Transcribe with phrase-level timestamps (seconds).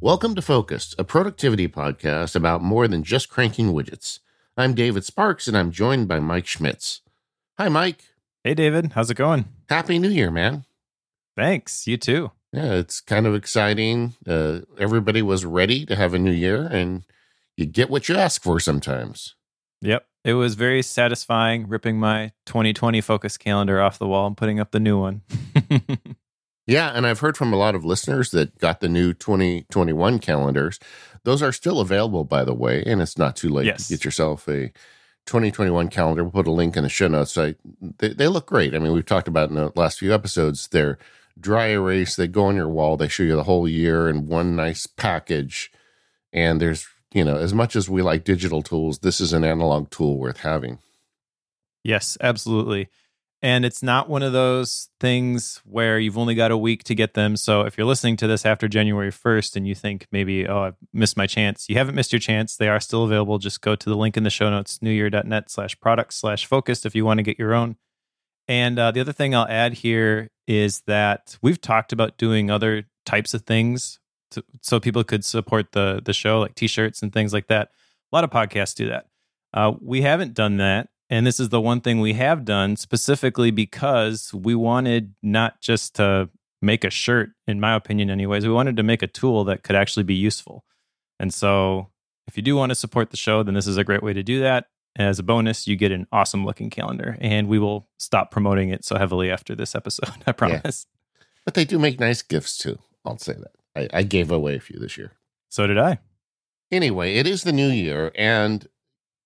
[0.00, 4.20] Welcome to Focused, a productivity podcast about more than just cranking widgets.
[4.56, 7.00] I'm David Sparks, and I'm joined by Mike Schmitz.
[7.58, 8.04] Hi, Mike.
[8.44, 8.92] Hey, David.
[8.92, 9.46] How's it going?
[9.68, 10.64] Happy New Year, man.
[11.36, 11.88] Thanks.
[11.88, 12.30] You too.
[12.52, 14.14] Yeah, it's kind of exciting.
[14.24, 17.02] Uh, everybody was ready to have a new year, and
[17.56, 19.34] you get what you ask for sometimes.
[19.80, 20.06] Yep.
[20.24, 24.70] It was very satisfying ripping my 2020 focus calendar off the wall and putting up
[24.70, 25.22] the new one.
[26.68, 30.78] Yeah, and I've heard from a lot of listeners that got the new 2021 calendars.
[31.24, 33.88] Those are still available, by the way, and it's not too late Yes.
[33.88, 34.70] to get yourself a
[35.26, 36.22] 2021 calendar.
[36.24, 37.36] We'll put a link in the show notes.
[37.38, 37.54] I,
[37.98, 38.74] they, they look great.
[38.74, 40.68] I mean, we've talked about in the last few episodes.
[40.68, 40.98] They're
[41.40, 42.16] dry erase.
[42.16, 42.96] They go on your wall.
[42.98, 45.72] They show you the whole year in one nice package.
[46.32, 49.88] And there's, you know, as much as we like digital tools, this is an analog
[49.90, 50.78] tool worth having.
[51.82, 52.88] yes, absolutely.
[53.40, 57.14] And it's not one of those things where you've only got a week to get
[57.14, 57.36] them.
[57.36, 60.76] So if you're listening to this after January 1st and you think maybe, oh, I've
[60.92, 62.56] missed my chance, you haven't missed your chance.
[62.56, 63.38] They are still available.
[63.38, 66.96] Just go to the link in the show notes, neuyear.net slash products slash focused if
[66.96, 67.76] you want to get your own.
[68.48, 72.84] And uh, the other thing I'll add here is that we've talked about doing other
[73.04, 74.00] types of things
[74.32, 77.68] to, so people could support the the show, like t-shirts and things like that.
[78.10, 79.06] A lot of podcasts do that.
[79.52, 83.50] Uh, we haven't done that, and this is the one thing we have done specifically
[83.50, 86.28] because we wanted not just to
[86.60, 88.46] make a shirt, in my opinion, anyways.
[88.46, 90.64] We wanted to make a tool that could actually be useful.
[91.18, 91.90] And so,
[92.26, 94.22] if you do want to support the show, then this is a great way to
[94.22, 94.66] do that.
[94.96, 98.84] As a bonus, you get an awesome looking calendar, and we will stop promoting it
[98.84, 100.10] so heavily after this episode.
[100.26, 100.86] I promise.
[101.44, 102.78] But they do make nice gifts too.
[103.04, 103.52] I'll say that.
[103.94, 105.12] I, I gave away a few this year.
[105.48, 105.98] So did I.
[106.70, 108.68] Anyway, it is the new year, and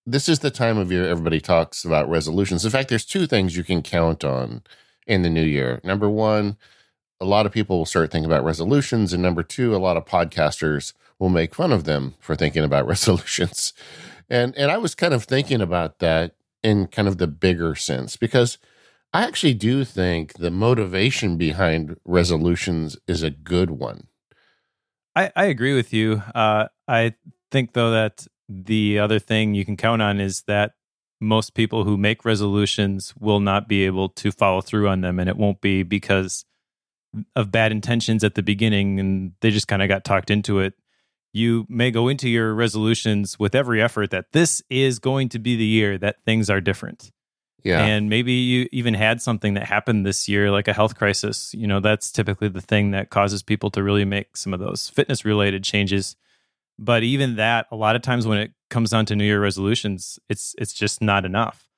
[0.06, 2.64] this is the time of year everybody talks about resolutions.
[2.64, 4.62] In fact, there's two things you can count on
[5.06, 5.80] in the new year.
[5.84, 6.56] Number one,
[7.20, 10.04] a lot of people will start thinking about resolutions, and number two, a lot of
[10.04, 13.72] podcasters will make fun of them for thinking about resolutions.
[14.28, 18.16] And and I was kind of thinking about that in kind of the bigger sense
[18.16, 18.58] because
[19.12, 24.06] I actually do think the motivation behind resolutions is a good one.
[25.14, 26.22] I, I agree with you.
[26.34, 27.14] Uh, I
[27.50, 28.26] think, though, that
[28.64, 30.72] the other thing you can count on is that
[31.20, 35.18] most people who make resolutions will not be able to follow through on them.
[35.18, 36.44] And it won't be because
[37.36, 40.74] of bad intentions at the beginning and they just kind of got talked into it.
[41.32, 45.56] You may go into your resolutions with every effort that this is going to be
[45.56, 47.10] the year that things are different.
[47.62, 47.84] Yeah.
[47.84, 51.54] And maybe you even had something that happened this year, like a health crisis.
[51.54, 54.88] You know, that's typically the thing that causes people to really make some of those
[54.88, 56.16] fitness related changes.
[56.82, 60.18] But even that, a lot of times when it comes down to New Year resolutions,
[60.28, 61.68] it's it's just not enough.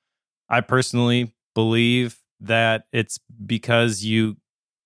[0.49, 4.37] I personally believe that it's because you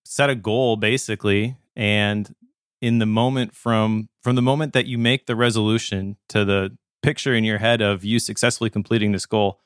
[0.06, 2.34] set a goal basically and
[2.82, 7.34] in the moment from from the moment that you make the resolution to the picture
[7.34, 9.60] in your head of you successfully completing this goal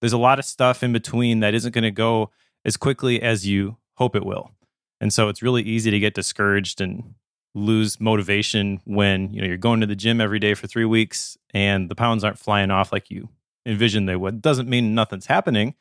[0.00, 2.30] there's a lot of stuff in between that isn't going to go
[2.64, 4.50] as quickly as you hope it will.
[5.00, 7.14] And so it's really easy to get discouraged and
[7.56, 11.38] lose motivation when, you know, you're going to the gym every day for 3 weeks
[11.54, 13.28] and the pounds aren't flying off like you
[13.64, 14.42] envisioned they would.
[14.42, 15.74] Doesn't mean nothing's happening,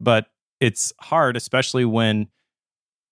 [0.00, 0.26] but
[0.60, 2.28] it's hard especially when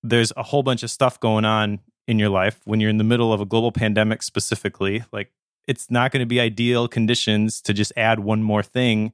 [0.02, 3.04] there's a whole bunch of stuff going on in your life when you're in the
[3.04, 5.30] middle of a global pandemic specifically, like
[5.68, 9.12] it's not going to be ideal conditions to just add one more thing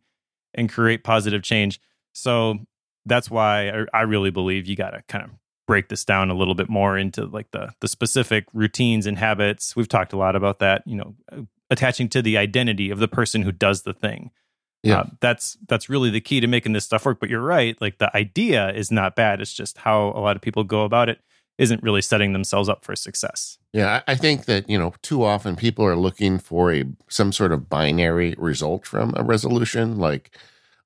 [0.54, 1.80] and create positive change.
[2.12, 2.58] So
[3.04, 5.30] that's why I, I really believe you got to kind of
[5.66, 9.74] break this down a little bit more into like the the specific routines and habits.
[9.76, 11.14] We've talked a lot about that, you know,
[11.70, 14.30] attaching to the identity of the person who does the thing.
[14.82, 15.00] Yeah.
[15.00, 17.18] Uh, that's that's really the key to making this stuff work.
[17.18, 19.40] But you're right, like the idea is not bad.
[19.40, 21.20] It's just how a lot of people go about it
[21.56, 23.58] isn't really setting themselves up for success.
[23.72, 27.32] Yeah, I I think that you know too often people are looking for a some
[27.32, 30.36] sort of binary result from a resolution, like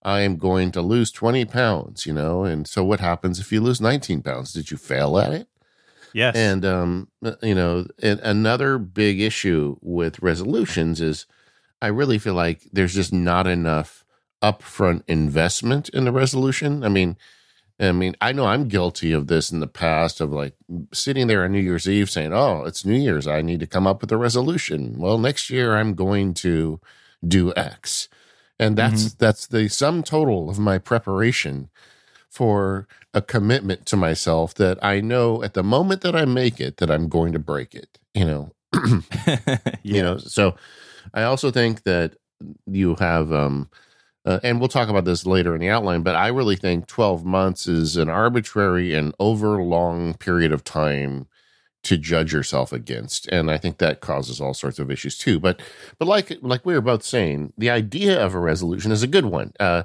[0.03, 3.61] I am going to lose twenty pounds, you know, and so what happens if you
[3.61, 4.53] lose nineteen pounds?
[4.53, 5.49] Did you fail at it?
[6.13, 6.37] Yes.
[6.37, 7.09] And um,
[7.43, 11.27] you know, and another big issue with resolutions is
[11.81, 14.05] I really feel like there's just not enough
[14.43, 16.85] upfront investment in the resolution.
[16.85, 17.17] I mean,
[17.81, 20.55] I mean, I know I'm guilty of this in the past of like
[20.93, 23.27] sitting there on New Year's Eve saying, "Oh, it's New Year's.
[23.27, 26.81] I need to come up with a resolution." Well, next year I'm going to
[27.27, 28.09] do X.
[28.59, 31.71] And that's that's the sum total of my preparation
[32.29, 36.77] for a commitment to myself that I know at the moment that I make it
[36.79, 38.53] that I'm going to break it, you know.
[39.83, 40.57] you know, so
[41.15, 42.17] I also think that
[42.67, 43.71] you have um
[44.25, 47.25] uh, and we'll talk about this later in the outline, but I really think 12
[47.25, 51.29] months is an arbitrary and over long period of time
[51.89, 53.29] to judge yourself against.
[53.29, 55.39] And i think that causes all sorts of issues too.
[55.41, 55.61] But
[55.99, 59.27] but like like we were both saying the idea of a resolution is a good
[59.27, 59.53] one.
[59.61, 59.85] Uh,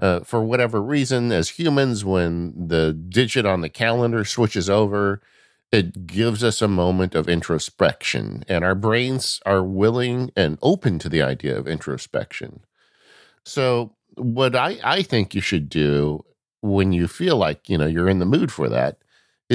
[0.00, 5.22] uh, for whatever reason as humans when the digit on the calendar switches over
[5.70, 8.44] it gives us a moment of introspection.
[8.48, 12.60] And our brains are willing and open to the idea of introspection.
[13.44, 16.24] So what i i think you should do
[16.60, 18.98] when you feel like you know you're in the mood for that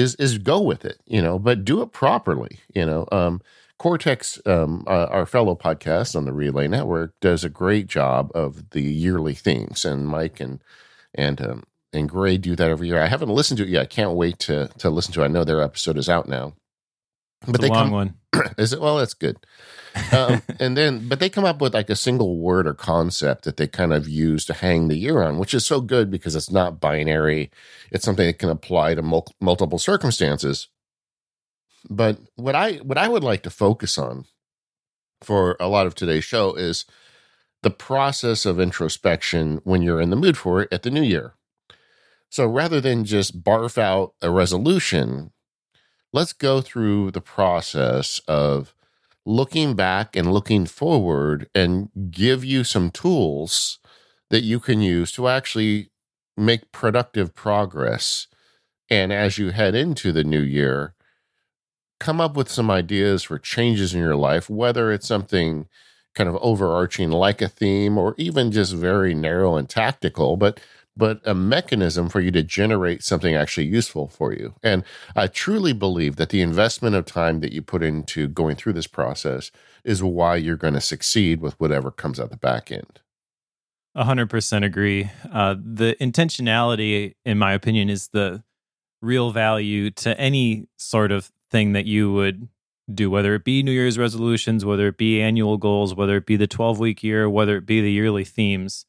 [0.00, 3.06] is is go with it, you know, but do it properly, you know.
[3.12, 3.40] Um,
[3.78, 8.70] Cortex, um, uh, our fellow podcast on the Relay Network, does a great job of
[8.70, 10.62] the yearly themes, and Mike and
[11.14, 11.62] and um,
[11.92, 13.00] and Grey do that every year.
[13.00, 13.82] I haven't listened to it yet.
[13.82, 15.22] I can't wait to to listen to.
[15.22, 15.26] it.
[15.26, 16.54] I know their episode is out now,
[17.46, 18.14] but it's they long come, one.
[18.58, 18.80] is it?
[18.80, 19.38] Well, that's good
[20.12, 23.56] um, and then, but they come up with like a single word or concept that
[23.56, 26.50] they kind of use to hang the year on, which is so good because it's
[26.50, 27.50] not binary.
[27.90, 30.68] It's something that can apply to mul- multiple circumstances.
[31.88, 34.26] But what I what I would like to focus on
[35.22, 36.84] for a lot of today's show is
[37.62, 41.34] the process of introspection when you're in the mood for it at the new year.
[42.30, 45.32] So rather than just barf out a resolution,
[46.12, 48.74] let's go through the process of
[49.26, 53.78] looking back and looking forward and give you some tools
[54.30, 55.90] that you can use to actually
[56.36, 58.26] make productive progress.
[58.88, 60.94] And as you head into the new year,
[61.98, 65.68] come up with some ideas for changes in your life, whether it's something
[66.14, 70.58] kind of overarching like a theme or even just very narrow and tactical, but
[71.00, 74.54] but a mechanism for you to generate something actually useful for you.
[74.62, 74.84] And
[75.16, 78.86] I truly believe that the investment of time that you put into going through this
[78.86, 79.50] process
[79.82, 83.00] is why you're going to succeed with whatever comes out the back end.
[83.96, 85.10] 100% agree.
[85.32, 88.44] Uh, the intentionality, in my opinion, is the
[89.00, 92.46] real value to any sort of thing that you would
[92.92, 96.36] do, whether it be New Year's resolutions, whether it be annual goals, whether it be
[96.36, 98.84] the 12 week year, whether it be the yearly themes.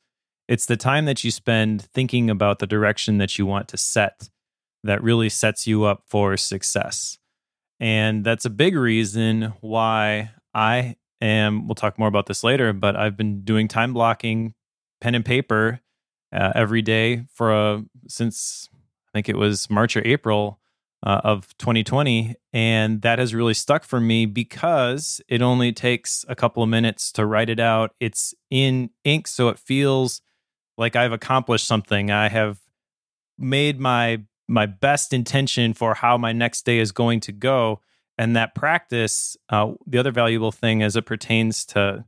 [0.47, 4.29] It's the time that you spend thinking about the direction that you want to set
[4.83, 7.17] that really sets you up for success.
[7.79, 12.95] And that's a big reason why I am, we'll talk more about this later, but
[12.95, 14.53] I've been doing time blocking
[14.99, 15.79] pen and paper
[16.33, 20.59] uh, every day for a, since I think it was March or April
[21.03, 22.35] uh, of 2020.
[22.53, 27.11] And that has really stuck for me because it only takes a couple of minutes
[27.13, 27.95] to write it out.
[27.99, 30.21] It's in ink, so it feels
[30.77, 32.11] like I've accomplished something.
[32.11, 32.59] I have
[33.37, 37.79] made my my best intention for how my next day is going to go.
[38.17, 42.03] And that practice, uh, the other valuable thing as it pertains to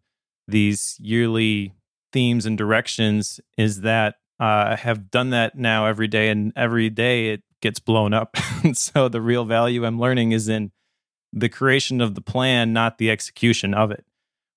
[0.47, 1.73] these yearly
[2.11, 6.89] themes and directions is that uh, I have done that now every day, and every
[6.89, 8.35] day it gets blown up.
[8.73, 10.71] so the real value I'm learning is in
[11.31, 14.05] the creation of the plan, not the execution of it,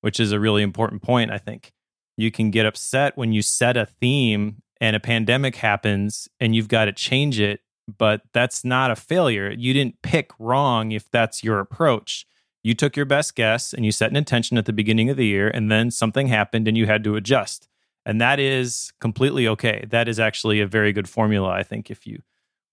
[0.01, 1.73] which is a really important point, I think
[2.17, 6.69] you can get upset when you set a theme and a pandemic happens and you've
[6.69, 9.51] got to change it but that's not a failure.
[9.51, 12.27] You didn't pick wrong if that's your approach.
[12.63, 15.27] You took your best guess and you set an intention at the beginning of the
[15.27, 17.69] year and then something happened and you had to adjust.
[18.05, 19.85] And that is completely okay.
[19.89, 22.23] That is actually a very good formula i think if you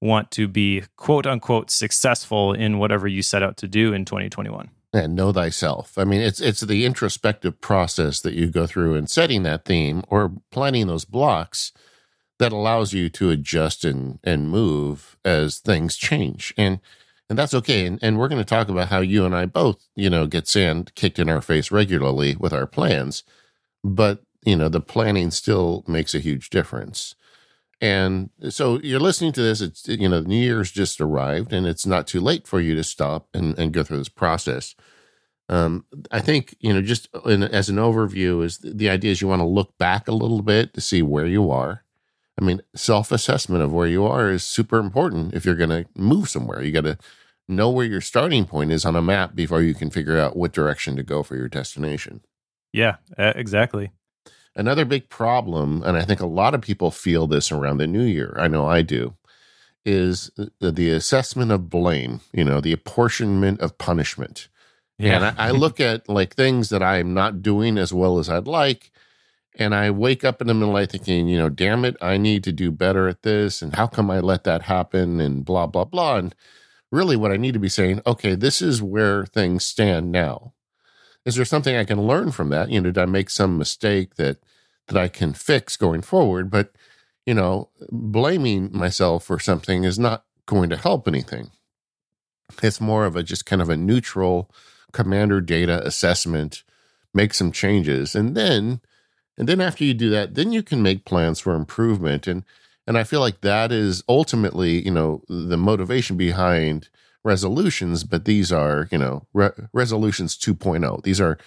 [0.01, 4.69] want to be quote unquote successful in whatever you set out to do in 2021
[4.93, 5.97] and know thyself.
[5.97, 10.03] I mean, it's it's the introspective process that you go through in setting that theme
[10.07, 11.71] or planning those blocks
[12.39, 16.53] that allows you to adjust and and move as things change.
[16.57, 16.79] And
[17.29, 17.85] and that's okay.
[17.85, 20.47] And, and we're going to talk about how you and I both, you know, get
[20.47, 23.23] sand kicked in our face regularly with our plans,
[23.83, 27.15] but you know, the planning still makes a huge difference.
[27.83, 29.59] And so you're listening to this.
[29.59, 32.83] It's, you know, New Year's just arrived and it's not too late for you to
[32.83, 34.73] stop and, and go through this process.
[35.49, 39.27] Um, I think, you know, just in, as an overview, is the, idea is you
[39.27, 41.83] want to look back a little bit to see where you are.
[42.39, 45.85] I mean, self assessment of where you are is super important if you're going to
[45.97, 46.63] move somewhere.
[46.63, 46.97] You got to
[47.49, 50.53] know where your starting point is on a map before you can figure out what
[50.53, 52.21] direction to go for your destination.
[52.71, 53.91] Yeah, exactly.
[54.55, 58.03] Another big problem, and I think a lot of people feel this around the new
[58.03, 59.15] year, I know I do,
[59.85, 60.29] is
[60.59, 64.47] the assessment of blame, you know, the apportionment of punishment.
[64.99, 65.15] Yeah.
[65.15, 68.47] And I, I look at like things that I'm not doing as well as I'd
[68.47, 68.91] like.
[69.55, 71.95] And I wake up in the middle of the night thinking, you know, damn it,
[72.01, 73.61] I need to do better at this.
[73.61, 75.19] And how come I let that happen?
[75.19, 76.17] And blah, blah, blah.
[76.17, 76.35] And
[76.91, 80.53] really, what I need to be saying, okay, this is where things stand now
[81.25, 82.69] is there something I can learn from that?
[82.69, 84.37] You know, did I make some mistake that
[84.87, 86.49] that I can fix going forward?
[86.49, 86.73] But
[87.25, 91.51] you know, blaming myself for something is not going to help anything.
[92.61, 94.51] It's more of a just kind of a neutral
[94.91, 96.63] commander data assessment,
[97.13, 98.81] make some changes, and then
[99.37, 102.27] and then after you do that, then you can make plans for improvement.
[102.27, 102.43] And
[102.85, 106.89] and I feel like that is ultimately, you know, the motivation behind
[107.23, 111.03] resolutions, but these are, you know, re- resolutions 2.0.
[111.03, 111.37] These are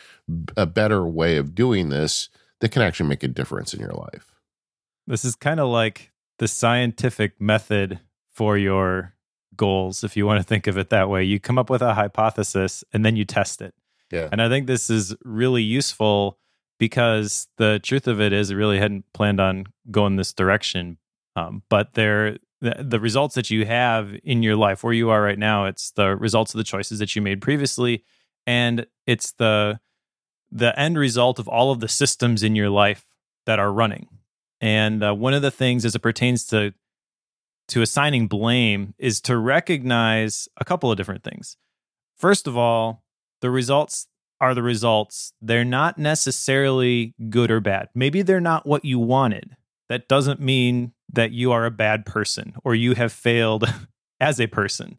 [0.57, 2.29] a better way of doing this
[2.61, 4.33] that can actually make a difference in your life.
[5.07, 8.01] This is kind of like the scientific method
[8.33, 9.15] for your
[9.57, 11.25] goals, if you want to think of it that way.
[11.25, 13.75] You come up with a hypothesis and then you test it.
[14.11, 14.29] Yeah.
[14.31, 16.39] And I think this is really useful
[16.79, 20.99] because the truth of it is, I really hadn't planned on going this direction.
[21.35, 25.23] Um, but there, the, the results that you have in your life, where you are
[25.23, 28.05] right now, it's the results of the choices that you made previously,
[28.47, 29.81] and it's the
[30.53, 33.05] the end result of all of the systems in your life
[33.47, 34.07] that are running.
[34.61, 36.73] And uh, one of the things, as it pertains to
[37.69, 41.57] to assigning blame, is to recognize a couple of different things.
[42.17, 43.03] First of all,
[43.41, 44.07] the results
[44.41, 45.33] are the results.
[45.43, 47.89] They're not necessarily good or bad.
[47.95, 49.57] Maybe they're not what you wanted.
[49.89, 53.65] That doesn't mean that you are a bad person or you have failed
[54.21, 54.99] as a person.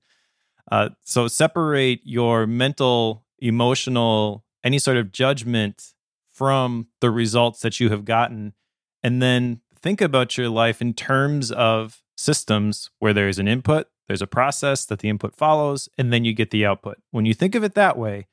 [0.71, 5.93] Uh, so separate your mental, emotional, any sort of judgment
[6.31, 8.53] from the results that you have gotten.
[9.03, 14.21] And then think about your life in terms of systems where there's an input, there's
[14.21, 16.97] a process that the input follows, and then you get the output.
[17.11, 18.27] When you think of it that way,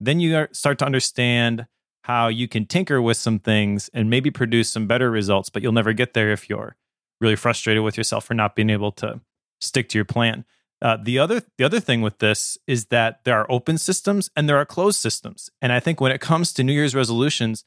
[0.00, 1.66] then you start to understand
[2.02, 5.72] how you can tinker with some things and maybe produce some better results, but you'll
[5.72, 6.76] never get there if you're
[7.20, 9.20] really frustrated with yourself for not being able to
[9.60, 10.44] stick to your plan.
[10.82, 14.48] Uh, the other the other thing with this is that there are open systems and
[14.48, 17.64] there are closed systems, and I think when it comes to New Year's resolutions,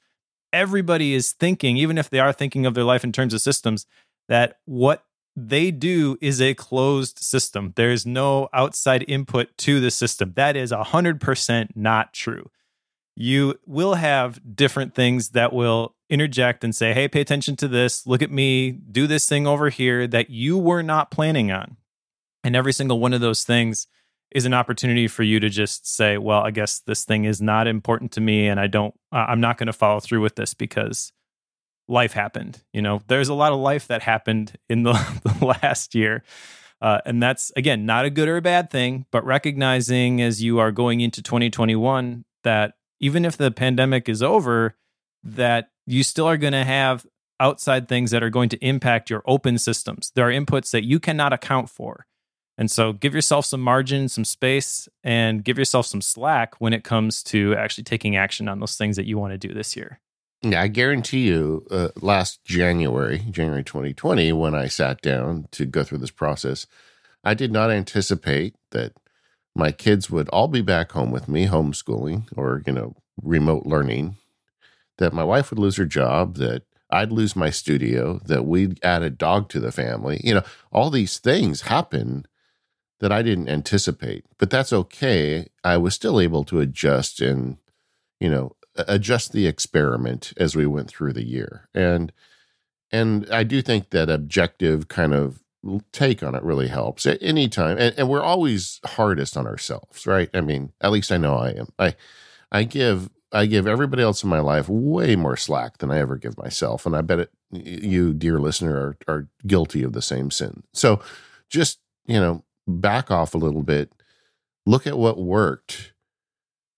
[0.53, 3.85] everybody is thinking, even if they are thinking of their life in terms of systems,
[4.27, 7.73] that what they do is a closed system.
[7.75, 10.33] There is no outside input to the system.
[10.35, 12.49] That is 100% not true.
[13.19, 18.05] You will have different things that will interject and say, hey, pay attention to this.
[18.05, 18.71] Look at me.
[18.71, 21.77] Do this thing over here that you were not planning on.
[22.43, 23.87] And every single one of those things
[24.29, 27.65] is an opportunity for you to just say, well, I guess this thing is not
[27.65, 31.11] important to me and I don't, I'm not going to follow through with this because
[31.87, 32.61] life happened.
[32.71, 34.93] You know, there's a lot of life that happened in the,
[35.39, 36.23] the last year.
[36.79, 40.59] Uh, and that's, again, not a good or a bad thing, but recognizing as you
[40.59, 44.75] are going into 2021 that even if the pandemic is over,
[45.23, 47.05] that you still are going to have
[47.39, 50.11] outside things that are going to impact your open systems.
[50.15, 52.05] There are inputs that you cannot account for.
[52.57, 56.83] And so give yourself some margin, some space, and give yourself some slack when it
[56.83, 59.99] comes to actually taking action on those things that you want to do this year.
[60.41, 65.83] Yeah, I guarantee you, uh, last January, January 2020, when I sat down to go
[65.83, 66.67] through this process,
[67.23, 68.93] I did not anticipate that
[69.57, 74.15] my kids would all be back home with me, homeschooling or, you know, remote learning,
[74.99, 76.61] that my wife would lose her job, that
[76.91, 80.21] I'd lose my studio, that we'd add a dog to the family.
[80.23, 82.27] You know, all these things happen
[82.99, 85.47] that I didn't anticipate, but that's okay.
[85.63, 87.57] I was still able to adjust and,
[88.19, 91.67] you know, adjust the experiment as we went through the year.
[91.73, 92.13] And
[92.91, 95.43] and I do think that objective kind of
[95.91, 97.77] take on it really helps at any time.
[97.77, 100.29] And, and we're always hardest on ourselves, right?
[100.33, 101.67] I mean, at least I know I am.
[101.79, 101.95] I
[102.51, 106.15] I give I give everybody else in my life way more slack than I ever
[106.17, 110.31] give myself, and I bet it, you, dear listener, are are guilty of the same
[110.31, 110.63] sin.
[110.73, 111.01] So,
[111.49, 113.91] just you know, back off a little bit,
[114.65, 115.93] look at what worked,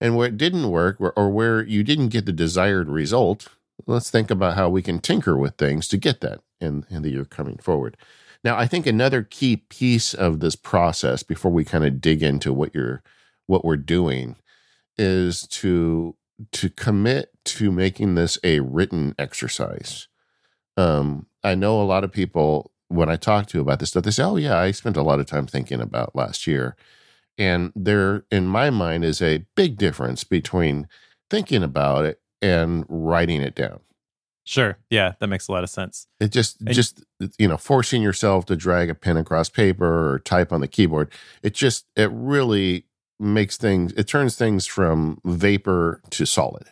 [0.02, 3.50] and where it didn't work or where you didn't get the desired result,
[3.86, 7.10] let's think about how we can tinker with things to get that in, in the
[7.12, 7.98] year coming forward.
[8.44, 12.54] Now, I think another key piece of this process before we kind of dig into
[12.54, 13.04] what you're
[13.48, 14.36] what we're doing
[14.98, 16.16] is to
[16.52, 20.08] to commit to making this a written exercise.
[20.78, 24.12] Um, I know a lot of people when I talk to about this stuff, they
[24.12, 26.76] say, "Oh yeah, I spent a lot of time thinking about last year."
[27.38, 30.88] And there, in my mind, is a big difference between
[31.30, 33.82] thinking about it and writing it down.
[34.50, 34.80] Sure.
[34.90, 36.08] Yeah, that makes a lot of sense.
[36.20, 37.04] It just, and, just
[37.38, 41.12] you know, forcing yourself to drag a pen across paper or type on the keyboard.
[41.44, 42.86] It just, it really
[43.20, 43.94] makes things.
[43.94, 46.64] It turns things from vapor to solid.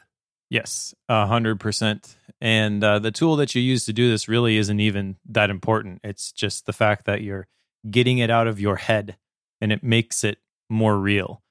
[0.50, 2.15] Yes, a hundred percent.
[2.41, 6.01] And uh, the tool that you use to do this really isn't even that important.
[6.03, 7.48] It's just the fact that you're
[7.91, 9.17] getting it out of your head,
[9.62, 11.43] and it makes it more real.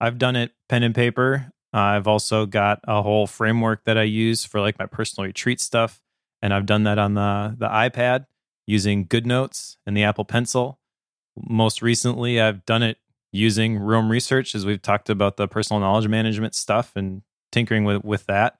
[0.00, 1.50] I've done it pen and paper.
[1.74, 5.60] Uh, I've also got a whole framework that I use for like my personal retreat
[5.60, 6.00] stuff,
[6.40, 8.26] and I've done that on the the iPad
[8.66, 10.78] using GoodNotes and the Apple Pencil.
[11.36, 12.98] Most recently, I've done it
[13.32, 18.04] using Roam Research as we've talked about the personal knowledge management stuff and tinkering with
[18.04, 18.58] with that.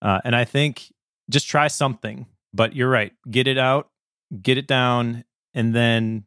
[0.00, 0.90] Uh, and I think
[1.28, 2.26] just try something.
[2.54, 3.90] But you're right, get it out,
[4.40, 6.24] get it down, and then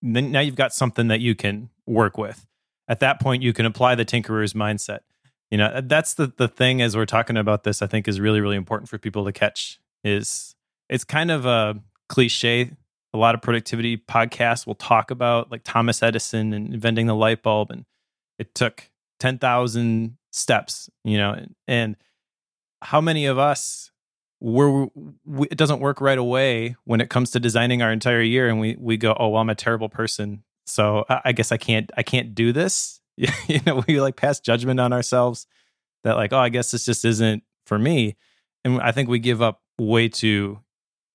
[0.00, 2.46] then now you've got something that you can work with.
[2.88, 5.00] At that point, you can apply the tinkerer's mindset.
[5.52, 7.82] You know, that's the the thing as we're talking about this.
[7.82, 9.78] I think is really really important for people to catch.
[10.02, 10.56] Is
[10.88, 12.72] it's kind of a cliche
[13.14, 17.42] a lot of productivity podcasts will talk about like Thomas Edison and inventing the light
[17.42, 17.84] bulb and
[18.38, 18.90] it took
[19.20, 21.96] 10,000 steps, you know, and
[22.80, 23.90] how many of us
[24.40, 24.86] were
[25.24, 28.58] we, it doesn't work right away when it comes to designing our entire year and
[28.58, 30.42] we we go, "Oh, well, I'm a terrible person.
[30.66, 33.01] So I, I guess I can't I can't do this."
[33.46, 35.46] you know, we like pass judgment on ourselves
[36.04, 38.16] that like, "Oh, I guess this just isn't for me."
[38.64, 40.60] And I think we give up way too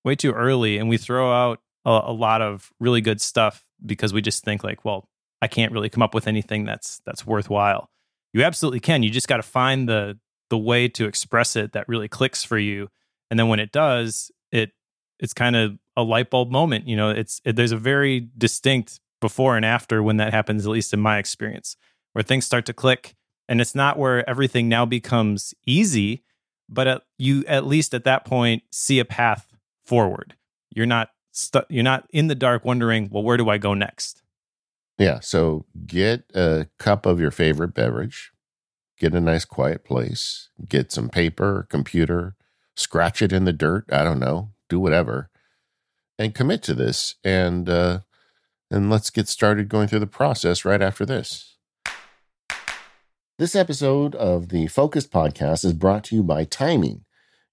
[0.04, 4.14] way too early and we throw out a, a lot of really good stuff because
[4.14, 5.10] we just think like, well,
[5.42, 7.90] I can't really come up with anything that's that's worthwhile.
[8.34, 9.04] You absolutely can.
[9.04, 10.18] You just got to find the
[10.50, 12.90] the way to express it that really clicks for you,
[13.30, 14.72] and then when it does, it
[15.20, 16.88] it's kind of a light bulb moment.
[16.88, 20.66] You know, it's it, there's a very distinct before and after when that happens.
[20.66, 21.78] At least in my experience,
[22.18, 23.16] where things start to click,
[23.48, 26.24] and it's not where everything now becomes easy,
[26.68, 29.54] but at, you at least at that point see a path
[29.86, 30.34] forward.
[30.74, 34.24] You're not stu- you're not in the dark wondering, well, where do I go next?
[34.98, 35.20] Yeah.
[35.20, 38.32] So get a cup of your favorite beverage,
[38.98, 42.36] get a nice quiet place, get some paper, computer,
[42.76, 43.86] scratch it in the dirt.
[43.92, 45.30] I don't know, do whatever,
[46.18, 47.14] and commit to this.
[47.24, 48.00] And uh,
[48.72, 51.57] and let's get started going through the process right after this.
[53.40, 57.06] This episode of the Focused Podcast is brought to you by Timing.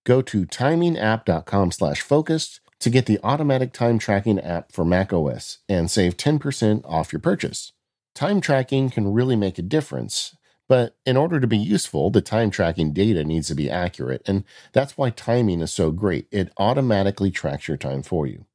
[0.04, 5.90] Go to timingapp.com slash focused to get the automatic time tracking app for macOS and
[5.90, 7.72] save 10% off your purchase.
[8.14, 10.34] Time tracking can really make a difference,
[10.70, 14.44] but in order to be useful, the time tracking data needs to be accurate, and
[14.72, 16.26] that's why timing is so great.
[16.30, 18.46] It automatically tracks your time for you.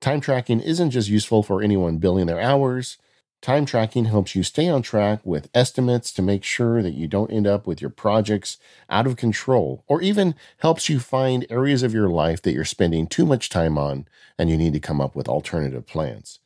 [0.00, 2.98] Time tracking isn't just useful for anyone billing their hours,
[3.42, 7.32] Time tracking helps you stay on track with estimates to make sure that you don't
[7.32, 8.56] end up with your projects
[8.88, 13.08] out of control, or even helps you find areas of your life that you're spending
[13.08, 14.06] too much time on
[14.38, 16.38] and you need to come up with alternative plans.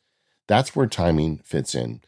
[0.47, 2.01] That's where timing fits in.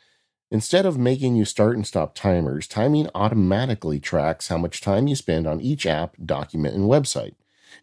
[0.50, 5.16] Instead of making you start and stop timers, timing automatically tracks how much time you
[5.16, 7.36] spend on each app, document, and website.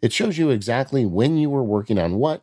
[0.03, 2.43] It shows you exactly when you were working on what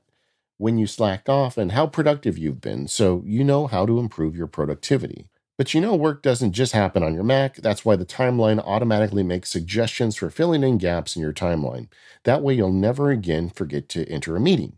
[0.64, 4.34] when you slacked off, and how productive you've been, so you know how to improve
[4.34, 5.28] your productivity.
[5.58, 7.58] But you know, work doesn't just happen on your Mac.
[7.58, 11.90] That's why the timeline automatically makes suggestions for filling in gaps in your timeline.
[12.24, 14.78] That way, you'll never again forget to enter a meeting.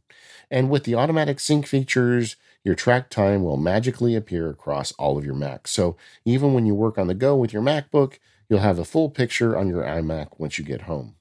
[0.50, 5.26] And with the automatic sync features, your track time will magically appear across all of
[5.26, 5.69] your Macs.
[5.69, 8.17] So even when you work on the go with your MacBook,
[8.50, 11.15] you'll have a full picture on your iMac once you get home.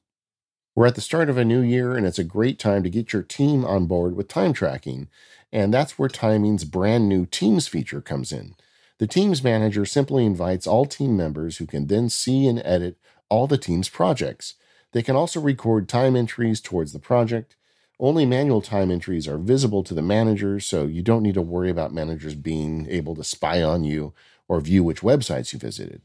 [0.77, 3.13] We're at the start of a new year, and it's a great time to get
[3.13, 5.09] your team on board with time tracking.
[5.53, 8.57] And that's where Timing's brand new Teams feature comes in.
[8.99, 12.97] The Teams Manager simply invites all team members who can then see and edit
[13.29, 14.55] all the team's projects.
[14.91, 17.55] They can also record time entries towards the project.
[18.01, 21.71] Only manual time entries are visible to the manager, so you don't need to worry
[21.71, 24.13] about managers being able to spy on you
[24.49, 26.03] or view which websites you visited.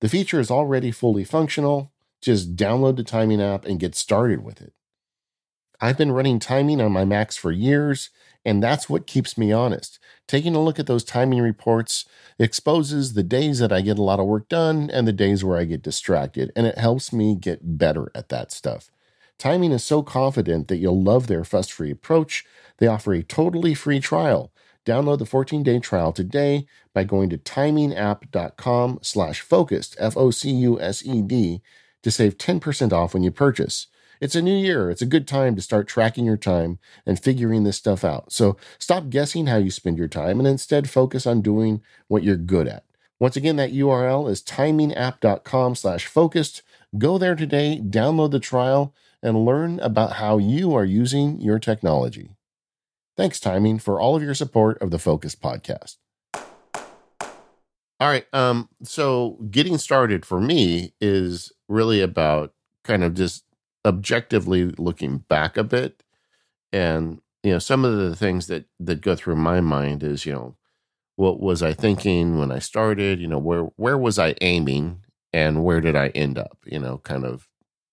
[0.00, 4.60] The feature is already fully functional, just download the timing app and get started with
[4.60, 4.72] it.
[5.80, 8.10] I've been running timing on my Macs for years,
[8.44, 9.98] and that's what keeps me honest.
[10.26, 12.04] Taking a look at those timing reports
[12.38, 15.58] exposes the days that I get a lot of work done and the days where
[15.58, 18.90] I get distracted, and it helps me get better at that stuff.
[19.38, 22.44] Timing is so confident that you'll love their fuss-free approach.
[22.78, 24.52] They offer a totally free trial.
[24.84, 31.62] Download the 14-day trial today by going to timingapp.com slash focused, F-O-C-U-S-E-D,
[32.08, 33.86] to save 10% off when you purchase.
[34.20, 34.90] It's a new year.
[34.90, 38.32] It's a good time to start tracking your time and figuring this stuff out.
[38.32, 42.36] So stop guessing how you spend your time and instead focus on doing what you're
[42.36, 42.84] good at.
[43.20, 46.62] Once again, that URL is timingapp.com slash focused.
[46.96, 52.30] Go there today, download the trial, and learn about how you are using your technology.
[53.16, 55.96] Thanks, Timing, for all of your support of the Focus podcast.
[58.00, 58.26] All right.
[58.32, 62.52] Um, so getting started for me is really about
[62.84, 63.44] kind of just
[63.84, 66.02] objectively looking back a bit.
[66.72, 70.32] And, you know, some of the things that that go through my mind is, you
[70.32, 70.56] know,
[71.16, 73.20] what was I thinking when I started?
[73.20, 76.58] You know, where where was I aiming and where did I end up?
[76.66, 77.48] You know, kind of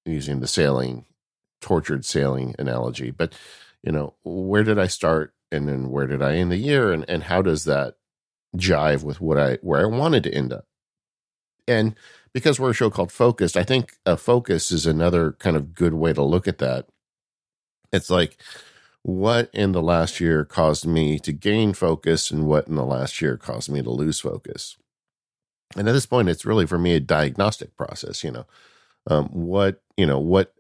[0.06, 1.06] using the sailing,
[1.62, 3.12] tortured sailing analogy.
[3.12, 3.34] But,
[3.84, 7.06] you know, where did I start and then where did I end the year and,
[7.10, 7.96] and how does that
[8.56, 10.66] jive with what I where I wanted to end up.
[11.68, 11.96] And
[12.34, 15.94] because we're a show called Focused, I think a focus is another kind of good
[15.94, 16.88] way to look at that.
[17.92, 18.38] It's like
[19.04, 23.22] what in the last year caused me to gain focus and what in the last
[23.22, 24.78] year caused me to lose focus.
[25.76, 28.24] And at this point, it's really for me a diagnostic process.
[28.24, 28.46] You know,
[29.08, 30.54] um, what you know what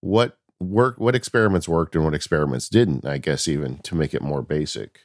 [0.00, 3.04] what work what experiments worked and what experiments didn't.
[3.04, 5.00] I guess even to make it more basic.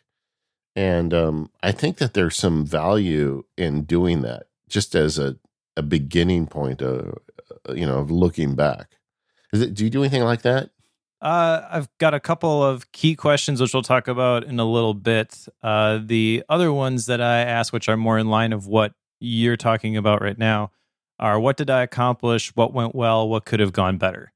[0.76, 5.38] And um, I think that there's some value in doing that, just as a
[5.78, 7.18] a beginning point of
[7.68, 8.98] uh, you know of looking back.
[9.54, 9.74] Is it?
[9.74, 10.70] Do you do anything like that?
[11.22, 14.96] Uh, I've got a couple of key questions which we'll talk about in a little
[14.96, 15.46] bit.
[15.62, 19.58] Uh, the other ones that I ask, which are more in line of what you're
[19.58, 20.72] talking about right now,
[21.20, 22.56] are what did I accomplish?
[22.56, 23.30] What went well?
[23.30, 24.34] What could have gone better?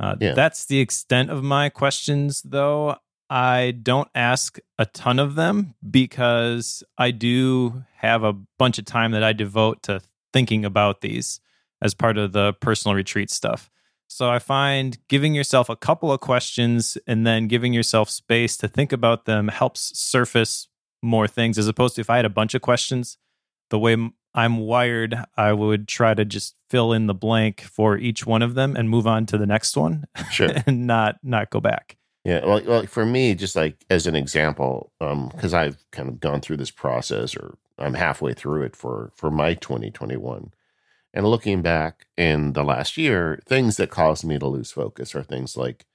[0.00, 0.32] Uh, yeah.
[0.32, 2.96] That's the extent of my questions, though.
[3.28, 9.12] I don't ask a ton of them because I do have a bunch of time
[9.12, 10.00] that I devote to
[10.32, 11.40] thinking about these
[11.82, 13.70] as part of the personal retreat stuff.
[14.08, 18.68] So I find giving yourself a couple of questions and then giving yourself space to
[18.68, 20.68] think about them helps surface
[21.02, 23.18] more things as opposed to if I had a bunch of questions,
[23.70, 23.96] the way
[24.34, 28.54] I'm wired, I would try to just fill in the blank for each one of
[28.54, 30.04] them and move on to the next one.
[30.30, 30.50] Sure.
[30.66, 31.95] and not not go back.
[32.26, 36.18] Yeah, well, well, for me, just like as an example, because um, I've kind of
[36.18, 40.52] gone through this process, or I'm halfway through it for for my 2021,
[41.14, 45.22] and looking back in the last year, things that caused me to lose focus are
[45.22, 45.86] things like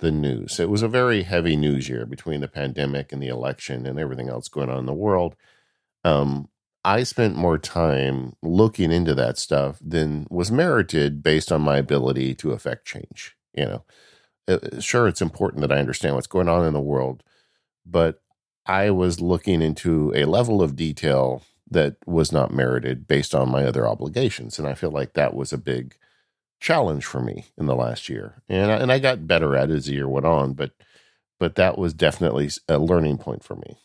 [0.00, 0.58] the news.
[0.60, 4.28] It was a very heavy news year between the pandemic and the election and everything
[4.28, 5.36] else going on in the world.
[6.04, 6.48] Um,
[6.84, 12.34] I spent more time looking into that stuff than was merited based on my ability
[12.36, 13.36] to affect change.
[13.54, 13.84] You know
[14.80, 17.22] sure, it's important that I understand what's going on in the world,
[17.84, 18.20] but
[18.66, 23.64] I was looking into a level of detail that was not merited based on my
[23.64, 24.58] other obligations.
[24.58, 25.96] And I feel like that was a big
[26.60, 28.42] challenge for me in the last year.
[28.48, 30.72] And I, and I got better at it as the year went on, but
[31.38, 33.76] but that was definitely a learning point for me.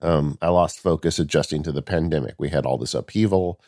[0.00, 2.36] Um, I lost focus adjusting to the pandemic.
[2.38, 3.60] We had all this upheaval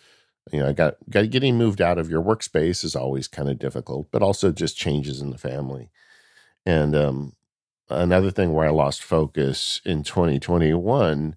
[0.52, 3.58] you know, I got, got getting moved out of your workspace is always kind of
[3.58, 5.90] difficult, but also just changes in the family.
[6.66, 7.32] And um,
[7.88, 11.36] another thing where I lost focus in 2021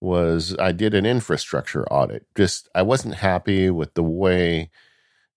[0.00, 2.26] was I did an infrastructure audit.
[2.36, 4.70] Just I wasn't happy with the way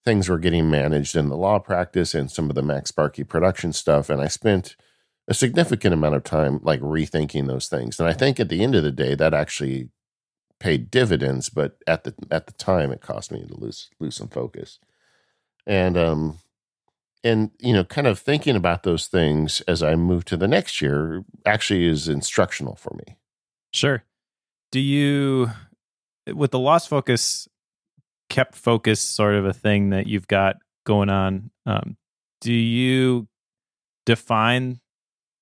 [0.05, 4.10] things were getting managed in the law practice and some of the MacSparky production stuff,
[4.10, 4.75] and I spent
[5.27, 7.99] a significant amount of time like rethinking those things.
[7.99, 9.89] And I think at the end of the day, that actually
[10.60, 14.28] paid dividends, but at the at the time it cost me to lose lose some
[14.28, 14.80] focus.
[15.65, 16.39] And um
[17.24, 20.82] and you know, kind of thinking about those things as I move to the next
[20.82, 23.17] year actually is instructional for me.
[23.74, 24.04] Sure.
[24.72, 25.52] Do you
[26.28, 27.48] with the lost focus
[28.30, 31.98] kept focus sort of a thing that you've got going on, um,
[32.41, 33.28] do you
[34.06, 34.80] define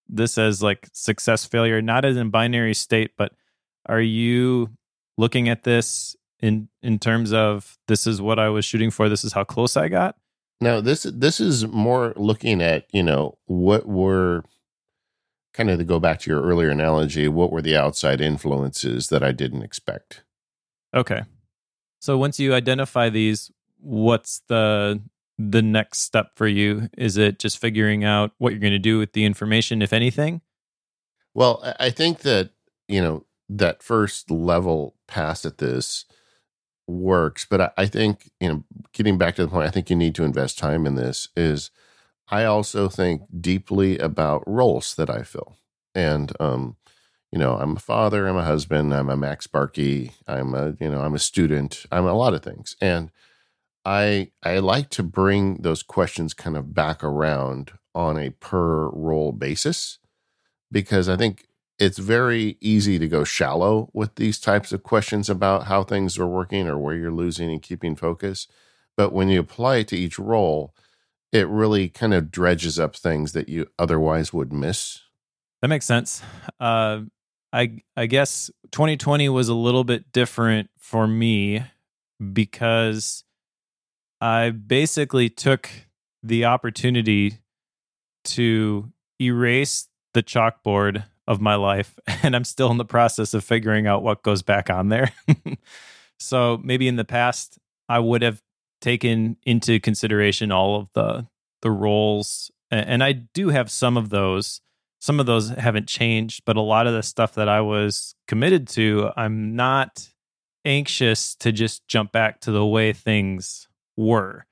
[0.10, 3.34] this as like success failure, not as in binary state, but
[3.86, 4.70] are you
[5.18, 9.24] looking at this in in terms of this is what I was shooting for, this
[9.24, 10.16] is how close I got?
[10.62, 14.44] No, this this is more looking at, you know, what were
[15.54, 19.24] kind of to go back to your earlier analogy, what were the outside influences that
[19.24, 20.24] I didn't expect?
[20.94, 21.24] Okay.
[22.00, 25.02] So once you identify these, what's the
[25.40, 26.90] the next step for you?
[26.98, 30.42] Is it just figuring out what you're going to do with the information, if anything?
[31.34, 32.50] Well, I think that,
[32.88, 36.06] you know, that first level pass at this
[36.88, 37.46] works.
[37.50, 40.16] But I, I, think, you know, getting back to the point, I think you need
[40.16, 41.72] to invest time in this is
[42.30, 45.58] I also think deeply about roles that I fill.
[45.96, 46.76] And, um,
[47.32, 51.02] you know, I'm a father, I'm a husband, I'm a MacSparky, I'm a, you know,
[51.02, 52.76] I'm a student, I'm a lot of things.
[52.82, 53.12] And
[53.88, 59.32] I I like to bring those questions kind of back around on a per role
[59.32, 60.00] basis
[60.72, 61.47] because I think
[61.80, 66.28] it's very easy to go shallow with these types of questions about how things are
[66.28, 68.48] working or where you're losing and keeping focus.
[68.96, 70.74] But when you apply it to each role,
[71.32, 75.02] it really kind of dredges up things that you otherwise would miss.
[75.62, 76.24] That makes sense.
[76.60, 77.02] Uh,
[77.54, 81.64] I I guess 2020 was a little bit different for me
[82.34, 83.24] because
[84.20, 85.70] I basically took
[86.24, 87.40] the opportunity
[88.26, 93.88] to erase the chalkboard of my life and I'm still in the process of figuring
[93.88, 95.12] out what goes back on there.
[96.20, 97.58] so maybe in the past
[97.90, 98.42] I would have
[98.82, 101.28] taken into consideration all of the
[101.62, 104.62] the roles and I do have some of those
[105.00, 108.68] some of those haven't changed, but a lot of the stuff that I was committed
[108.70, 110.10] to, I'm not
[110.66, 114.46] anxious to just jump back to the way things were.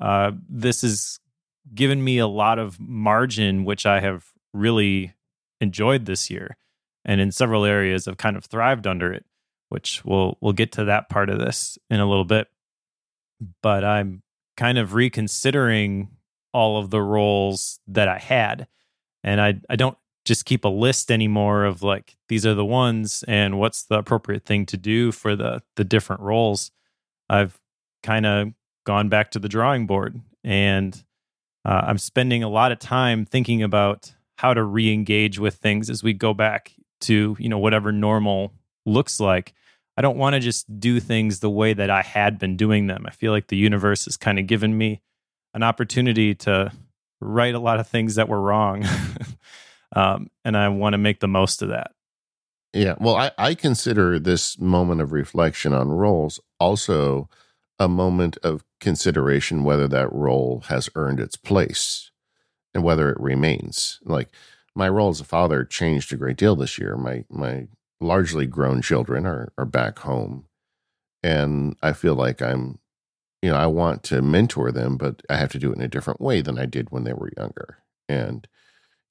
[0.00, 1.18] Uh, this has
[1.74, 5.14] given me a lot of margin, which I have really
[5.60, 6.56] enjoyed this year,
[7.04, 9.24] and in several areas I've kind of thrived under it.
[9.68, 12.48] Which we'll we'll get to that part of this in a little bit.
[13.62, 14.22] But I'm
[14.56, 16.08] kind of reconsidering
[16.52, 18.66] all of the roles that I had
[19.22, 23.24] and I I don't just keep a list anymore of like these are the ones
[23.26, 26.70] and what's the appropriate thing to do for the the different roles.
[27.28, 27.58] I've
[28.02, 28.52] kind of
[28.84, 31.02] gone back to the drawing board and
[31.64, 36.02] uh, I'm spending a lot of time thinking about how to re-engage with things as
[36.02, 38.54] we go back to you know whatever normal
[38.86, 39.52] looks like.
[39.98, 43.04] I don't want to just do things the way that I had been doing them.
[43.06, 45.02] I feel like the universe has kind of given me
[45.52, 46.72] an opportunity to
[47.20, 48.86] right a lot of things that were wrong.
[49.94, 51.90] um, and I want to make the most of that.
[52.72, 52.94] Yeah.
[52.98, 57.28] Well, I, I consider this moment of reflection on roles also
[57.78, 62.10] a moment of consideration whether that role has earned its place
[62.74, 64.00] and whether it remains.
[64.04, 64.28] Like
[64.74, 66.96] my role as a father changed a great deal this year.
[66.96, 67.68] My my
[68.00, 70.46] largely grown children are are back home.
[71.22, 72.78] And I feel like I'm
[73.42, 75.88] you know, I want to mentor them, but I have to do it in a
[75.88, 77.78] different way than I did when they were younger.
[78.08, 78.46] And,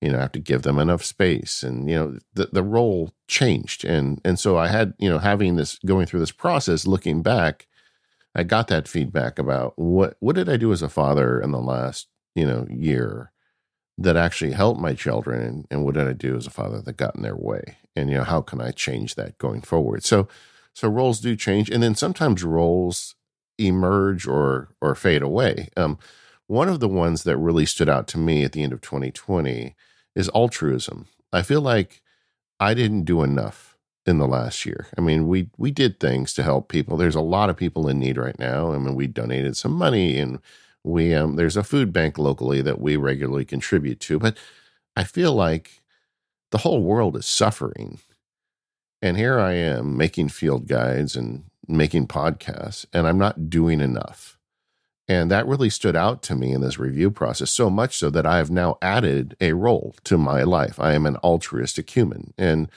[0.01, 1.63] you know, I have to give them enough space.
[1.63, 3.83] And, you know, the, the role changed.
[3.83, 7.67] And, and so I had, you know, having this, going through this process, looking back,
[8.35, 11.59] I got that feedback about what, what did I do as a father in the
[11.59, 13.31] last, you know, year
[14.01, 15.41] that actually helped my children?
[15.41, 17.77] And, and what did I do as a father that got in their way?
[17.95, 20.03] And, you know, how can I change that going forward?
[20.03, 20.27] So,
[20.73, 21.69] so roles do change.
[21.69, 23.15] And then sometimes roles
[23.59, 25.69] emerge or or fade away.
[25.75, 25.99] Um,
[26.47, 29.75] one of the ones that really stood out to me at the end of 2020
[30.15, 31.07] is altruism.
[31.31, 32.01] I feel like
[32.59, 34.87] I didn't do enough in the last year.
[34.97, 36.97] I mean, we we did things to help people.
[36.97, 38.73] There's a lot of people in need right now.
[38.73, 40.39] I mean, we donated some money and
[40.89, 44.37] we um, there's a food bank locally that we regularly contribute to, but
[44.95, 45.81] I feel like
[46.51, 47.99] the whole world is suffering.
[49.01, 54.37] And here I am making field guides and making podcasts and I'm not doing enough.
[55.07, 58.27] And that really stood out to me in this review process, so much so that
[58.27, 60.79] I have now added a role to my life.
[60.79, 62.33] I am an altruistic human.
[62.37, 62.69] And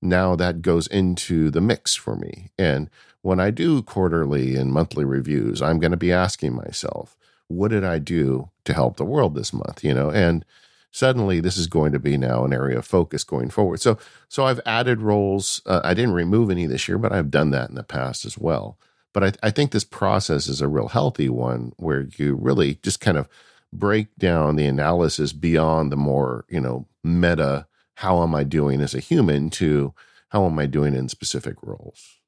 [0.00, 2.50] now that goes into the mix for me.
[2.56, 2.90] And
[3.22, 7.16] when I do quarterly and monthly reviews, I'm going to be asking myself,
[7.50, 9.82] what did I do to help the world this month?
[9.82, 10.44] You know, and
[10.90, 13.80] suddenly this is going to be now an area of focus going forward.
[13.80, 15.60] So, so I've added roles.
[15.66, 18.38] Uh, I didn't remove any this year, but I've done that in the past as
[18.38, 18.78] well.
[19.12, 23.00] But I, I think this process is a real healthy one where you really just
[23.00, 23.28] kind of
[23.72, 28.94] break down the analysis beyond the more, you know, meta, how am I doing as
[28.94, 29.94] a human to
[30.30, 32.19] how am I doing in specific roles.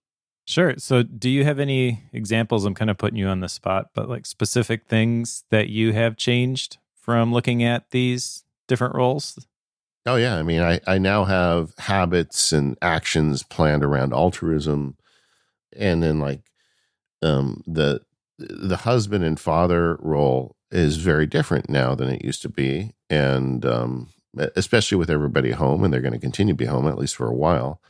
[0.44, 0.74] Sure.
[0.76, 2.64] So, do you have any examples?
[2.64, 6.16] I'm kind of putting you on the spot, but like specific things that you have
[6.16, 9.38] changed from looking at these different roles?
[10.06, 14.96] Oh yeah, I mean, I I now have habits and actions planned around altruism,
[15.76, 16.42] and then like
[17.22, 18.00] um the
[18.38, 23.64] the husband and father role is very different now than it used to be, and
[23.66, 24.08] um
[24.56, 27.28] especially with everybody home, and they're going to continue to be home at least for
[27.28, 27.80] a while.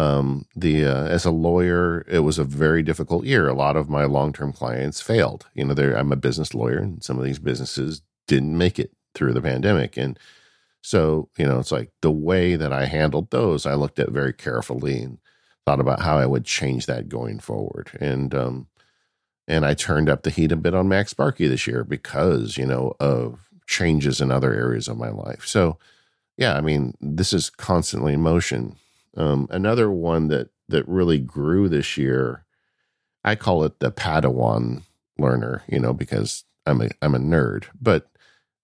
[0.00, 3.48] Um, the uh, as a lawyer, it was a very difficult year.
[3.48, 5.46] A lot of my long term clients failed.
[5.54, 9.34] You know, I'm a business lawyer, and some of these businesses didn't make it through
[9.34, 9.96] the pandemic.
[9.96, 10.18] And
[10.82, 14.32] so, you know, it's like the way that I handled those, I looked at very
[14.32, 15.18] carefully and
[15.66, 17.90] thought about how I would change that going forward.
[18.00, 18.68] And, um,
[19.46, 22.94] and I turned up the heat a bit on MacSparky this year because, you know,
[23.00, 25.46] of changes in other areas of my life.
[25.46, 25.76] So,
[26.38, 28.76] yeah, I mean, this is constantly in motion.
[29.16, 32.44] Um, another one that that really grew this year,
[33.24, 34.82] I call it the Padawan
[35.18, 38.08] learner, you know, because I'm a I'm a nerd, but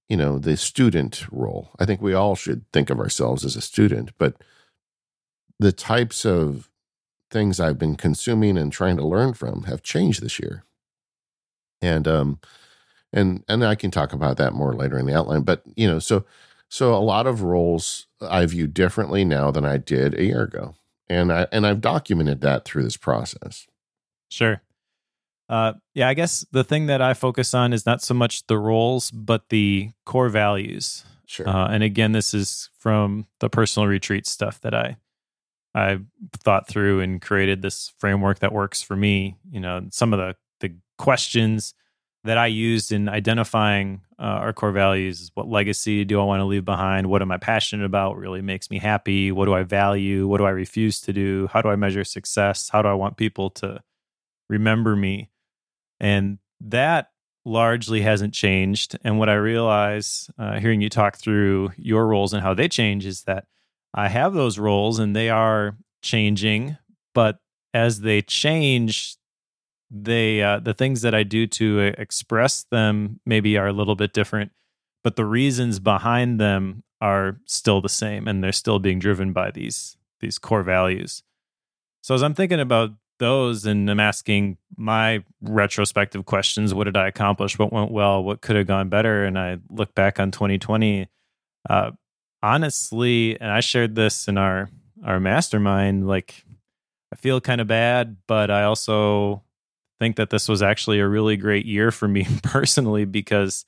[0.09, 1.70] you know, the student role.
[1.80, 4.37] I think we all should think of ourselves as a student, but
[5.59, 6.70] the types of
[7.30, 10.64] things I've been consuming and trying to learn from have changed this year.
[11.82, 12.40] And um
[13.12, 15.98] and and I can talk about that more later in the outline, but you know,
[15.98, 16.24] so
[16.68, 20.74] so a lot of roles I view differently now than I did a year ago.
[21.09, 23.66] And I and I've documented that through this process.
[24.29, 24.62] Sure.
[25.48, 28.59] Uh, yeah, I guess the thing that I focus on is not so much the
[28.59, 31.05] roles, but the core values.
[31.26, 31.48] Sure.
[31.48, 34.96] Uh, and again, this is from the personal retreat stuff that I
[35.74, 35.98] I
[36.38, 39.37] thought through and created this framework that works for me.
[39.48, 41.74] You know, some of the the questions
[42.26, 45.20] that I used in identifying uh, our core values.
[45.20, 47.08] is What legacy do I want to leave behind?
[47.08, 48.16] What am I passionate about?
[48.16, 49.32] Really makes me happy?
[49.32, 50.26] What do I value?
[50.26, 51.48] What do I refuse to do?
[51.52, 52.68] How do I measure success?
[52.68, 53.82] How do I want people to
[54.48, 55.30] remember me?
[56.00, 57.10] And that
[57.44, 58.98] largely hasn't changed.
[59.04, 63.06] And what I realize, uh, hearing you talk through your roles and how they change,
[63.06, 63.46] is that
[63.94, 66.76] I have those roles and they are changing,
[67.14, 67.38] but
[67.72, 69.16] as they change,
[69.90, 74.12] they uh, the things that I do to express them maybe are a little bit
[74.12, 74.53] different,
[75.05, 79.51] but the reasons behind them are still the same, and they're still being driven by
[79.51, 81.22] these these core values.
[82.03, 87.09] So as I'm thinking about those and I'm asking my retrospective questions, what did I
[87.09, 87.59] accomplish?
[87.59, 88.22] What went well?
[88.22, 89.25] What could have gone better?
[89.25, 91.09] And I look back on 2020.
[91.68, 91.90] Uh,
[92.42, 94.70] honestly, and I shared this in our
[95.05, 96.07] our mastermind.
[96.07, 96.44] Like,
[97.12, 99.42] I feel kind of bad, but I also
[99.98, 103.64] think that this was actually a really great year for me personally because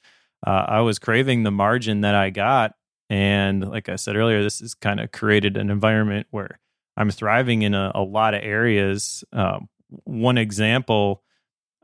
[0.46, 2.74] uh, I was craving the margin that I got.
[3.10, 6.60] And like I said earlier, this has kind of created an environment where
[6.96, 9.24] I'm thriving in a, a lot of areas.
[9.32, 9.60] Uh,
[10.04, 11.22] one example,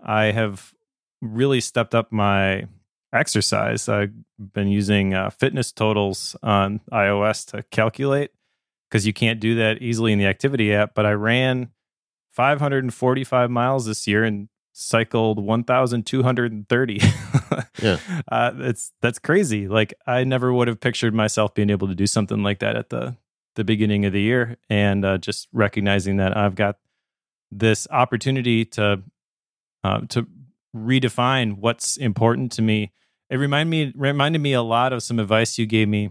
[0.04, 0.74] I have
[1.22, 2.66] really stepped up my
[3.12, 3.88] exercise.
[3.88, 8.32] I've been using uh, fitness totals on iOS to calculate
[8.90, 10.94] because you can't do that easily in the activity app.
[10.94, 11.70] But I ran
[12.34, 17.00] 545 miles this year and cycled 1230
[17.82, 17.98] yeah.
[18.28, 19.68] Uh, it's that's crazy.
[19.68, 22.90] Like i never would have pictured myself being able to do something like that at
[22.90, 23.16] the
[23.54, 24.56] the beginning of the year.
[24.68, 26.78] And uh, just recognizing that i've got
[27.50, 29.02] this opportunity to
[29.84, 30.26] uh, to
[30.74, 32.92] redefine what's important to me.
[33.30, 36.10] It reminded me reminded me a lot of some advice you gave me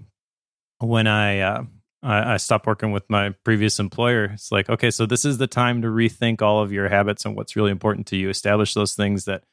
[0.80, 1.64] when i uh,
[2.04, 4.26] I, I stopped working with my previous employer.
[4.26, 7.36] It's like, okay, so this is the time to rethink all of your habits and
[7.36, 8.30] what's really important to you.
[8.30, 9.44] Establish those things that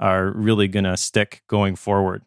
[0.00, 2.22] are really going to stick going forward.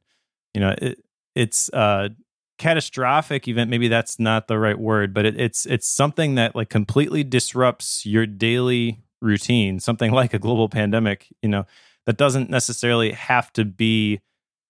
[0.53, 1.03] You know, it,
[1.35, 2.11] it's a
[2.59, 3.71] catastrophic event.
[3.71, 8.05] Maybe that's not the right word, but it, it's it's something that like completely disrupts
[8.05, 9.79] your daily routine.
[9.79, 11.27] Something like a global pandemic.
[11.41, 11.65] You know,
[12.05, 14.21] that doesn't necessarily have to be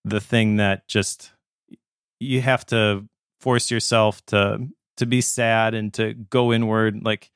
[0.06, 1.32] the thing that just
[2.20, 3.06] you have to
[3.42, 7.32] force yourself to to be sad and to go inward like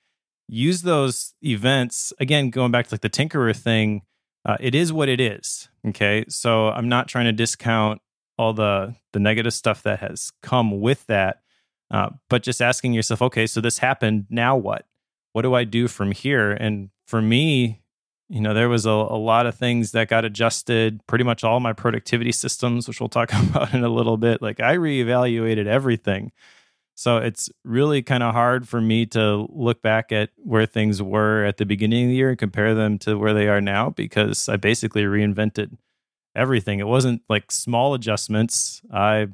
[0.47, 4.01] use those events again going back to like the tinkerer thing
[4.45, 6.25] uh, it is what it is okay?
[6.29, 8.01] So i'm not trying to discount
[8.37, 11.41] all the the negative stuff that has come with that
[11.89, 14.85] uh, but just asking yourself okay so this happened now what?
[15.33, 16.51] What do i do from here?
[16.51, 17.81] And for me
[18.29, 21.59] you know there was a, a lot of things that got adjusted pretty much all
[21.59, 26.31] my productivity systems which we'll talk about in a little bit like i reevaluated everything
[26.97, 31.45] so it's really kind of hard for me to look back at where things were
[31.45, 34.49] at the beginning of the year and compare them to where they are now because
[34.49, 35.77] I basically reinvented
[36.35, 36.79] everything.
[36.79, 38.81] It wasn't like small adjustments.
[38.91, 39.27] I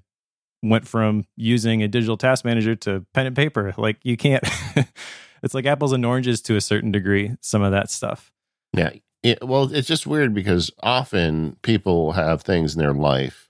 [0.62, 3.74] went from using a digital task manager to pen and paper.
[3.78, 4.44] Like you can't
[5.42, 8.30] it's like apples and oranges to a certain degree, some of that stuff.
[8.74, 8.92] Yeah.
[9.24, 13.50] It, well, it's just weird because often people have things in their life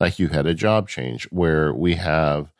[0.00, 2.52] like you had a job change where we have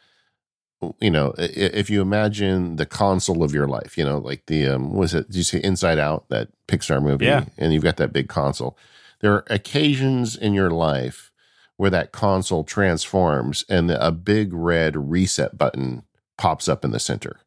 [1.00, 4.94] you know, if you imagine the console of your life, you know, like the um,
[4.94, 5.26] was it?
[5.28, 7.26] Did you say Inside Out, that Pixar movie?
[7.26, 7.46] Yeah.
[7.56, 8.76] And you've got that big console.
[9.20, 11.30] There are occasions in your life
[11.76, 16.04] where that console transforms and a big red reset button
[16.36, 17.40] pops up in the center,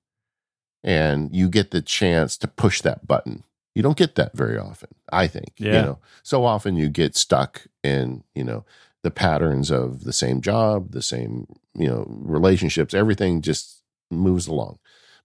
[0.84, 3.44] and you get the chance to push that button.
[3.76, 5.54] You don't get that very often, I think.
[5.58, 5.68] Yeah.
[5.68, 8.66] You know, so often you get stuck in, you know,
[9.04, 11.46] the patterns of the same job, the same,
[11.78, 14.80] you know, relationships, everything just moves along.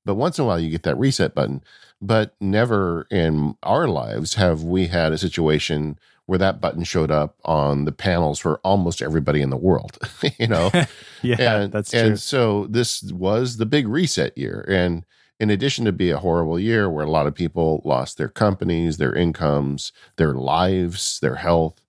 [0.04, 1.62] But once in a while you get that reset button.
[2.00, 7.36] But never in our lives have we had a situation where that button showed up
[7.44, 9.98] on the panels for almost everybody in the world,
[10.38, 10.70] you know?
[11.22, 12.00] yeah, and, that's true.
[12.00, 14.64] And so this was the big reset year.
[14.68, 15.04] And
[15.38, 18.96] in addition to be a horrible year where a lot of people lost their companies,
[18.96, 21.81] their incomes, their lives, their health,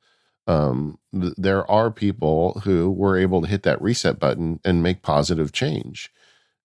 [0.48, 5.02] um, th- there are people who were able to hit that reset button and make
[5.02, 6.12] positive change.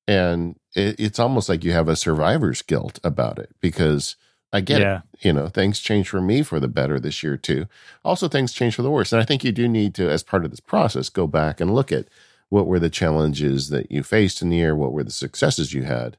[0.06, 4.16] And it, it's almost like you have a survivor's guilt about it because
[4.52, 5.00] I get yeah.
[5.12, 5.24] it.
[5.24, 7.66] You know, things change for me for the better this year too.
[8.04, 9.12] Also, things change for the worse.
[9.12, 11.74] And I think you do need to, as part of this process, go back and
[11.74, 12.06] look at
[12.48, 15.82] what were the challenges that you faced in the year, what were the successes you
[15.82, 16.16] had.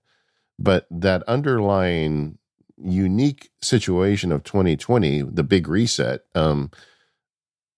[0.59, 2.37] But that underlying
[2.81, 6.71] unique situation of 2020, the big reset, um,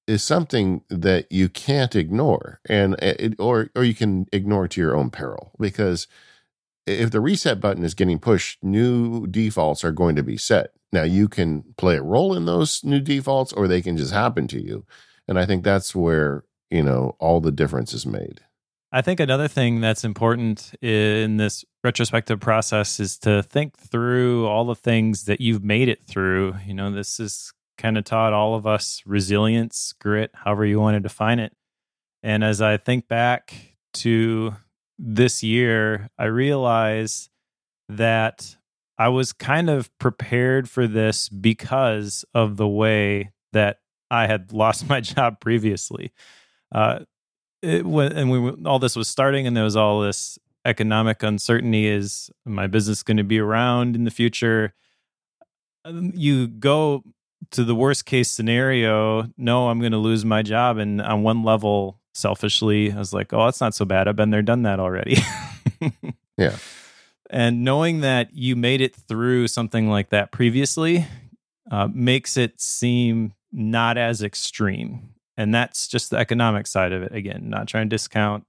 [0.08, 4.82] is something that you can't ignore and eh, it, or or you can ignore to
[4.82, 6.08] your own peril because
[6.88, 11.04] if the reset button is getting pushed new defaults are going to be set Now
[11.04, 14.62] you can play a role in those new defaults or they can just happen to
[14.62, 14.86] you.
[15.28, 18.42] And I think that's where, you know, all the difference is made.
[18.92, 24.66] I think another thing that's important in this retrospective process is to think through all
[24.66, 26.56] the things that you've made it through.
[26.66, 30.96] You know, this is kind of taught all of us resilience, grit, however you want
[30.96, 31.54] to define it.
[32.24, 34.56] And as I think back to
[35.00, 37.30] this year, I realize
[37.90, 38.56] that
[38.98, 43.80] I was kind of prepared for this because of the way that
[44.12, 46.12] I had lost my job previously.
[46.72, 47.00] Uh,
[47.64, 52.30] it, and we all this was starting, and there was all this economic uncertainty: is
[52.46, 54.74] my business going to be around in the future?
[55.84, 57.04] Um, you go
[57.52, 59.28] to the worst case scenario.
[59.38, 63.34] No, I'm going to lose my job, and on one level, selfishly, I was like,
[63.34, 64.08] "Oh, that's not so bad.
[64.08, 65.18] I've been there, done that already."
[66.38, 66.58] yeah.
[67.30, 71.08] And knowing that you made it through something like that previously
[71.72, 75.14] uh, makes it seem not as extreme.
[75.38, 77.16] And that's just the economic side of it.
[77.16, 78.46] Again, not trying to discount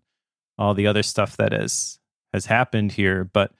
[0.58, 1.98] all the other stuff that has
[2.32, 3.52] has happened here, but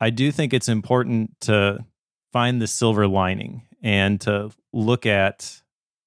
[0.00, 1.84] I do think it's important to
[2.32, 5.62] find the silver lining and to look at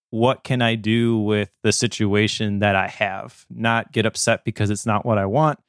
[0.09, 4.85] what can I do with the situation that I have, not get upset because it's
[4.85, 5.59] not what I want,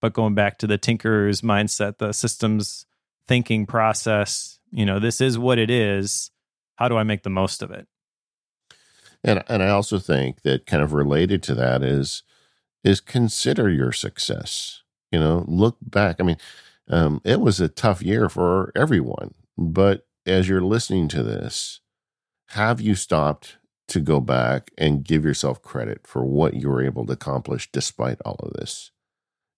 [0.00, 2.86] but going back to the tinkerer's mindset, the systems
[3.28, 6.30] thinking process, you know, this is what it is.
[6.76, 7.86] How do I make the most of it?
[9.22, 12.22] And and I also think that kind of related to that is
[12.82, 14.82] is consider your success.
[15.10, 16.16] You know, look back.
[16.20, 16.36] I mean,
[16.88, 21.80] um, it was a tough year for everyone, but as you're listening to this,
[22.48, 23.58] have you stopped
[23.88, 28.20] to go back and give yourself credit for what you were able to accomplish despite
[28.24, 28.90] all of this?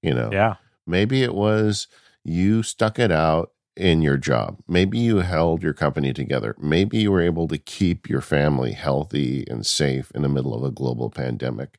[0.03, 0.57] You know, yeah.
[0.87, 1.89] Maybe it was
[2.25, 4.59] you stuck it out in your job.
[4.67, 6.57] Maybe you held your company together.
[6.59, 10.65] Maybe you were able to keep your family healthy and safe in the middle of
[10.65, 11.77] a global pandemic.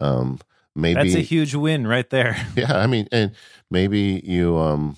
[0.00, 0.38] Um,
[0.76, 2.36] maybe that's a huge win right there.
[2.56, 3.32] Yeah, I mean, and
[3.70, 4.96] maybe you um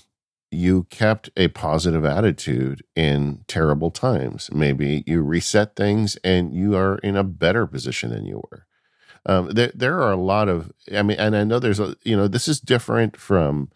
[0.51, 4.49] you kept a positive attitude in terrible times.
[4.53, 8.67] Maybe you reset things and you are in a better position than you were.
[9.27, 12.17] Um, there, there are a lot of, I mean, and I know there's a, you
[12.17, 13.71] know, this is different from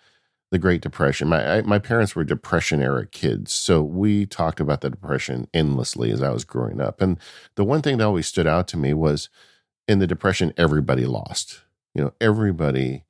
[0.52, 1.28] the Great Depression.
[1.28, 6.10] My I, my parents were Depression era kids, so we talked about the Depression endlessly
[6.10, 7.00] as I was growing up.
[7.00, 7.18] And
[7.56, 9.28] the one thing that always stood out to me was
[9.88, 11.62] in the Depression, everybody lost.
[11.94, 13.04] You know, everybody,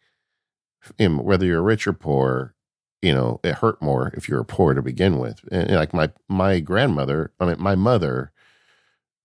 [0.99, 2.55] whether you're rich or poor,
[3.03, 5.41] you know, it hurt more if you were poor to begin with.
[5.51, 8.33] And like my my grandmother, I mean, my mother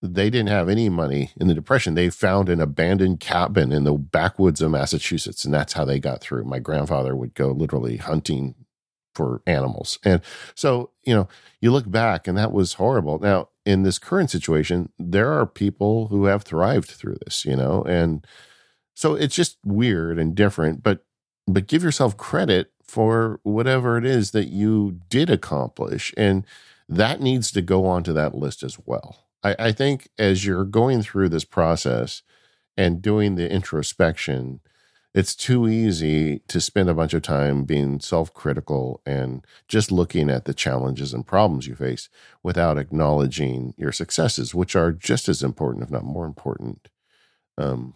[0.02, 1.96] they didn't have any money in the depression.
[1.96, 6.22] They found an abandoned cabin in the backwoods of massachusetts and that's how they got
[6.22, 6.44] through.
[6.44, 8.56] My grandfather would go literally hunting
[9.16, 9.98] for animals.
[10.04, 10.22] And
[10.56, 11.28] so you know
[11.62, 13.20] you look back and that was horrible.
[13.20, 17.84] Now in this current situation there are people who have thrived through this you know
[17.84, 18.26] and
[18.96, 21.04] so it's just weird and different but
[21.48, 26.46] but give yourself credit for whatever it is that you did accomplish and
[26.88, 31.04] that needs to go onto that list as well I, I think as you're going
[31.04, 32.24] through this process
[32.76, 34.60] and doing the introspection,
[35.14, 40.30] it's too easy to spend a bunch of time being self critical and just looking
[40.30, 42.10] at the challenges and problems you face
[42.44, 46.90] without acknowledging your successes, which are just as important, if not more important.
[47.58, 47.94] Um,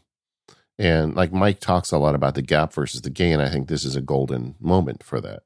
[0.79, 3.41] and like Mike talks a lot about the gap versus the gain.
[3.41, 5.43] I think this is a golden moment for that.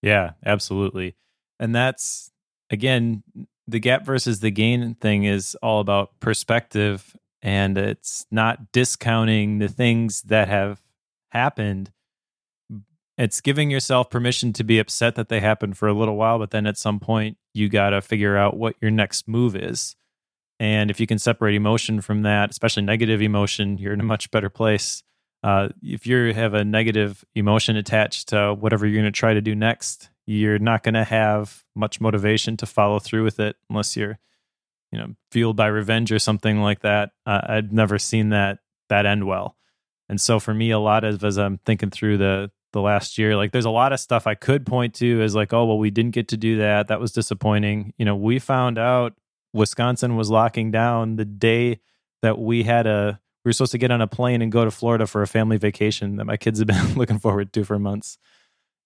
[0.00, 1.16] Yeah, absolutely.
[1.58, 2.30] And that's,
[2.70, 3.24] again,
[3.66, 9.68] the gap versus the gain thing is all about perspective and it's not discounting the
[9.68, 10.80] things that have
[11.30, 11.92] happened
[13.18, 16.50] it's giving yourself permission to be upset that they happened for a little while but
[16.50, 19.94] then at some point you got to figure out what your next move is
[20.60, 24.30] and if you can separate emotion from that especially negative emotion you're in a much
[24.30, 25.02] better place.
[25.44, 29.40] Uh, if you have a negative emotion attached to whatever you're going to try to
[29.40, 33.96] do next you're not going to have much motivation to follow through with it unless
[33.96, 34.18] you're
[34.92, 37.10] you know fueled by revenge or something like that.
[37.26, 39.56] Uh, i've never seen that that end well.
[40.08, 43.34] And so for me a lot of as i'm thinking through the the last year
[43.34, 45.90] like there's a lot of stuff i could point to as like oh well we
[45.90, 46.88] didn't get to do that.
[46.88, 47.94] That was disappointing.
[47.96, 49.14] You know we found out
[49.52, 51.80] wisconsin was locking down the day
[52.22, 54.70] that we had a we were supposed to get on a plane and go to
[54.70, 58.18] florida for a family vacation that my kids have been looking forward to for months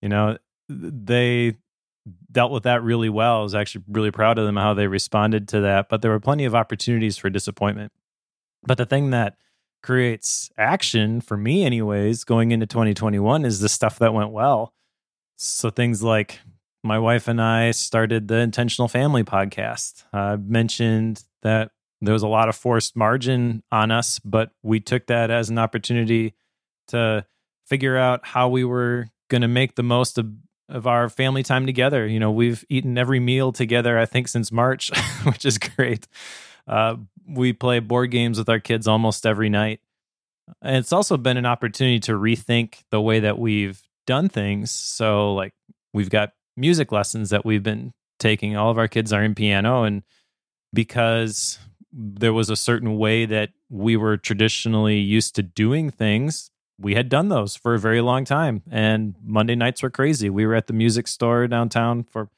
[0.00, 0.36] you know
[0.68, 1.56] they
[2.30, 3.40] dealt with that really well.
[3.40, 5.88] I was actually really proud of them how they responded to that.
[5.88, 7.92] But there were plenty of opportunities for disappointment.
[8.64, 9.36] But the thing that
[9.82, 14.72] creates action for me, anyways, going into 2021 is the stuff that went well.
[15.36, 16.40] So things like
[16.82, 20.04] my wife and I started the Intentional Family podcast.
[20.12, 21.70] I mentioned that
[22.00, 25.58] there was a lot of forced margin on us, but we took that as an
[25.58, 26.34] opportunity
[26.88, 27.24] to
[27.66, 30.26] figure out how we were going to make the most of,
[30.68, 32.06] of our family time together.
[32.06, 34.90] You know, we've eaten every meal together, I think, since March,
[35.24, 36.08] which is great.
[36.66, 36.96] Uh,
[37.28, 39.80] we play board games with our kids almost every night.
[40.60, 44.72] And it's also been an opportunity to rethink the way that we've done things.
[44.72, 45.54] So, like,
[45.94, 48.57] we've got music lessons that we've been taking.
[48.57, 50.03] All of our kids are in piano, and
[50.72, 51.59] because
[51.92, 56.50] there was a certain way that we were traditionally used to doing things.
[56.78, 60.30] We had done those for a very long time, and Monday nights were crazy.
[60.30, 62.28] We were at the music store downtown for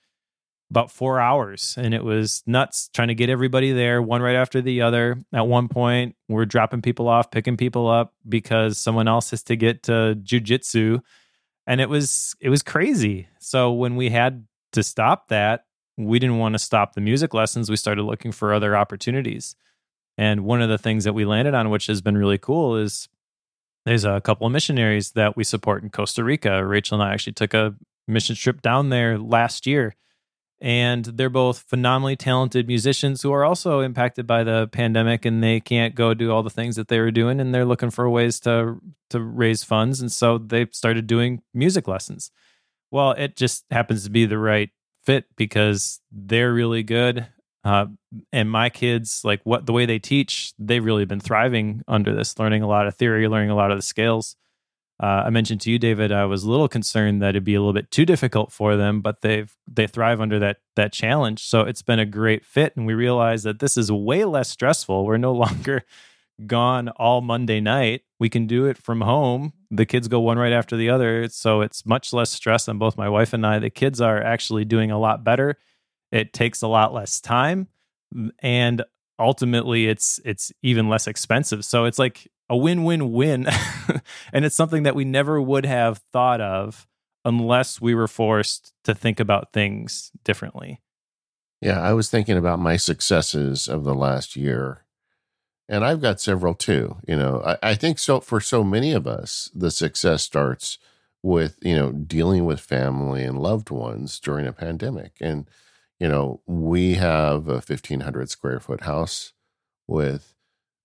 [0.70, 4.60] about four hours, and it was nuts trying to get everybody there, one right after
[4.60, 5.18] the other.
[5.32, 9.56] At one point, we're dropping people off, picking people up because someone else has to
[9.56, 11.00] get to jujitsu,
[11.66, 13.28] and it was it was crazy.
[13.38, 15.64] So when we had to stop that,
[15.96, 17.70] we didn't want to stop the music lessons.
[17.70, 19.56] We started looking for other opportunities.
[20.16, 23.08] And one of the things that we landed on, which has been really cool, is
[23.84, 26.64] there's a couple of missionaries that we support in Costa Rica.
[26.64, 27.74] Rachel and I actually took a
[28.06, 29.96] mission trip down there last year.
[30.60, 35.60] And they're both phenomenally talented musicians who are also impacted by the pandemic and they
[35.60, 38.40] can't go do all the things that they were doing and they're looking for ways
[38.40, 38.80] to
[39.10, 42.30] to raise funds and so they started doing music lessons.
[42.90, 44.70] Well, it just happens to be the right
[45.04, 47.26] fit because they're really good.
[47.64, 47.86] Uh,
[48.32, 52.38] and my kids, like what the way they teach, they've really been thriving under this,
[52.38, 54.36] learning a lot of theory, learning a lot of the scales.
[55.04, 57.60] Uh, I mentioned to you, David, I was a little concerned that it'd be a
[57.60, 61.44] little bit too difficult for them, but they've they thrive under that that challenge.
[61.44, 65.04] So it's been a great fit, and we realize that this is way less stressful.
[65.04, 65.82] We're no longer
[66.46, 68.00] gone all Monday night.
[68.18, 69.52] We can do it from home.
[69.70, 71.28] The kids go one right after the other.
[71.28, 73.58] So it's much less stress on both my wife and I.
[73.58, 75.58] The kids are actually doing a lot better.
[76.12, 77.68] It takes a lot less time
[78.38, 78.82] and
[79.18, 81.62] ultimately it's it's even less expensive.
[81.64, 83.46] So it's like a win-win-win.
[84.32, 86.86] and it's something that we never would have thought of
[87.24, 90.80] unless we were forced to think about things differently.
[91.60, 94.84] Yeah, I was thinking about my successes of the last year
[95.68, 96.96] and I've got several too.
[97.06, 100.78] You know, I, I, think so for so many of us, the success starts
[101.22, 105.12] with, you know, dealing with family and loved ones during a pandemic.
[105.20, 105.48] And,
[105.98, 109.32] you know, we have a 1,500 square foot house
[109.88, 110.33] with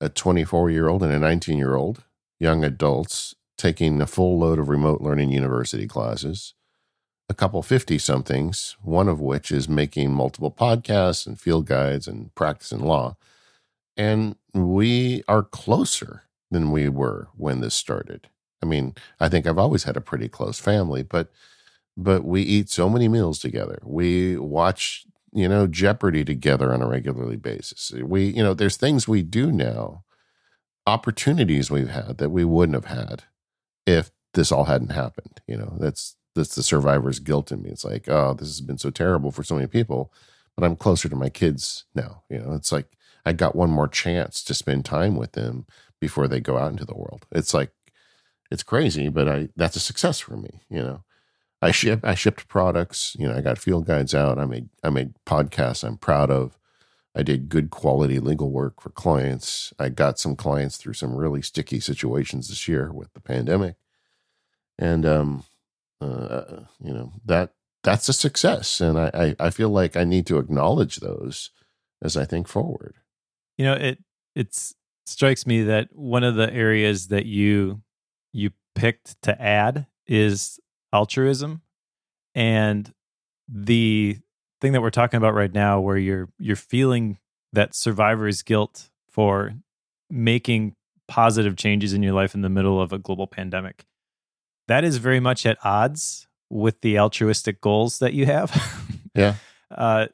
[0.02, 2.04] a 24 year old and a 19 year old
[2.40, 6.54] young adults taking a full load of remote learning university classes,
[7.28, 12.34] a couple 50 somethings, one of which is making multiple podcasts and field guides and
[12.36, 13.18] practicing law
[14.00, 18.30] and we are closer than we were when this started.
[18.64, 21.30] I mean, I think I've always had a pretty close family, but
[21.98, 23.80] but we eat so many meals together.
[23.84, 27.92] We watch, you know, Jeopardy together on a regularly basis.
[27.92, 30.04] We, you know, there's things we do now,
[30.88, 33.24] opportunities we've had that we wouldn't have had
[33.86, 35.42] if this all hadn't happened.
[35.48, 37.70] You know, that's that's the survivor's guilt in me.
[37.70, 40.14] It's like, oh, this has been so terrible for so many people,
[40.56, 42.24] but I'm closer to my kids now.
[42.30, 42.88] You know, it's like
[43.26, 45.66] I got one more chance to spend time with them
[46.00, 47.26] before they go out into the world.
[47.32, 47.72] It's like
[48.52, 51.04] it's crazy, but I that's a success for me, you know.
[51.62, 54.90] I ship I shipped products, you know, I got field guides out, I made I
[54.90, 56.58] made podcasts I'm proud of.
[57.16, 59.74] I did good quality legal work for clients.
[59.80, 63.76] I got some clients through some really sticky situations this year with the pandemic.
[64.78, 65.44] And um
[66.02, 67.52] uh, you know, that
[67.84, 68.82] that's a success.
[68.82, 71.52] And I, I, I feel like I need to acknowledge those
[72.02, 72.96] as I think forward.
[73.58, 74.00] You know, it
[74.36, 77.82] it's strikes me that one of the areas that you
[78.32, 80.60] you picked to add is
[80.94, 81.62] altruism
[82.36, 82.94] and
[83.48, 84.18] the
[84.62, 87.18] thing that we're talking about right now where you're you're feeling
[87.54, 89.54] that survivor's guilt for
[90.10, 90.76] making
[91.08, 93.86] positive changes in your life in the middle of a global pandemic
[94.68, 98.56] that is very much at odds with the altruistic goals that you have.
[99.16, 99.36] Yeah.
[99.72, 100.06] Uh,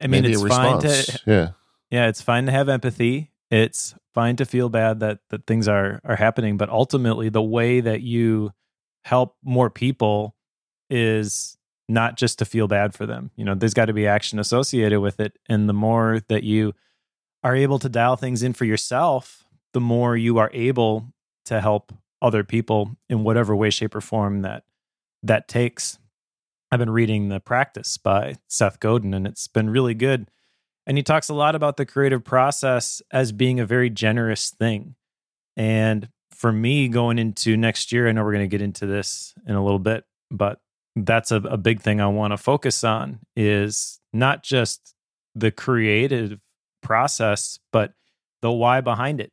[0.00, 1.50] i mean Maybe it's fine to yeah.
[1.90, 3.30] Yeah, it's fine to have empathy.
[3.50, 7.80] It's fine to feel bad that that things are are happening, but ultimately the way
[7.80, 8.52] that you
[9.04, 10.36] help more people
[10.88, 11.56] is
[11.88, 13.30] not just to feel bad for them.
[13.36, 16.74] You know, there's got to be action associated with it, and the more that you
[17.42, 21.12] are able to dial things in for yourself, the more you are able
[21.46, 21.92] to help
[22.22, 24.64] other people in whatever way shape or form that
[25.22, 25.98] that takes.
[26.70, 30.30] I've been reading The Practice by Seth Godin and it's been really good
[30.86, 34.96] and he talks a lot about the creative process as being a very generous thing.
[35.56, 36.08] And
[36.40, 39.54] for me, going into next year, I know we're going to get into this in
[39.54, 40.58] a little bit, but
[40.96, 44.94] that's a, a big thing I want to focus on is not just
[45.34, 46.40] the creative
[46.82, 47.92] process, but
[48.40, 49.32] the why behind it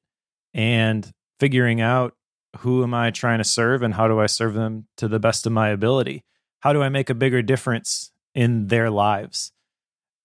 [0.53, 2.13] and figuring out
[2.57, 5.45] who am I trying to serve and how do I serve them to the best
[5.45, 6.25] of my ability?
[6.59, 9.53] How do I make a bigger difference in their lives?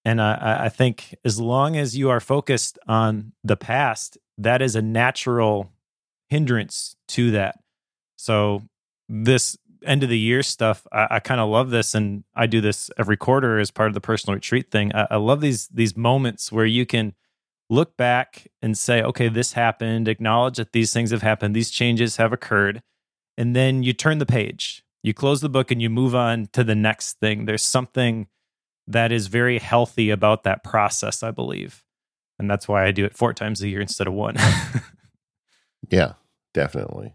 [0.04, 4.74] And I, I think as long as you are focused on the past, that is
[4.74, 5.70] a natural
[6.32, 7.58] hindrance to that.
[8.16, 8.62] So
[9.06, 12.60] this end of the year stuff, I, I kind of love this, and I do
[12.62, 14.94] this every quarter as part of the personal retreat thing.
[14.94, 17.14] I, I love these these moments where you can
[17.68, 22.16] look back and say, okay, this happened, acknowledge that these things have happened, these changes
[22.16, 22.82] have occurred,
[23.36, 26.64] and then you turn the page, you close the book, and you move on to
[26.64, 27.44] the next thing.
[27.44, 28.26] There's something
[28.86, 31.84] that is very healthy about that process, I believe.
[32.38, 34.36] And that's why I do it four times a year instead of one.
[35.90, 36.14] yeah,
[36.52, 37.14] definitely.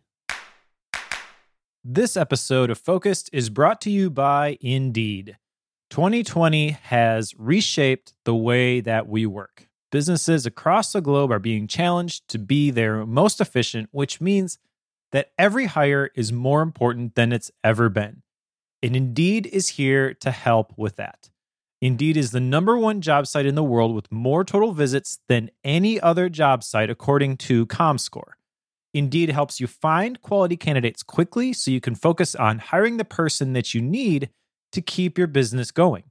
[1.84, 5.38] This episode of Focused is brought to you by Indeed.
[5.90, 9.68] 2020 has reshaped the way that we work.
[9.90, 14.60] Businesses across the globe are being challenged to be their most efficient, which means
[15.14, 18.22] that every hire is more important than it's ever been.
[18.84, 21.30] And Indeed is here to help with that.
[21.82, 25.52] Indeed is the number one job site in the world with more total visits than
[25.64, 28.34] any other job site, according to ComScore.
[28.98, 33.54] Indeed helps you find quality candidates quickly so you can focus on hiring the person
[33.54, 34.32] that you need
[34.72, 36.06] to keep your business going.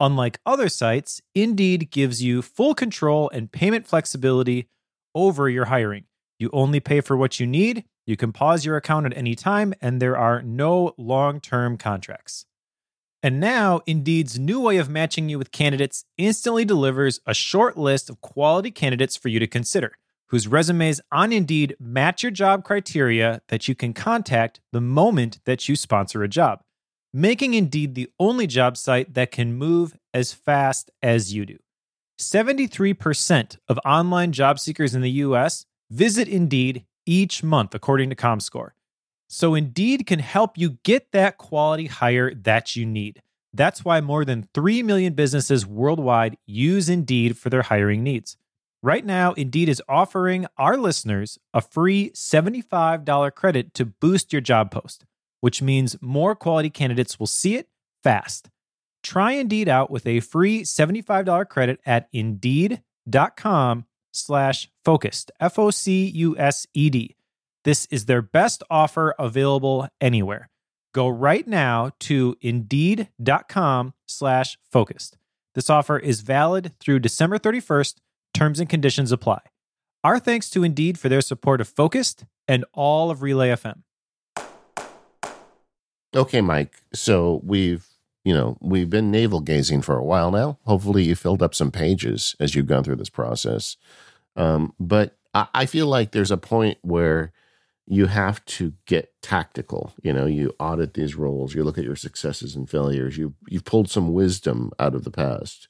[0.00, 4.70] Unlike other sites, Indeed gives you full control and payment flexibility
[5.14, 6.04] over your hiring.
[6.38, 9.74] You only pay for what you need, you can pause your account at any time,
[9.82, 12.46] and there are no long term contracts.
[13.22, 18.08] And now, Indeed's new way of matching you with candidates instantly delivers a short list
[18.08, 19.92] of quality candidates for you to consider
[20.32, 25.68] whose resumes on Indeed match your job criteria that you can contact the moment that
[25.68, 26.62] you sponsor a job,
[27.12, 31.58] making Indeed the only job site that can move as fast as you do.
[32.18, 38.70] 73% of online job seekers in the US visit Indeed each month, according to ComScore.
[39.28, 43.20] So Indeed can help you get that quality hire that you need.
[43.52, 48.38] That's why more than 3 million businesses worldwide use Indeed for their hiring needs.
[48.84, 54.72] Right now, Indeed is offering our listeners a free $75 credit to boost your job
[54.72, 55.04] post,
[55.40, 57.68] which means more quality candidates will see it
[58.02, 58.50] fast.
[59.04, 67.16] Try Indeed out with a free $75 credit at Indeed.com slash focused, F-O-C-U-S-E-D.
[67.64, 70.50] This is their best offer available anywhere.
[70.92, 75.16] Go right now to Indeed.com slash focused.
[75.54, 77.94] This offer is valid through December 31st,
[78.34, 79.40] Terms and conditions apply.
[80.04, 83.82] Our thanks to Indeed for their support of Focused and all of Relay FM.
[86.14, 86.82] Okay, Mike.
[86.92, 87.86] So we've,
[88.24, 90.58] you know, we've been navel gazing for a while now.
[90.64, 93.76] Hopefully, you filled up some pages as you've gone through this process.
[94.36, 97.32] Um, but I, I feel like there's a point where
[97.86, 99.92] you have to get tactical.
[100.02, 103.16] You know, you audit these roles, you look at your successes and failures.
[103.16, 105.68] You you've pulled some wisdom out of the past,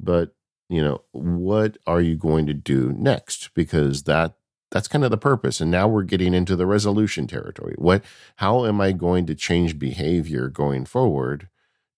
[0.00, 0.34] but
[0.72, 3.50] you know what are you going to do next?
[3.54, 4.34] Because that
[4.70, 5.60] that's kind of the purpose.
[5.60, 7.74] And now we're getting into the resolution territory.
[7.76, 8.02] What
[8.36, 11.48] how am i going to change behavior going forward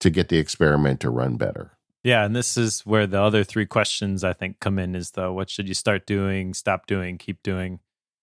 [0.01, 1.79] to get the experiment to run better?
[2.03, 5.33] Yeah and this is where the other three questions i think come in is the
[5.33, 7.79] what should you start doing stop doing keep doing?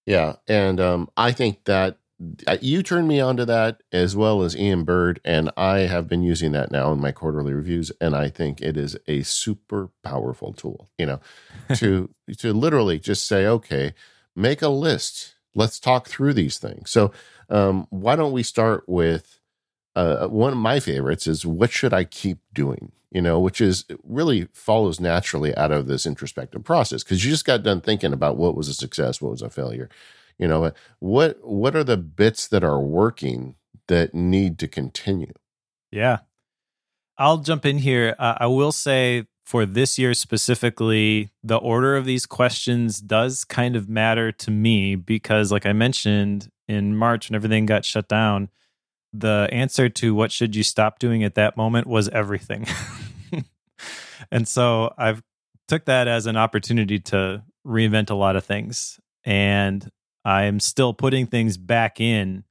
[0.06, 1.98] Yeah and um, i think that
[2.62, 6.52] you turned me onto that as well as Ian Bird, and I have been using
[6.52, 10.90] that now in my quarterly reviews, and I think it is a super powerful tool.
[10.98, 11.20] You know,
[11.76, 13.94] to to literally just say, okay,
[14.36, 15.36] make a list.
[15.54, 16.92] Let's talk through these things.
[16.92, 17.12] So,
[17.50, 19.40] um, why don't we start with
[19.96, 22.92] uh, one of my favorites is what should I keep doing?
[23.12, 27.44] You know, which is really follows naturally out of this introspective process because you just
[27.44, 29.90] got done thinking about what was a success, what was a failure
[30.42, 33.56] you know what what are the bits that are working
[33.88, 35.34] that need to continue?
[35.92, 36.20] Yeah.
[37.18, 38.16] I'll jump in here.
[38.20, 43.76] Uh, i will say for this year specifically the order of these questions does kind
[43.76, 48.50] of matter to me because like i mentioned in march when everything got shut down
[49.12, 52.66] the answer to what should you stop doing at that moment was everything.
[54.32, 55.22] And so i've
[55.68, 59.00] took that as an opportunity to reinvent a lot of things.
[59.24, 59.90] And
[60.24, 62.44] I'm still putting things back in.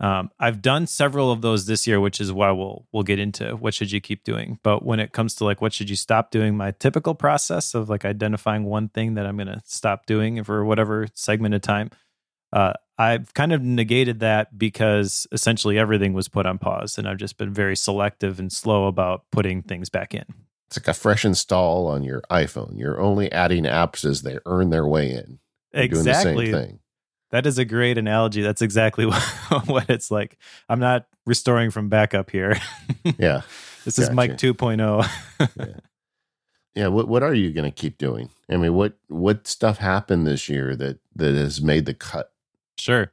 [0.00, 3.56] Um, I've done several of those this year, which is why we'll we'll get into
[3.56, 4.58] what should you keep doing.
[4.62, 7.88] But when it comes to like what should you stop doing, my typical process of
[7.88, 11.90] like identifying one thing that I'm going to stop doing for whatever segment of time,
[12.52, 17.18] uh, I've kind of negated that because essentially everything was put on pause, and I've
[17.18, 20.24] just been very selective and slow about putting things back in.
[20.68, 22.78] It's like a fresh install on your iPhone.
[22.78, 25.38] You're only adding apps as they earn their way in.
[25.72, 26.52] You're exactly.
[26.52, 26.80] thing.
[27.34, 28.42] That is a great analogy.
[28.42, 29.20] That's exactly what,
[29.66, 30.38] what it's like.
[30.68, 32.56] I'm not restoring from backup here.
[33.18, 33.42] Yeah.
[33.84, 34.14] this is Gotcha.
[34.14, 35.08] Mike 2.0.
[35.56, 35.66] yeah.
[36.76, 36.86] Yeah.
[36.86, 38.30] What What are you going to keep doing?
[38.48, 42.30] I mean, what what stuff happened this year that that has made the cut?
[42.78, 43.12] Sure.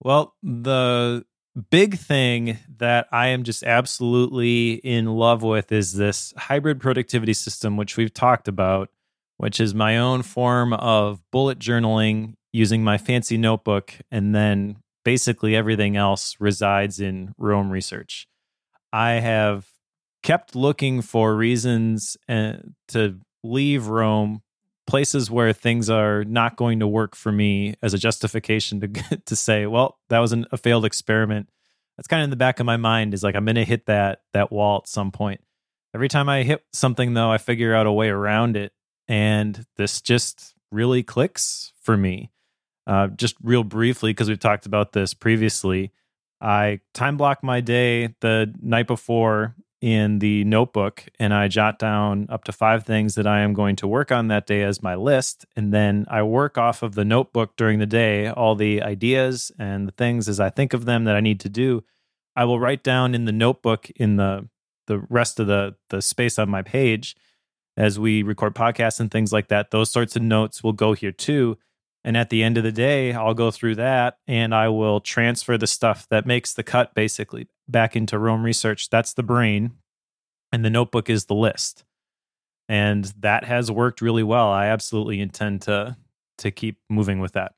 [0.00, 1.24] Well, the
[1.70, 7.78] big thing that I am just absolutely in love with is this hybrid productivity system,
[7.78, 8.90] which we've talked about,
[9.38, 13.94] which is my own form of bullet journaling using my fancy notebook.
[14.10, 18.26] And then basically everything else resides in Roam Research.
[18.92, 19.66] I have
[20.22, 22.54] kept looking for reasons uh,
[22.88, 24.42] to leave Roam
[24.86, 28.88] places where things are not going to work for me as a justification to
[29.24, 31.48] to say, well, that was an, a failed experiment.
[31.96, 33.86] That's kind of in the back of my mind is like I'm going to hit
[33.86, 35.40] that that wall at some point.
[35.94, 38.72] Every time I hit something though, I figure out a way around it
[39.08, 42.30] and this just really clicks for me.
[42.86, 45.92] Uh, just real briefly because we've talked about this previously,
[46.40, 52.26] I time block my day the night before in the notebook and I jot down
[52.28, 54.94] up to five things that I am going to work on that day as my
[54.94, 55.46] list.
[55.56, 59.88] And then I work off of the notebook during the day, all the ideas and
[59.88, 61.82] the things as I think of them that I need to do.
[62.36, 64.48] I will write down in the notebook in the
[64.86, 67.16] the rest of the the space on my page
[67.76, 69.70] as we record podcasts and things like that.
[69.70, 71.58] Those sorts of notes will go here too.
[72.02, 75.58] And at the end of the day, I'll go through that and I will transfer
[75.58, 78.88] the stuff that makes the cut basically back into Roam Research.
[78.88, 79.72] That's the brain.
[80.50, 81.84] And the notebook is the list.
[82.68, 84.48] And that has worked really well.
[84.48, 85.96] I absolutely intend to
[86.38, 87.52] to keep moving with that.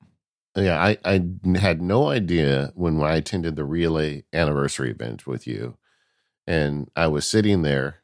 [0.56, 1.22] Yeah, I, I
[1.56, 5.78] had no idea when I attended the relay anniversary event with you,
[6.46, 8.01] and I was sitting there,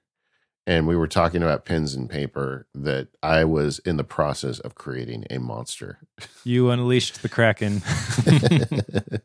[0.68, 4.74] and we were talking about pens and paper that I was in the process of
[4.74, 5.98] creating a monster.
[6.44, 7.80] You unleashed the Kraken.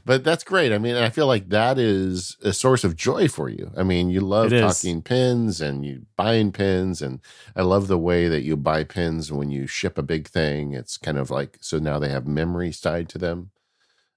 [0.06, 0.72] but that's great.
[0.72, 3.70] I mean, I feel like that is a source of joy for you.
[3.76, 7.20] I mean, you love talking pins and you buying pins, and
[7.54, 10.72] I love the way that you buy pins when you ship a big thing.
[10.72, 13.50] It's kind of like so now they have memories tied to them.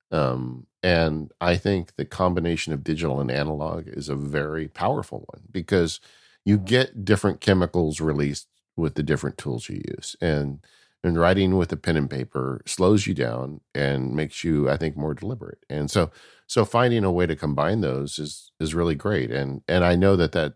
[0.09, 5.43] Um, and I think the combination of digital and analog is a very powerful one
[5.51, 5.99] because
[6.45, 10.15] you get different chemicals released with the different tools you use.
[10.21, 10.59] And
[11.03, 14.95] and writing with a pen and paper slows you down and makes you, I think,
[14.95, 15.65] more deliberate.
[15.69, 16.11] And so
[16.47, 19.31] so finding a way to combine those is is really great.
[19.31, 20.53] And and I know that that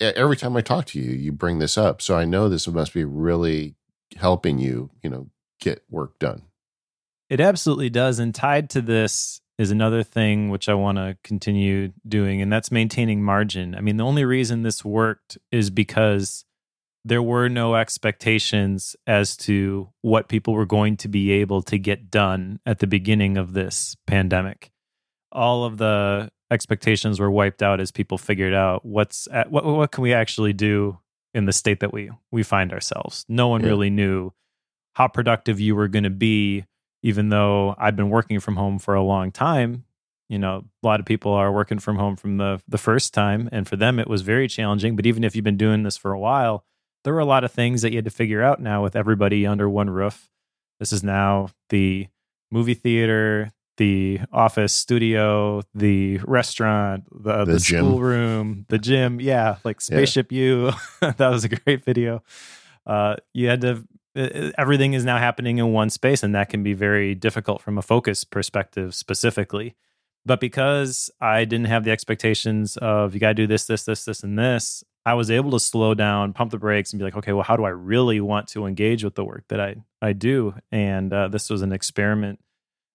[0.00, 2.02] every time I talk to you, you bring this up.
[2.02, 3.76] So I know this must be really
[4.16, 6.42] helping you, you know, get work done.
[7.30, 8.18] It absolutely does.
[8.18, 12.70] And tied to this is another thing which I want to continue doing, and that's
[12.70, 13.74] maintaining margin.
[13.74, 16.44] I mean, the only reason this worked is because
[17.04, 22.10] there were no expectations as to what people were going to be able to get
[22.10, 24.70] done at the beginning of this pandemic.
[25.32, 29.90] All of the expectations were wiped out as people figured out what's at, what what
[29.90, 30.98] can we actually do
[31.34, 33.24] in the state that we we find ourselves.
[33.28, 33.68] No one Yeah.
[33.68, 34.32] really knew
[34.94, 36.66] how productive you were going to be
[37.02, 39.84] even though I've been working from home for a long time,
[40.28, 43.48] you know, a lot of people are working from home from the the first time
[43.52, 46.12] and for them it was very challenging, but even if you've been doing this for
[46.12, 46.64] a while,
[47.04, 49.46] there were a lot of things that you had to figure out now with everybody
[49.46, 50.30] under one roof.
[50.78, 52.08] This is now the
[52.50, 57.84] movie theater, the office studio, the restaurant, the, The the, gym.
[57.84, 59.20] schoolroom, the gym.
[59.20, 60.72] Yeah, like Spaceship You.
[61.00, 62.22] that was a great video.
[62.86, 63.80] Uh, you had to uh,
[64.14, 67.82] everything is now happening in one space and that can be very difficult from a
[67.82, 69.74] focus perspective specifically.
[70.24, 74.04] But because i didn't have the expectations of you got to do this this this
[74.04, 77.16] this and this i was able to slow down pump the brakes and be like
[77.16, 80.12] okay well how do i really want to engage with the work that i i
[80.12, 80.54] do?
[80.70, 82.38] And uh, this was an experiment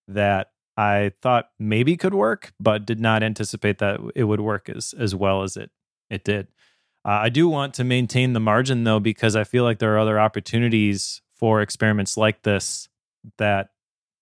[0.07, 4.93] that i thought maybe could work but did not anticipate that it would work as
[4.97, 5.69] as well as it
[6.09, 6.47] it did
[7.07, 9.99] uh, I do want to maintain the margin though, because I feel like there are
[9.99, 12.89] other opportunities for experiments like this
[13.37, 13.69] that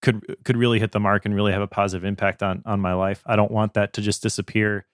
[0.03, 2.93] could could really hit the mark and really have a positive impact on on my
[2.93, 3.23] life.
[3.25, 4.85] I don't want that to just disappear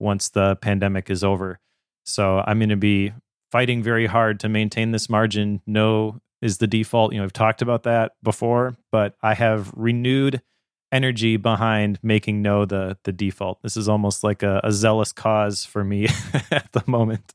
[0.00, 1.60] once the pandemic is over.
[2.04, 3.12] So I'm going to be
[3.52, 5.62] fighting very hard to maintain this margin.
[5.66, 7.12] No is the default.
[7.12, 10.42] You know, I've talked about that before, but I have renewed
[10.92, 13.62] energy behind making no the the default.
[13.62, 16.08] This is almost like a, a zealous cause for me
[16.50, 17.34] at the moment.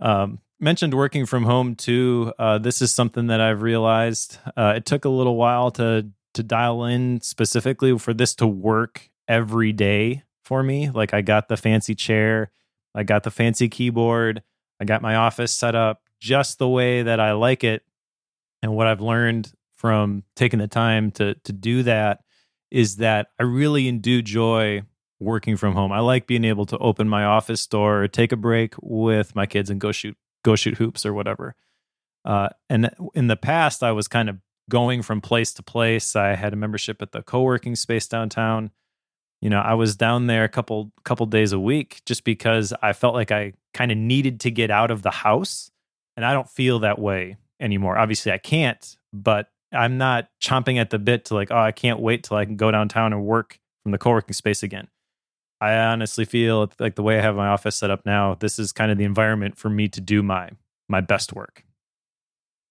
[0.00, 2.32] Um, mentioned working from home too.
[2.38, 4.38] Uh, this is something that I've realized.
[4.56, 9.10] Uh, it took a little while to to dial in specifically for this to work
[9.26, 10.88] every day for me.
[10.90, 12.52] Like I got the fancy chair,
[12.94, 14.42] I got the fancy keyboard,
[14.78, 17.82] I got my office set up just the way that I like it.
[18.62, 22.20] And what I've learned from taking the time to to do that
[22.70, 24.82] is that I really do joy
[25.20, 25.92] working from home.
[25.92, 29.70] I like being able to open my office door, take a break with my kids,
[29.70, 31.54] and go shoot go shoot hoops or whatever.
[32.24, 36.16] Uh, and in the past, I was kind of going from place to place.
[36.16, 38.70] I had a membership at the co-working space downtown.
[39.40, 42.92] You know, I was down there a couple couple days a week just because I
[42.92, 45.70] felt like I kind of needed to get out of the house,
[46.16, 47.98] and I don't feel that way anymore.
[47.98, 52.00] Obviously, I can't, but I'm not chomping at the bit to like, oh, I can't
[52.00, 54.88] wait till I can go downtown and work from the co-working space again.
[55.60, 58.72] I honestly feel like the way I have my office set up now, this is
[58.72, 60.50] kind of the environment for me to do my
[60.88, 61.64] my best work.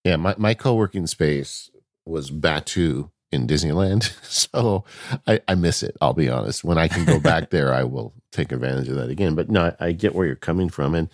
[0.04, 1.70] Yeah, my, my co-working space
[2.06, 4.14] was Batuu in Disneyland.
[4.50, 4.86] So
[5.28, 6.64] I, I miss it, I'll be honest.
[6.64, 9.36] When I can go back there, I will take advantage of that again.
[9.36, 10.96] But no, I, I get where you're coming from.
[10.96, 11.10] And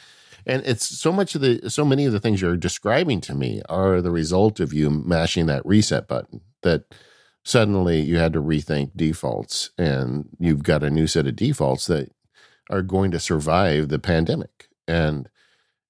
[0.45, 3.61] and it's so much of the so many of the things you're describing to me
[3.67, 6.93] are the result of you mashing that reset button that
[7.45, 12.11] suddenly you had to rethink defaults and you've got a new set of defaults that
[12.69, 14.67] are going to survive the pandemic.
[14.87, 15.29] And,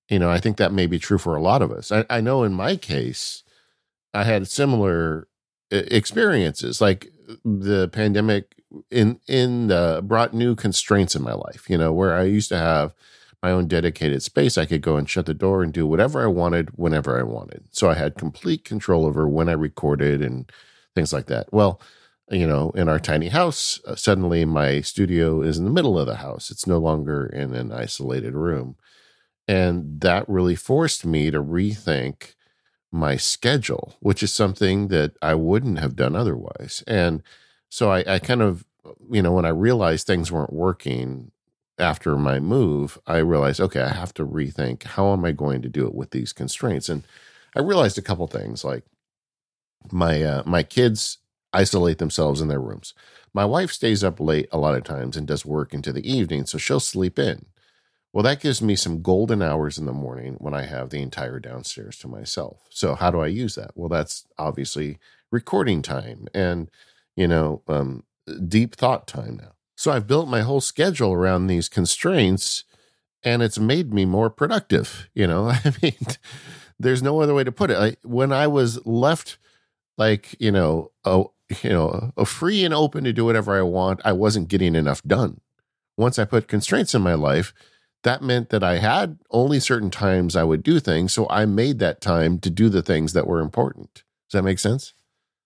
[0.09, 1.91] you know, I think that may be true for a lot of us.
[1.91, 3.43] I, I know in my case,
[4.13, 5.27] I had similar
[5.71, 7.07] experiences like
[7.43, 8.55] the pandemic
[8.91, 9.67] in in
[10.07, 12.93] brought new constraints in my life you know where i used to have
[13.41, 16.27] my own dedicated space i could go and shut the door and do whatever i
[16.27, 20.51] wanted whenever i wanted so i had complete control over when i recorded and
[20.95, 21.51] things like that.
[21.51, 21.81] Well,
[22.29, 26.07] you know, in our tiny house, uh, suddenly my studio is in the middle of
[26.07, 26.49] the house.
[26.49, 28.77] It's no longer in an isolated room.
[29.47, 32.33] And that really forced me to rethink
[32.91, 36.83] my schedule, which is something that I wouldn't have done otherwise.
[36.87, 37.21] And
[37.69, 38.65] so I, I kind of,
[39.11, 41.31] you know, when I realized things weren't working
[41.77, 45.69] after my move, I realized, okay, I have to rethink how am I going to
[45.69, 46.89] do it with these constraints?
[46.89, 47.03] And
[47.55, 48.83] I realized a couple things like
[49.91, 51.19] my uh, my kids
[51.53, 52.93] isolate themselves in their rooms.
[53.33, 56.45] My wife stays up late a lot of times and does work into the evening,
[56.45, 57.47] so she'll sleep in.
[58.13, 61.37] Well, that gives me some golden hours in the morning when I have the entire
[61.37, 62.61] downstairs to myself.
[62.69, 63.71] So, how do I use that?
[63.75, 64.99] Well, that's obviously
[65.31, 66.71] recording time and,
[67.17, 68.03] you know, um,
[68.47, 69.51] deep thought time now.
[69.75, 72.63] So, I've built my whole schedule around these constraints
[73.21, 75.09] and it's made me more productive.
[75.13, 75.97] You know, I mean,
[76.79, 77.77] there's no other way to put it.
[77.77, 79.37] I, when I was left
[79.97, 81.23] like you know a
[81.61, 85.01] you know a free and open to do whatever I want, I wasn't getting enough
[85.03, 85.41] done.
[85.97, 87.53] Once I put constraints in my life,
[88.03, 91.13] that meant that I had only certain times I would do things.
[91.13, 94.03] So I made that time to do the things that were important.
[94.29, 94.93] Does that make sense?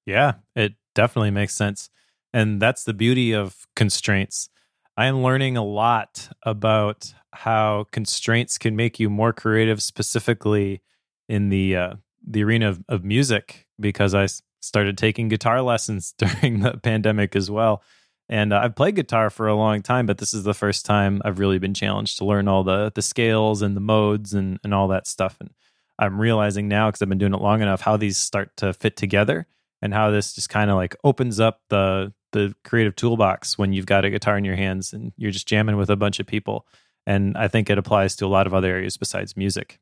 [0.06, 1.90] Yeah, it definitely makes sense.
[2.34, 4.50] And that's the beauty of constraints.
[4.98, 10.82] I am learning a lot about how constraints can make you more creative, specifically
[11.30, 11.94] in the uh,
[12.28, 14.28] the arena of, of music because I
[14.62, 17.84] started taking guitar lessons during the pandemic as well.
[18.32, 21.22] And uh, I've played guitar for a long time, but this is the first time
[21.26, 24.74] I've really been challenged to learn all the the scales and the modes and and
[24.74, 25.38] all that stuff.
[25.40, 25.50] And
[25.98, 28.96] I'm realizing now because I've been doing it long enough how these start to fit
[28.96, 29.48] together
[29.82, 33.88] and how this just kind of like opens up the the creative toolbox when you've
[33.88, 36.68] got a guitar in your hands and you're just jamming with a bunch of people.
[37.08, 39.80] And I think it applies to a lot of other areas besides music.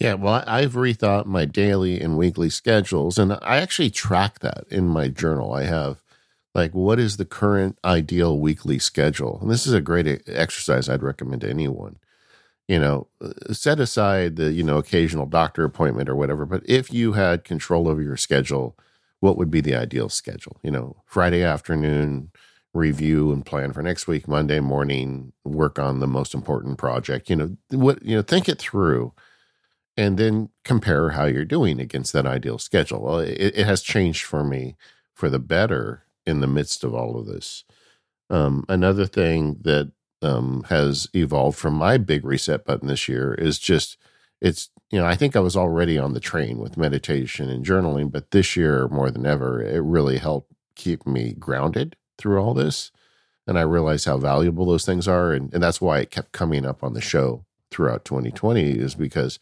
[0.00, 4.86] Yeah, well, I've rethought my daily and weekly schedules, and I actually track that in
[4.88, 5.52] my journal.
[5.52, 6.02] I have
[6.54, 11.02] like what is the current ideal weekly schedule, and this is a great exercise I'd
[11.02, 11.96] recommend to anyone.
[12.68, 16.92] You know, uh, set aside the you know occasional doctor appointment or whatever, but if
[16.92, 18.76] you had control over your schedule,
[19.20, 20.58] what would be the ideal schedule?
[20.62, 22.30] You know, Friday afternoon
[22.74, 27.30] review and plan for next week, Monday morning work on the most important project.
[27.30, 29.12] You know, what you know, think it through
[29.96, 33.02] and then compare how you're doing against that ideal schedule.
[33.02, 34.76] Well, it, it has changed for me
[35.14, 37.64] for the better in the midst of all of this.
[38.30, 43.58] Um, another thing that um, has evolved from my big reset button this year is
[43.58, 43.96] just
[44.40, 48.10] it's you know I think I was already on the train with meditation and journaling,
[48.10, 52.90] but this year more than ever, it really helped keep me grounded through all this.
[53.46, 56.64] And I realized how valuable those things are, and, and that's why it kept coming
[56.64, 59.38] up on the show throughout 2020 is because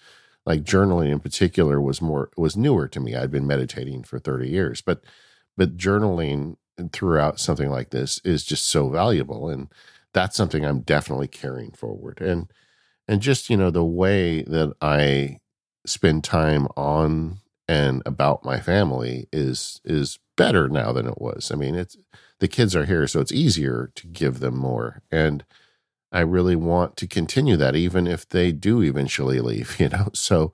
[0.48, 3.16] like journaling in particular was more was newer to me.
[3.16, 5.04] I'd been meditating for 30 years, but
[5.58, 6.56] but journaling
[6.92, 9.68] throughout something like this is just so valuable and
[10.14, 12.20] that's something I'm definitely carrying forward.
[12.22, 12.50] And
[13.08, 15.40] and just, you know, the way that I
[15.86, 21.50] spend time on and about my family is is better now than it was.
[21.52, 21.96] I mean, it's
[22.40, 25.02] the kids are here, so it's easier to give them more.
[25.10, 25.44] And
[26.10, 30.08] I really want to continue that, even if they do eventually leave, you know.
[30.14, 30.52] So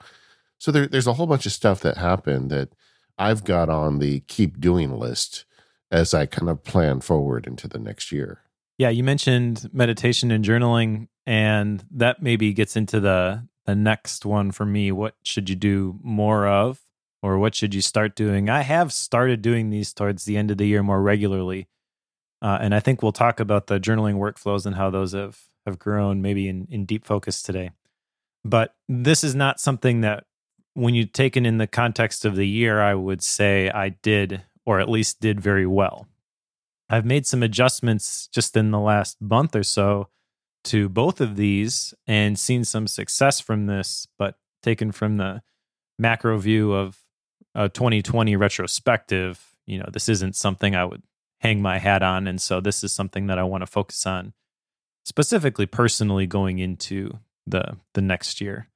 [0.59, 2.71] so there, there's a whole bunch of stuff that happened that
[3.19, 5.45] I've got on the keep doing list
[5.91, 8.41] as I kind of plan forward into the next year.
[8.79, 14.51] Yeah, you mentioned meditation and journaling, and that maybe gets into the the next one
[14.51, 14.91] for me.
[14.91, 16.81] What should you do more of,
[17.23, 18.51] or what should you start doing?
[18.51, 21.69] I have started doing these towards the end of the year more regularly,
[22.43, 25.79] uh, and I think we'll talk about the journaling workflows and how those have have
[25.79, 27.71] grown, maybe in in deep focus today.
[28.45, 30.25] But this is not something that,
[30.75, 34.43] when you take it in the context of the year, I would say I did,
[34.67, 36.07] or at least did very well.
[36.91, 40.09] I've made some adjustments just in the last month or so
[40.65, 45.43] to both of these and seen some success from this, but taken from the
[45.99, 46.99] macro view of
[47.55, 51.03] a 2020 retrospective, you know, this isn't something I would
[51.45, 52.27] hang my hat on.
[52.27, 54.33] And so this is something that I want to focus on
[55.05, 58.69] specifically personally going into the the next year.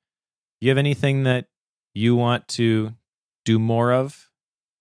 [0.61, 1.47] Do you have anything that
[1.95, 2.93] you want to
[3.45, 4.29] do more of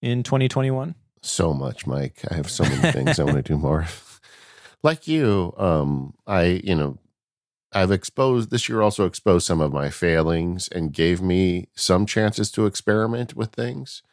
[0.02, 0.94] in 2021?
[1.22, 2.22] so much, Mike.
[2.30, 3.88] I have so many things I want to do more.
[4.84, 6.98] like you, um, I you know,
[7.72, 12.52] I've exposed this year also exposed some of my failings and gave me some chances
[12.52, 14.04] to experiment with things.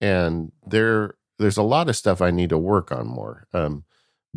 [0.00, 3.46] And there there's a lot of stuff I need to work on more.
[3.52, 3.84] Um,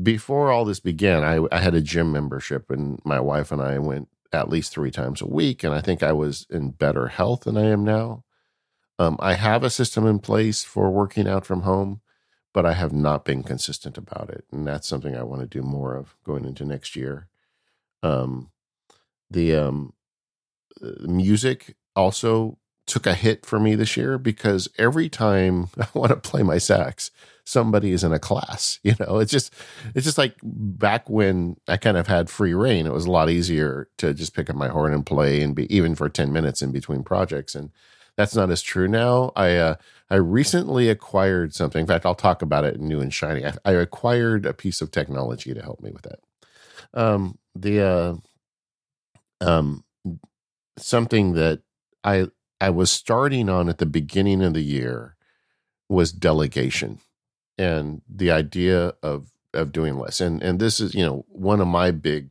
[0.02, 3.80] before all this began, I, I had a gym membership, and my wife and I
[3.80, 7.42] went at least three times a week, and I think I was in better health
[7.42, 8.24] than I am now.
[8.98, 12.02] Um, I have a system in place for working out from home,
[12.54, 15.62] but I have not been consistent about it, and that's something I want to do
[15.62, 17.28] more of going into next year.
[18.04, 18.52] Um,
[19.30, 19.94] the um,
[20.82, 22.58] uh, music also
[22.90, 26.58] took a hit for me this year because every time I want to play my
[26.58, 27.12] sax,
[27.46, 28.80] somebody is in a class.
[28.90, 29.54] You know, it's just
[29.94, 32.88] it's just like back when I kind of had free reign.
[32.88, 35.74] It was a lot easier to just pick up my horn and play, and be
[35.74, 37.56] even for ten minutes in between projects.
[37.56, 37.72] And
[38.18, 39.32] that's not as true now.
[39.36, 39.76] I uh,
[40.10, 41.82] I recently acquired something.
[41.82, 43.46] In fact, I'll talk about it new and shiny.
[43.46, 46.20] I, I acquired a piece of technology to help me with that.
[46.94, 48.16] Um, the uh,
[49.42, 49.84] um,
[50.78, 51.62] something that
[52.04, 52.28] I
[52.62, 55.16] I was starting on at the beginning of the year
[55.90, 57.00] was delegation
[57.58, 60.22] and the idea of of doing less.
[60.22, 62.30] And and this is you know one of my big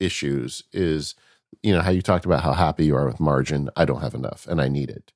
[0.00, 1.14] issues is
[1.62, 3.70] you know how you talked about how happy you are with margin.
[3.76, 5.12] I don't have enough, and I need it.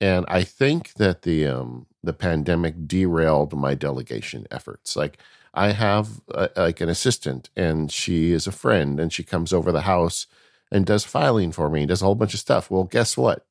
[0.00, 4.96] And I think that the um, the pandemic derailed my delegation efforts.
[4.96, 5.18] Like
[5.54, 9.72] I have a, like an assistant, and she is a friend, and she comes over
[9.72, 10.26] the house
[10.70, 12.70] and does filing for me, does a whole bunch of stuff.
[12.70, 13.46] Well, guess what?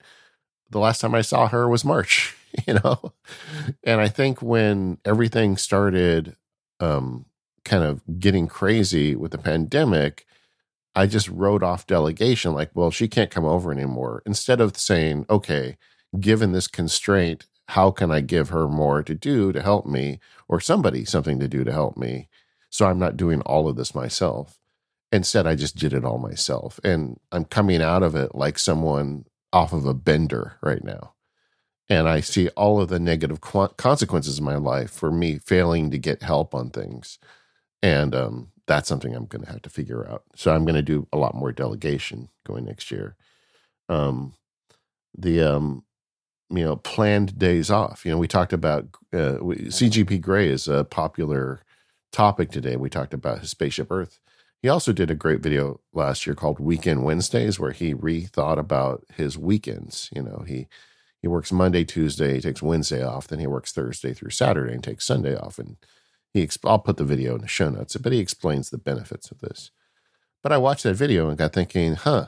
[0.69, 2.35] The last time I saw her was March,
[2.67, 3.13] you know.
[3.83, 6.35] And I think when everything started
[6.79, 7.25] um,
[7.63, 10.25] kind of getting crazy with the pandemic,
[10.95, 12.53] I just wrote off delegation.
[12.53, 14.23] Like, well, she can't come over anymore.
[14.25, 15.77] Instead of saying, okay
[16.19, 20.59] given this constraint, how can I give her more to do to help me or
[20.59, 22.29] somebody something to do to help me?
[22.69, 24.59] So I'm not doing all of this myself.
[25.11, 26.79] Instead, I just did it all myself.
[26.83, 31.13] And I'm coming out of it like someone off of a bender right now.
[31.89, 35.97] And I see all of the negative consequences in my life for me failing to
[35.97, 37.17] get help on things.
[37.81, 40.23] And um, that's something I'm going to have to figure out.
[40.35, 43.15] So I'm going to do a lot more delegation going next year.
[43.87, 44.33] Um,
[45.17, 45.85] the um,
[46.49, 50.85] you know planned days off you know we talked about uh, cgp grey is a
[50.85, 51.61] popular
[52.11, 54.19] topic today we talked about his spaceship earth
[54.61, 59.03] he also did a great video last year called weekend wednesdays where he rethought about
[59.15, 60.67] his weekends you know he
[61.21, 64.83] he works monday tuesday he takes wednesday off then he works thursday through saturday and
[64.83, 65.77] takes sunday off and
[66.33, 69.31] he exp- i'll put the video in the show notes but he explains the benefits
[69.31, 69.71] of this
[70.43, 72.27] but i watched that video and got thinking huh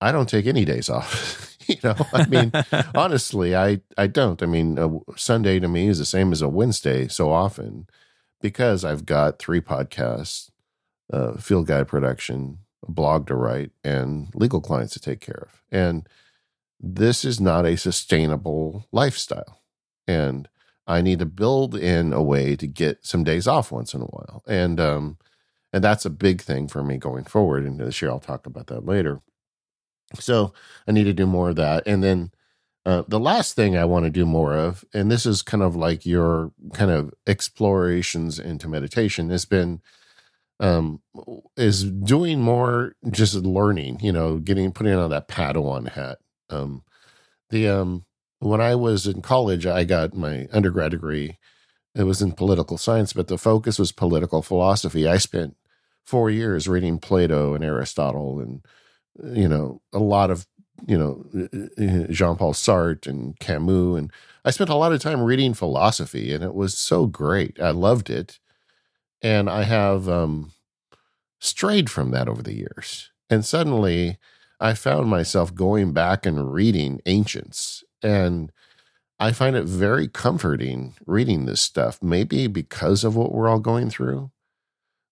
[0.00, 2.52] i don't take any days off you know, I mean,
[2.94, 4.42] honestly, I I don't.
[4.42, 7.86] I mean, a Sunday to me is the same as a Wednesday so often
[8.40, 10.50] because I've got three podcasts,
[11.12, 15.62] uh, field guide production, a blog to write, and legal clients to take care of.
[15.70, 16.08] And
[16.80, 19.62] this is not a sustainable lifestyle.
[20.06, 20.48] And
[20.86, 24.06] I need to build in a way to get some days off once in a
[24.06, 24.42] while.
[24.46, 25.18] And um,
[25.72, 28.10] and that's a big thing for me going forward into this year.
[28.10, 29.20] I'll talk about that later.
[30.18, 30.54] So
[30.86, 31.86] I need to do more of that.
[31.86, 32.30] And then
[32.86, 35.76] uh, the last thing I want to do more of, and this is kind of
[35.76, 39.82] like your kind of explorations into meditation, has been
[40.60, 41.00] um,
[41.56, 43.98] is doing more just learning.
[44.00, 46.18] You know, getting putting on that Padawan hat.
[46.50, 46.82] Um,
[47.50, 48.04] the um,
[48.40, 51.38] when I was in college, I got my undergrad degree.
[51.94, 55.08] It was in political science, but the focus was political philosophy.
[55.08, 55.56] I spent
[56.04, 58.64] four years reading Plato and Aristotle and,
[59.36, 60.46] you know, a lot of,
[60.86, 61.24] you know,
[62.10, 63.98] Jean Paul Sartre and Camus.
[63.98, 64.12] And
[64.44, 67.60] I spent a lot of time reading philosophy, and it was so great.
[67.60, 68.38] I loved it.
[69.22, 70.52] And I have um,
[71.40, 73.10] strayed from that over the years.
[73.30, 74.18] And suddenly
[74.60, 78.52] I found myself going back and reading ancients and
[79.20, 83.90] I find it very comforting reading this stuff, maybe because of what we're all going
[83.90, 84.30] through,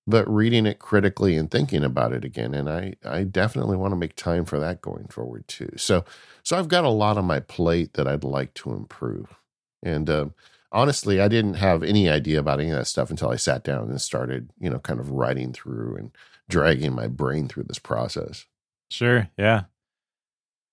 [0.07, 2.55] but reading it critically and thinking about it again.
[2.55, 5.71] And I, I definitely want to make time for that going forward too.
[5.77, 6.05] So,
[6.45, 9.35] so I've got a lot on my plate that I'd like to improve.
[9.83, 10.27] And uh,
[10.77, 13.89] honestly, I didn't have any idea about any of that stuff until I sat down
[13.89, 16.11] and started, you know, kind of writing through and
[16.51, 18.45] dragging my brain through this process.
[18.91, 19.31] Sure.
[19.39, 19.65] Yeah.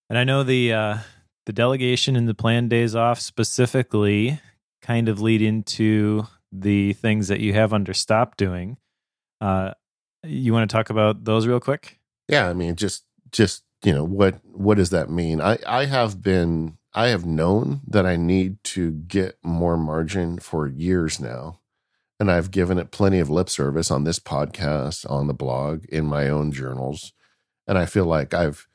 [0.09, 0.97] And I know the, uh,
[1.45, 4.41] the delegation and the planned days off specifically
[4.81, 8.77] kind of lead into the things that you have under stop doing.
[9.39, 9.71] Uh,
[10.23, 11.99] you want to talk about those real quick?
[12.27, 15.41] Yeah, I mean, just just you know what what does that mean?
[15.41, 20.67] I I have been I have known that I need to get more margin for
[20.67, 21.59] years now,
[22.19, 26.05] and I've given it plenty of lip service on this podcast, on the blog, in
[26.05, 27.13] my own journals,
[27.67, 28.67] and I feel like I've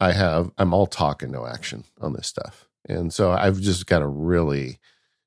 [0.00, 2.68] I have I'm all talk and no action on this stuff.
[2.88, 4.78] And so I've just got to really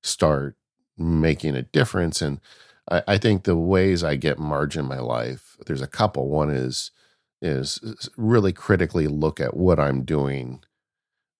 [0.02, 0.56] start
[0.98, 2.22] making a difference.
[2.22, 2.40] And
[2.90, 6.30] I, I, think the ways I get margin in my life, there's a couple.
[6.30, 6.92] One is
[7.42, 10.64] is really critically look at what I'm doing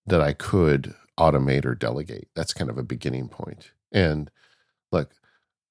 [0.06, 2.30] that I could automate or delegate.
[2.36, 3.72] That's kind of a beginning point.
[3.92, 4.32] And
[4.92, 5.14] look,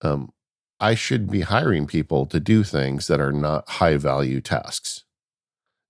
[0.02, 0.32] um,
[0.78, 5.04] I should be hiring people to do things that are not high value tasks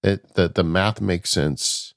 [0.03, 1.95] it the the math makes sense.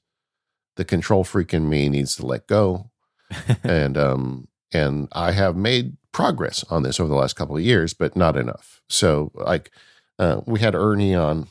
[0.76, 2.90] The control freak in me needs to let go,
[3.64, 7.94] and um and I have made progress on this over the last couple of years,
[7.94, 8.82] but not enough.
[8.88, 9.70] So like
[10.18, 11.48] uh, we had Ernie on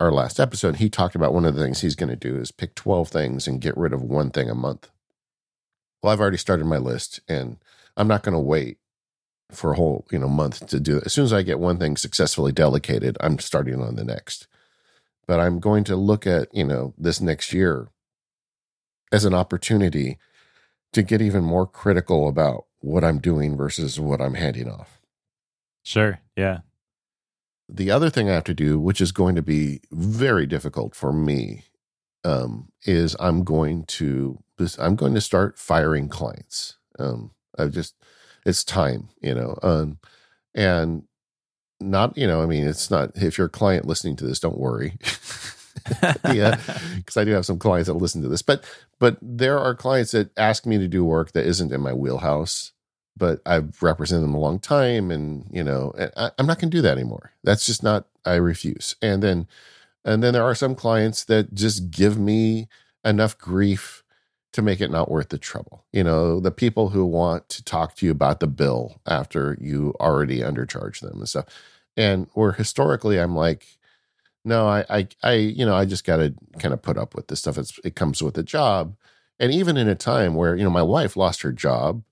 [0.00, 0.76] our last episode.
[0.76, 3.46] He talked about one of the things he's going to do is pick twelve things
[3.46, 4.90] and get rid of one thing a month.
[6.02, 7.58] Well, I've already started my list, and
[7.96, 8.78] I'm not going to wait
[9.50, 11.06] for a whole you know month to do it.
[11.06, 14.46] As soon as I get one thing successfully delegated, I'm starting on the next
[15.28, 17.88] but I'm going to look at, you know, this next year
[19.12, 20.18] as an opportunity
[20.94, 24.98] to get even more critical about what I'm doing versus what I'm handing off.
[25.82, 26.20] Sure.
[26.34, 26.60] Yeah.
[27.68, 31.12] The other thing I have to do, which is going to be very difficult for
[31.12, 31.64] me,
[32.24, 34.38] um, is I'm going to
[34.78, 36.76] I'm going to start firing clients.
[36.98, 37.94] Um, I've just
[38.46, 39.58] it's time, you know.
[39.62, 39.98] Um,
[40.54, 41.04] and
[41.80, 44.58] not you know i mean it's not if you're a client listening to this don't
[44.58, 44.94] worry
[46.32, 46.58] yeah
[46.96, 48.64] because i do have some clients that listen to this but
[48.98, 52.72] but there are clients that ask me to do work that isn't in my wheelhouse
[53.18, 56.76] but i've represented them a long time and you know I, i'm not going to
[56.76, 59.46] do that anymore that's just not i refuse and then
[60.04, 62.68] and then there are some clients that just give me
[63.04, 64.02] enough grief
[64.52, 65.84] to make it not worth the trouble.
[65.92, 69.94] You know, the people who want to talk to you about the bill after you
[70.00, 71.44] already undercharge them and stuff.
[71.96, 73.66] And where historically I'm like,
[74.44, 77.28] no, I, I, I you know, I just got to kind of put up with
[77.28, 77.58] this stuff.
[77.58, 78.96] It's, it comes with the job.
[79.38, 82.02] And even in a time where, you know, my wife lost her job,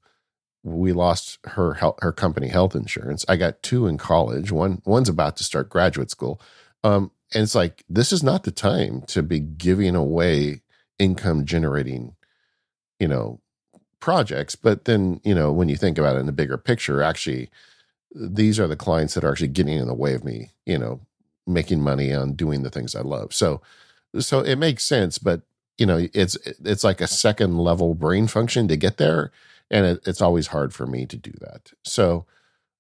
[0.67, 3.25] we lost her health, her company health insurance.
[3.29, 4.53] I got two in college.
[4.53, 6.41] One, one's about to start graduate school.
[6.85, 10.63] Um, and it's like, this is not the time to be giving away
[10.99, 12.17] income generating
[12.99, 13.41] you know,
[14.01, 14.57] projects.
[14.57, 17.51] But then, you know, when you think about it in the bigger picture, actually,
[18.15, 21.01] these are the clients that are actually getting in the way of me, you know,
[21.47, 23.35] making money on doing the things I love.
[23.35, 23.61] So,
[24.19, 25.43] so it makes sense, but
[25.77, 29.31] you know, it's it's like a second level brain function to get there,
[29.71, 31.73] and it, it's always hard for me to do that.
[31.85, 32.27] So,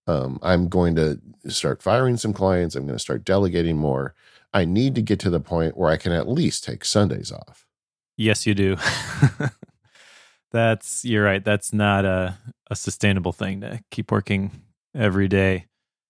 [0.06, 2.76] um, I'm going to start firing some clients.
[2.76, 4.14] I'm going to start delegating more.
[4.54, 7.66] I need to get to the point where I can at least take Sundays off.
[8.16, 8.76] Yes, you do.
[10.52, 11.44] that's you're right.
[11.44, 12.38] That's not a
[12.70, 14.50] a sustainable thing to keep working
[14.94, 15.66] every day.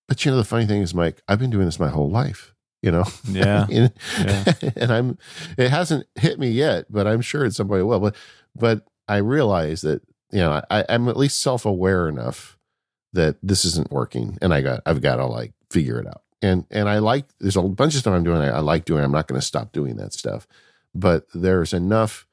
[0.08, 2.54] But you know, the funny thing is, Mike, I've been doing this my whole life.
[2.82, 4.52] You know, yeah, and, yeah.
[4.76, 5.18] and I'm.
[5.58, 7.98] It hasn't hit me yet, but I'm sure it's somebody will.
[7.98, 8.14] But
[8.54, 12.58] but I realize that you know I, I'm at least self aware enough
[13.12, 16.22] that this isn't working, and I got I've got to like figure it out.
[16.42, 19.02] And and I like there's a bunch of stuff I'm doing I, I like doing.
[19.02, 20.46] I'm not going to stop doing that stuff,
[20.94, 22.26] but there's enough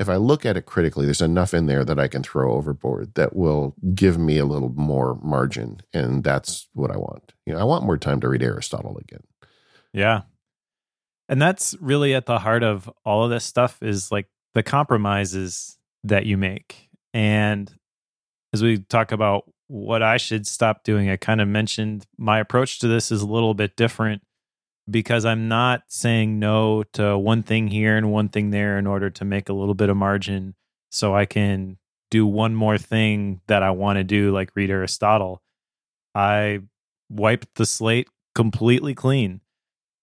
[0.00, 3.14] if I look at it critically, there's enough in there that I can throw overboard
[3.16, 5.82] that will give me a little more margin.
[5.92, 7.34] And that's what I want.
[7.44, 9.20] You know, I want more time to read Aristotle again.
[9.92, 10.22] Yeah.
[11.28, 15.76] And that's really at the heart of all of this stuff is like the compromises
[16.04, 16.88] that you make.
[17.12, 17.72] And
[18.52, 22.78] as we talk about what I should stop doing, I kind of mentioned my approach
[22.80, 24.22] to this is a little bit different
[24.90, 29.10] because I'm not saying no to one thing here and one thing there in order
[29.10, 30.54] to make a little bit of margin
[30.90, 31.78] so I can
[32.10, 35.42] do one more thing that I want to do, like read Aristotle.
[36.14, 36.60] I
[37.08, 39.40] wiped the slate completely clean.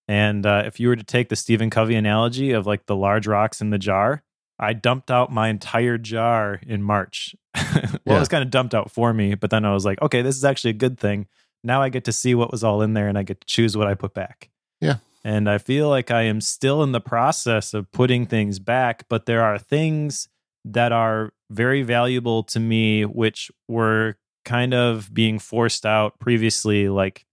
[0.07, 3.27] And uh, if you were to take the Stephen Covey analogy of like the large
[3.27, 4.23] rocks in the jar,
[4.59, 7.35] I dumped out my entire jar in March.
[7.55, 7.65] well,
[8.05, 8.15] yeah.
[8.15, 10.35] it was kind of dumped out for me, but then I was like, okay, this
[10.35, 11.27] is actually a good thing.
[11.63, 13.77] Now I get to see what was all in there and I get to choose
[13.77, 14.49] what I put back.
[14.81, 14.97] Yeah.
[15.23, 19.25] And I feel like I am still in the process of putting things back, but
[19.25, 20.29] there are things
[20.63, 24.15] that are very valuable to me, which were
[24.45, 27.25] kind of being forced out previously, like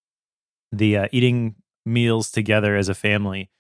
[0.73, 1.55] the uh, eating
[1.87, 3.51] meals together as a family.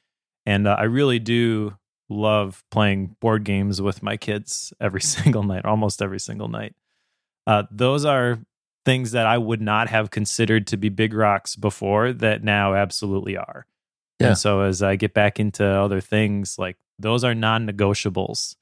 [0.46, 1.76] And uh, I really do
[2.08, 6.74] love playing board games with my kids every single night, almost every single night.
[7.46, 8.38] Uh, those are
[8.84, 13.36] things that I would not have considered to be big rocks before that now absolutely
[13.36, 13.66] are.
[14.20, 14.28] Yeah.
[14.28, 18.56] And so as I get back into other things, like those are non negotiables.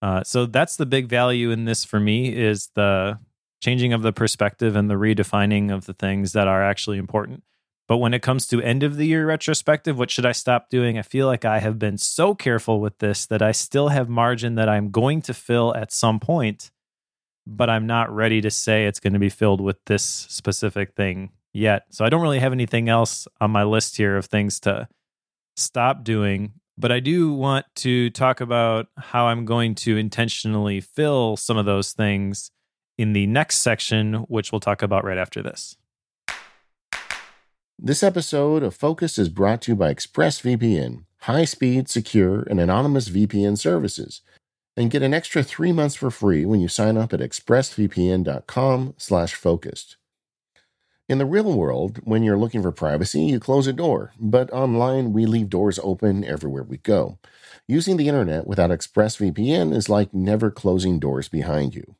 [0.00, 3.18] Uh, so that's the big value in this for me is the
[3.60, 7.42] changing of the perspective and the redefining of the things that are actually important.
[7.88, 10.98] But when it comes to end of the year retrospective, what should I stop doing?
[10.98, 14.56] I feel like I have been so careful with this that I still have margin
[14.56, 16.70] that I'm going to fill at some point,
[17.46, 21.30] but I'm not ready to say it's going to be filled with this specific thing
[21.54, 21.84] yet.
[21.88, 24.86] So I don't really have anything else on my list here of things to
[25.56, 26.52] stop doing.
[26.76, 31.64] But I do want to talk about how I'm going to intentionally fill some of
[31.64, 32.50] those things
[32.98, 35.76] in the next section, which we'll talk about right after this.
[37.80, 43.08] This episode of Focus is brought to you by ExpressVPN, high speed, secure, and anonymous
[43.08, 44.20] VPN services.
[44.76, 49.34] And get an extra three months for free when you sign up at expressvpn.com slash
[49.34, 49.96] focused.
[51.08, 55.12] In the real world, when you're looking for privacy, you close a door, but online
[55.12, 57.20] we leave doors open everywhere we go.
[57.68, 61.94] Using the internet without ExpressVPN is like never closing doors behind you.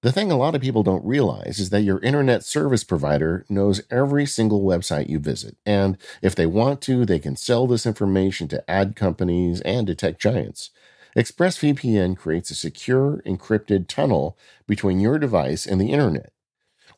[0.00, 3.82] The thing a lot of people don't realize is that your internet service provider knows
[3.90, 8.46] every single website you visit, and if they want to, they can sell this information
[8.48, 10.70] to ad companies and to tech giants.
[11.16, 14.38] ExpressVPN creates a secure, encrypted tunnel
[14.68, 16.32] between your device and the internet.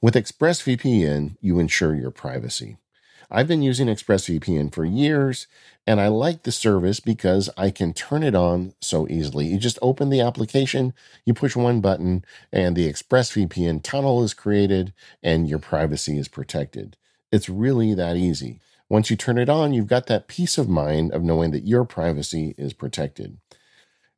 [0.03, 2.77] With ExpressVPN, you ensure your privacy.
[3.33, 5.47] I've been using ExpressVPN for years,
[5.87, 9.47] and I like the service because I can turn it on so easily.
[9.47, 10.93] You just open the application,
[11.25, 14.93] you push one button, and the ExpressVPN tunnel is created,
[15.23, 16.97] and your privacy is protected.
[17.31, 18.61] It's really that easy.
[18.89, 21.85] Once you turn it on, you've got that peace of mind of knowing that your
[21.85, 23.39] privacy is protected.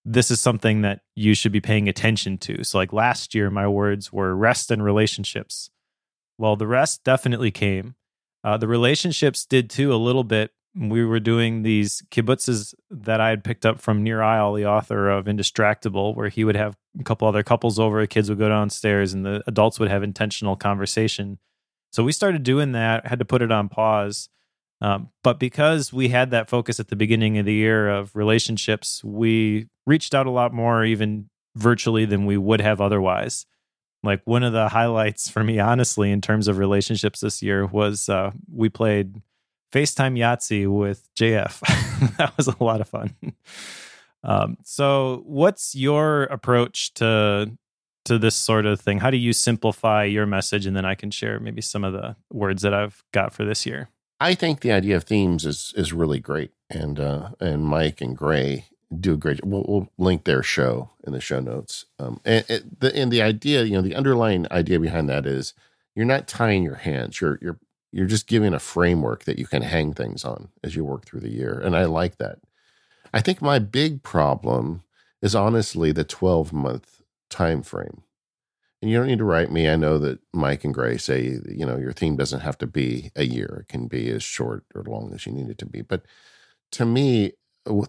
[0.04, 2.64] this is something that you should be paying attention to.
[2.64, 5.70] So, like last year, my words were rest and relationships.
[6.38, 7.96] Well, the rest definitely came.
[8.44, 13.30] Uh, the relationships did too, a little bit, we were doing these kibbutzes that I
[13.30, 17.04] had picked up from Nir Eyal, the author of Indistractable, where he would have a
[17.04, 21.40] couple other couples over, kids would go downstairs, and the adults would have intentional conversation.
[21.92, 24.30] So we started doing that, had to put it on pause.
[24.80, 29.04] Um, but because we had that focus at the beginning of the year of relationships,
[29.04, 33.48] we reached out a lot more, even virtually, than we would have otherwise.
[34.04, 38.10] Like one of the highlights for me, honestly, in terms of relationships this year was
[38.10, 39.22] uh, we played
[39.72, 41.60] FaceTime Yahtzee with JF.
[42.18, 43.16] that was a lot of fun.
[44.24, 47.52] Um, so, what's your approach to
[48.06, 49.00] to this sort of thing?
[49.00, 52.16] How do you simplify your message, and then I can share maybe some of the
[52.32, 53.90] words that I've got for this year.
[54.20, 58.18] I think the idea of themes is is really great, and uh, and Myke and
[58.18, 58.66] Grey
[59.00, 59.46] do a great.
[59.46, 61.86] We'll, we'll link their show in the show notes.
[62.00, 65.54] Um, and, and the and the idea, you know, the underlying idea behind that is
[65.96, 67.22] you're not tying your hands.
[67.22, 67.60] You're you're
[67.92, 71.22] you're just giving a framework that you can hang things on as you work through
[71.22, 72.40] the year, and I like that.
[73.14, 74.84] I think my big problem
[75.22, 78.04] is honestly the 12 month time frame.
[78.82, 79.68] And you don't need to write me.
[79.68, 83.12] I know that Myke and Grey say, you know, your theme doesn't have to be
[83.16, 83.64] a year.
[83.64, 85.82] It can be as short or long as you need it to be.
[85.82, 86.04] But
[86.74, 87.32] to me,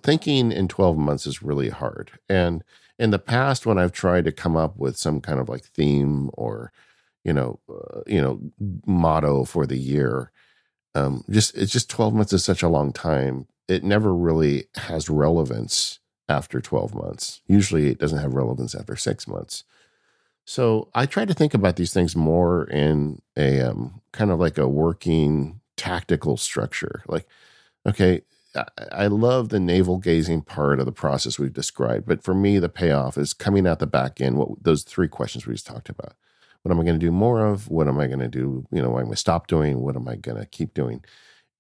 [0.03, 2.13] thinking in 12 months is really hard.
[2.29, 2.65] And
[2.99, 6.31] in the past, when I've tried to come up with some kind of like theme
[6.33, 6.73] or,
[7.25, 8.41] you know, uh, you know,
[8.87, 10.31] motto for the year,
[10.95, 13.47] um, just it's just 12 months is such a long time.
[13.69, 17.43] It never really has relevance after 12 months.
[17.47, 19.65] Usually it doesn't have relevance after six months.
[20.45, 24.57] So I try to think about these things more in a um, kind of like
[24.57, 27.03] a working tactical structure.
[27.07, 27.27] Like,
[27.87, 28.23] okay,
[28.55, 32.59] I, I love the navel gazing part of the process we've described, but for me,
[32.59, 34.39] the payoff is coming out the back end.
[34.39, 36.15] What those three questions we just talked about:
[36.63, 37.69] What am I going to do more of?
[37.69, 38.67] What am I going to do?
[38.71, 39.81] You know, what am I going to stop doing?
[39.81, 41.05] What am I going to keep doing?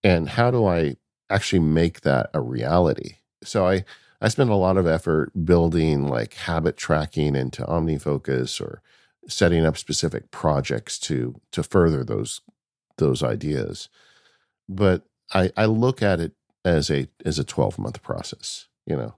[0.02, 0.96] And how do I
[1.30, 3.16] actually make that a reality?
[3.42, 3.84] So I
[4.20, 8.82] I spend a lot of effort building like habit tracking into OmniFocus or
[9.28, 12.40] setting up specific projects to to further those
[12.96, 13.88] those ideas.
[14.68, 16.32] But I, I look at it
[16.64, 19.14] as a as a 12 month process, you know.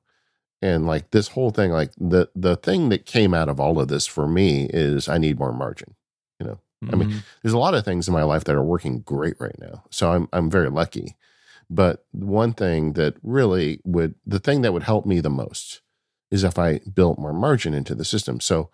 [0.62, 3.89] And like this whole thing, like the the thing that came out of all of
[3.89, 5.95] this for me is I need more margin.
[6.39, 6.95] You know, mm-hmm.
[6.95, 7.19] I mean, mm-hmm.
[7.43, 9.85] there's a lot of things in my life that are working great right now.
[9.91, 11.16] So I'm I'm very lucky.
[11.70, 15.81] But one thing that really would, the thing that would help me the most
[16.31, 18.41] is if I built more margin into the system.
[18.41, 18.70] So,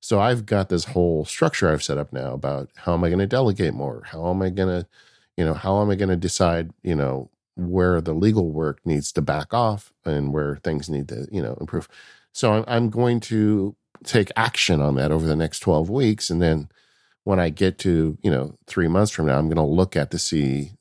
[0.00, 3.18] so I've got this whole structure I've set up now about how am I going
[3.18, 4.04] to delegate more?
[4.06, 4.86] How am I going to,
[5.36, 9.10] you know, how am I going to decide, you know, where the legal work needs
[9.12, 11.88] to back off and where things need to, you know, improve.
[12.32, 13.74] So I'm I'm going to
[14.04, 16.30] take action on that over the next 12 weeks.
[16.30, 16.68] And then
[17.24, 20.10] when I get to, you know, three months from now, I'm going to look at
[20.10, 20.72] to see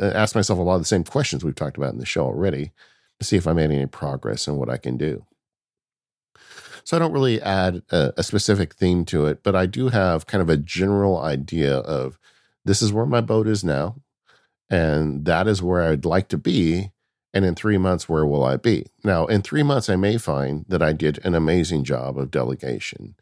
[0.00, 2.24] uh, ask myself a lot of the same questions we've talked about in the show
[2.24, 2.72] already
[3.18, 5.24] to see if I made any progress and what I can do.
[6.84, 10.26] So I don't really add a, a, specific theme to it, but I do have
[10.26, 12.18] kind of a general idea of
[12.64, 13.96] this is where my boat is now,
[14.70, 16.92] and that is where I'd like to be.
[17.34, 18.86] And in three months, where will I be?
[19.04, 23.14] Now, in three months, I may find that I did an amazing job of delegation,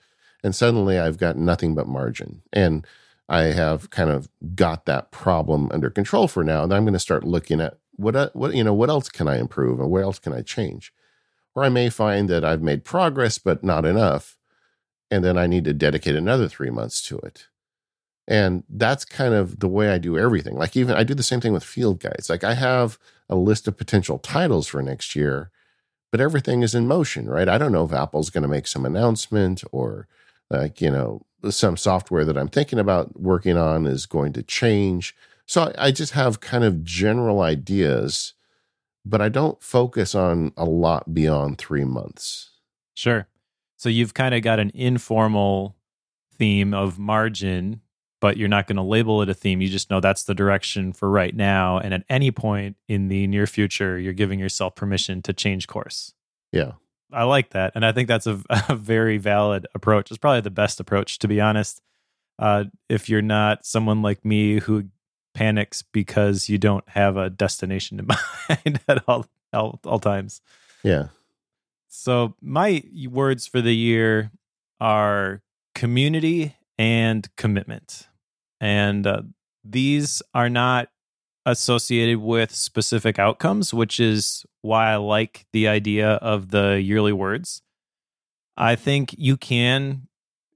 [0.44, 2.43] and suddenly I've got nothing but margin.
[2.52, 2.86] And
[3.28, 6.62] I have kind of got that problem under control for now.
[6.62, 9.39] And I'm going to start looking at what, what, you know, what else can I
[9.39, 10.93] improve and where else can I change?
[11.55, 14.36] Or I may find that I've made progress, but not enough.
[15.10, 17.48] And then I need to dedicate another three months to it.
[18.28, 20.57] And that's kind of the way I do everything.
[20.57, 22.28] Like, even I do the same thing with field guides.
[22.28, 22.98] Like, I have
[23.28, 25.51] a list of potential titles for next year,
[26.11, 27.48] but everything is in motion, right?
[27.48, 30.09] I don't know if Apple's going to make some announcement or,
[30.51, 35.15] like, you know, some software that I'm thinking about working on is going to change.
[35.47, 38.32] So I, just have kind of general ideas,
[39.05, 42.51] but I don't focus on a lot beyond three months.
[42.94, 43.28] Sure.
[43.77, 45.77] So you've kind of got an informal
[46.36, 47.81] theme of margin,
[48.20, 49.60] but you're not going to label it a theme.
[49.60, 51.78] You just know that's the direction for right now.
[51.78, 56.14] And at any point in the near future, you're giving yourself permission to change course.
[56.52, 56.72] Yeah.
[57.12, 60.10] I like that, and I think that's a, a very valid approach.
[60.10, 61.80] It's probably the best approach, to be honest.
[62.38, 64.84] Uh, if you're not someone like me who
[65.34, 68.06] panics because you don't have a destination in
[68.48, 70.40] mind at all, all all times.
[70.82, 71.09] Yeah.
[71.88, 74.30] So my words for the year
[74.80, 75.43] are
[75.74, 78.09] community and commitment,
[78.61, 79.23] and uh,
[79.65, 80.89] these are not
[81.47, 87.62] associated with specific outcomes, which is why I like the idea of the yearly words.
[88.57, 90.09] I think you can,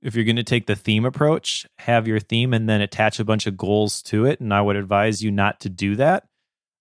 [0.02, 3.24] if you're going to take the theme approach, have your theme and then attach a
[3.24, 4.40] bunch of goals to it.
[4.40, 6.26] And I would advise you not to do that.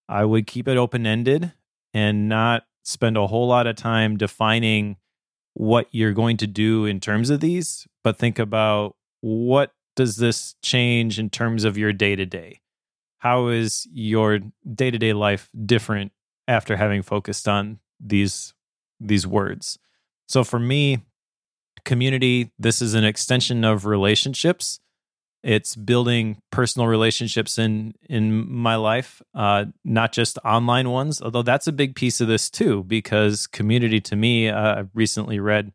[0.07, 1.53] I would keep it open ended
[1.93, 4.97] and not spend a whole lot of time defining
[5.53, 10.55] what you're going to do in terms of these, but think about what does this
[10.63, 12.61] change in terms of your day to day?
[13.19, 14.39] How is your
[14.73, 16.13] day to day life different
[16.47, 18.53] after having focused on these
[18.99, 19.77] these words?
[20.27, 20.99] So for me,
[21.83, 24.79] community, this is an extension of relationships.
[25.43, 31.21] It's building personal relationships in in my life, uh, not just online ones.
[31.21, 35.39] Although that's a big piece of this too, because community to me, uh, I recently
[35.39, 35.73] read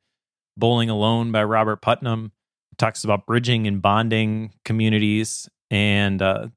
[0.57, 2.33] "Bowling Alone" by Robert Putnam.
[2.79, 6.49] Talks about bridging and bonding communities and uh,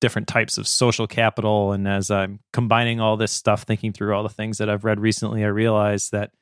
[0.00, 1.72] different types of social capital.
[1.72, 5.00] And as I'm combining all this stuff, thinking through all the things that I've read
[5.00, 6.32] recently, I realize that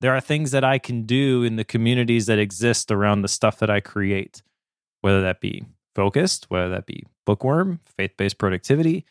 [0.00, 3.58] there are things that I can do in the communities that exist around the stuff
[3.60, 4.42] that I create
[5.04, 5.62] whether that be
[5.94, 9.04] focused, whether that be bookworm, faith based productivity.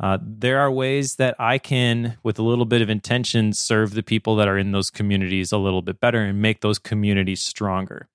[0.00, 4.02] Uh, there are ways that I can, with a little bit of intention, serve the
[4.02, 8.08] people that are in those communities a little bit better and make those communities stronger.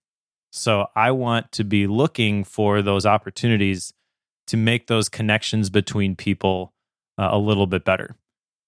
[0.55, 3.91] So I want to be looking for those opportunities
[4.45, 6.73] to make those connections between people
[7.17, 8.15] uh, a little bit better.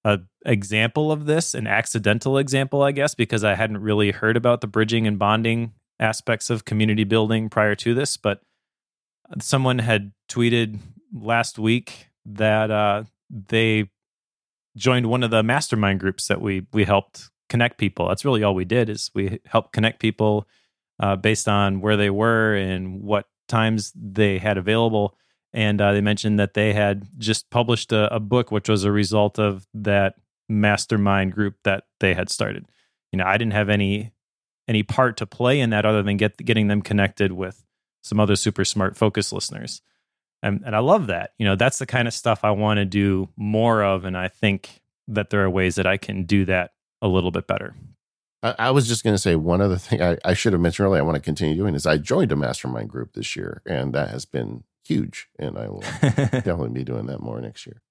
[0.03, 4.61] An example of this, an accidental example, I guess, because I hadn't really heard about
[4.61, 8.41] the bridging and bonding aspects of community building prior to this, but
[9.39, 10.79] someone had tweeted
[11.13, 13.91] last week that uh, they
[14.75, 18.07] joined one of the mastermind groups that we we helped connect people.
[18.07, 20.47] That's really all we did is we helped connect people
[20.99, 25.15] uh, based on where they were and what times they had available.
[25.53, 28.91] And uh, they mentioned that they had just published a, a book, which was a
[28.91, 30.15] result of that
[30.49, 32.65] mastermind group that they had started.
[33.11, 34.11] You know, I didn't have any
[34.67, 37.63] any part to play in that other than get getting them connected with
[38.03, 39.81] some other super smart focus listeners.
[40.43, 41.33] And, and I love that.
[41.39, 44.05] You know, that's the kind of stuff I want to do more of.
[44.05, 47.47] And I think that there are ways that I can do that a little bit
[47.47, 47.75] better.
[48.45, 50.85] I, I was just going to say one other thing I, I should have mentioned
[50.85, 51.01] earlier.
[51.01, 54.09] I want to continue doing is I joined a mastermind group this year, and that
[54.09, 55.27] has been huge.
[55.39, 57.81] And I will definitely be doing that more next year.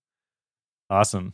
[0.89, 1.33] Awesome.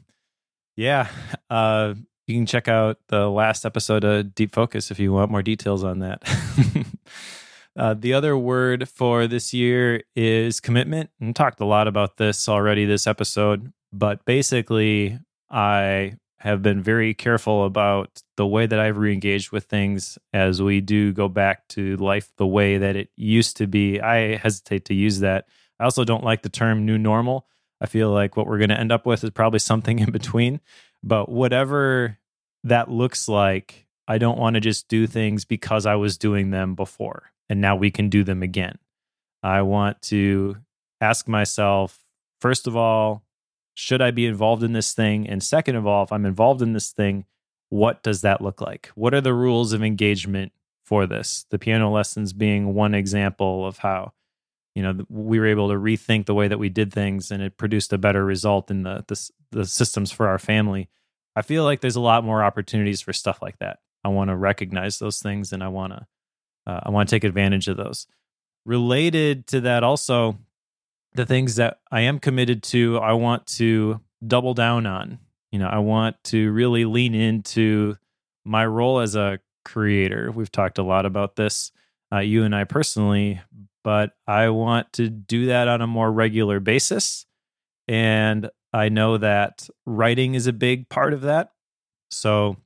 [0.74, 1.08] Yeah.
[1.50, 1.94] Uh,
[2.26, 5.84] you can check out the last episode of Deep Focus if you want more details
[5.84, 6.22] on that.
[7.76, 11.10] uh, the other word for this year is commitment.
[11.20, 15.18] And talked a lot about this already this episode, but basically,
[15.50, 20.80] I have been very careful about the way that I've reengaged with things as we
[20.80, 24.00] do go back to life the way that it used to be.
[24.00, 25.46] I hesitate to use that.
[25.78, 27.46] I also don't like the term new normal.
[27.80, 30.60] I feel like what we're going to end up with is probably something in between.
[31.02, 32.18] But whatever
[32.64, 36.74] that looks like I don't want to just do things because I was doing them
[36.74, 38.76] before and now we can do them again.
[39.42, 40.56] I want to
[41.00, 42.02] ask myself,
[42.40, 43.22] first of all,
[43.80, 45.28] should I be involved in this thing?
[45.28, 47.24] And second of all, if I'm involved in this thing,
[47.68, 48.90] what does that look like?
[48.94, 50.52] What are the rules of engagement
[50.84, 51.46] for this?
[51.50, 54.12] The piano lessons being one example of how
[54.74, 57.56] you know we were able to rethink the way that we did things and it
[57.56, 60.88] produced a better result in the the, the systems for our family
[61.36, 63.78] I feel like there's a lot more opportunities for stuff like that.
[64.04, 66.06] I want to recognize those things and I want to
[66.66, 68.06] uh, I want to take advantage of those.
[68.66, 70.38] Related to that also
[71.14, 75.18] the things that I am committed to, I want to double down on.
[75.50, 77.96] You know, I want to really lean into
[78.44, 80.30] my role as a creator.
[80.30, 81.72] We've talked a lot about this,
[82.12, 83.40] uh, you and I personally,
[83.82, 87.26] but I want to do that on a more regular basis.
[87.88, 91.52] And I know that writing is a big part of that.
[92.10, 92.56] So,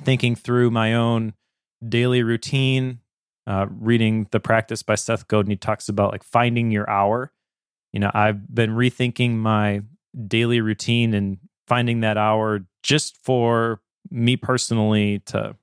[0.00, 1.34] thinking through my own
[1.86, 3.00] daily routine,
[3.46, 7.32] uh, reading The Practice by Seth Godin, he talks about like finding your hour.
[7.94, 9.82] You know, I've been rethinking my
[10.26, 11.38] daily routine and
[11.68, 13.80] finding that hour just for
[14.10, 15.54] me personally to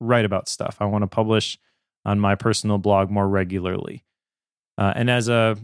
[0.00, 0.78] write about stuff.
[0.80, 1.58] I want to publish
[2.06, 4.02] on my personal blog more regularly.
[4.78, 5.58] Uh, and as a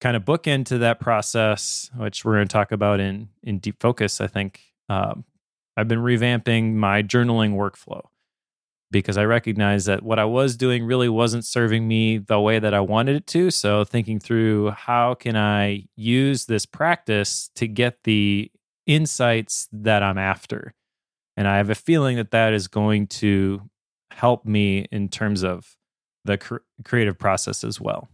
[0.00, 3.76] kind of bookend to that process, which we're going to talk about in in deep
[3.80, 5.24] focus, I think um,
[5.76, 8.06] I've been revamping my journaling workflow
[8.90, 12.74] because I recognize that what I was doing really wasn't serving me the way that
[12.74, 13.50] I wanted it to.
[13.50, 18.50] So thinking through how can I use this practice to get the
[18.86, 20.74] insights that I'm after,
[21.36, 23.62] and I have a feeling that that is going to
[24.10, 25.76] help me in terms of
[26.24, 28.08] the cr- creative process as well.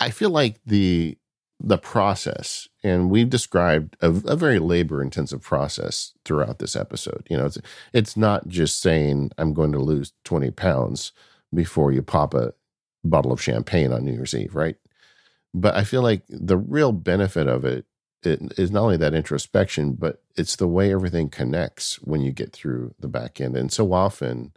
[0.00, 1.16] I feel like the
[1.60, 7.36] the process and we've described a, a very labor intensive process throughout this episode you
[7.36, 7.58] know it's
[7.92, 11.12] it's not just saying i'm going to lose 20 pounds
[11.54, 12.52] before you pop a
[13.04, 14.76] bottle of champagne on new year's eve right
[15.54, 17.86] but i feel like the real benefit of it
[18.26, 22.52] it is not only that introspection, but it's the way everything connects when you get
[22.52, 23.56] through the back end.
[23.56, 24.52] And so often,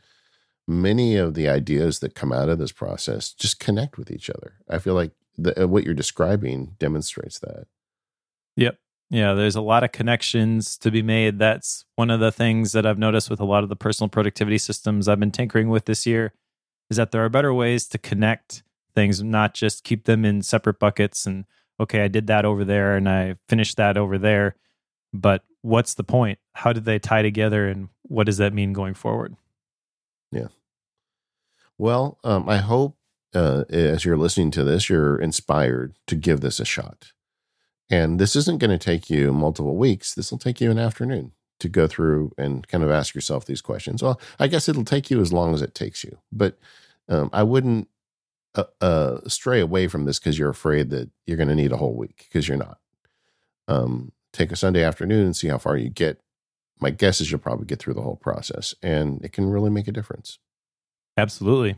[0.68, 4.56] many of the ideas that come out of this process just connect with each other.
[4.70, 7.68] I feel like the, uh, what you're describing demonstrates that.
[8.58, 8.78] Yep.
[9.10, 11.40] Yeah, there's a lot of connections to be made.
[11.40, 14.58] That's one of the things that I've noticed with a lot of the personal productivity
[14.58, 16.34] systems I've been tinkering with this year
[16.90, 18.64] is that there are better ways to connect
[18.96, 21.46] things, not just keep them in separate buckets and
[21.80, 24.56] okay, I did that over there and I finished that over there.
[25.14, 26.40] But what's the point?
[26.54, 29.36] How did they tie together and what does that mean going forward?
[30.32, 30.48] Yeah.
[31.78, 32.98] Well, um, I hope
[33.36, 37.12] uh, as you're listening to this, you're inspired to give this a shot.
[37.90, 40.14] And this isn't going to take you multiple weeks.
[40.14, 43.62] This will take you an afternoon to go through and kind of ask yourself these
[43.62, 44.04] questions.
[44.04, 46.58] Well, I guess it'll take you as long as it takes you, but
[47.10, 47.88] um, I wouldn't
[48.56, 51.78] uh, uh, stray away from this because you're afraid that you're going to need a
[51.78, 52.80] whole week because you're not.
[53.68, 56.20] Um, take a Sunday afternoon and see how far you get.
[56.80, 59.88] My guess is you'll probably get through the whole process, and it can really make
[59.88, 60.38] a difference.
[61.18, 61.78] Absolutely.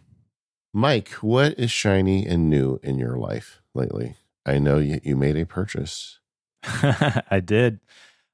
[0.74, 4.16] Mike, what is shiny and new in your life lately?
[4.46, 6.20] I know you, you made a purchase.
[6.64, 7.80] I did.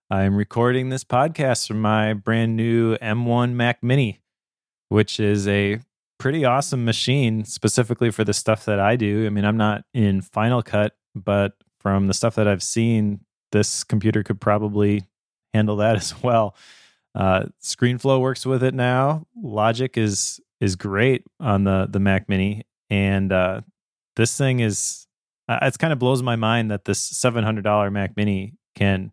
[0.10, 4.19] I'm recording this podcast from my brand new M1 Mac Mini,
[4.90, 5.80] which is a
[6.18, 9.26] pretty awesome machine specifically for the stuff that I do.
[9.26, 13.22] I mean, I'm not in Final Cut, but from the stuff that I've seen,
[13.52, 15.06] this computer could probably
[15.53, 16.56] handle that as well.
[17.14, 19.26] Uh, ScreenFlow works with it now.
[19.41, 23.61] Logic is is great on the the Mac Mini, and uh,
[24.15, 25.07] this thing is
[25.48, 29.11] uh, it's kind of blows my mind that this seven hundred dollar Mac Mini can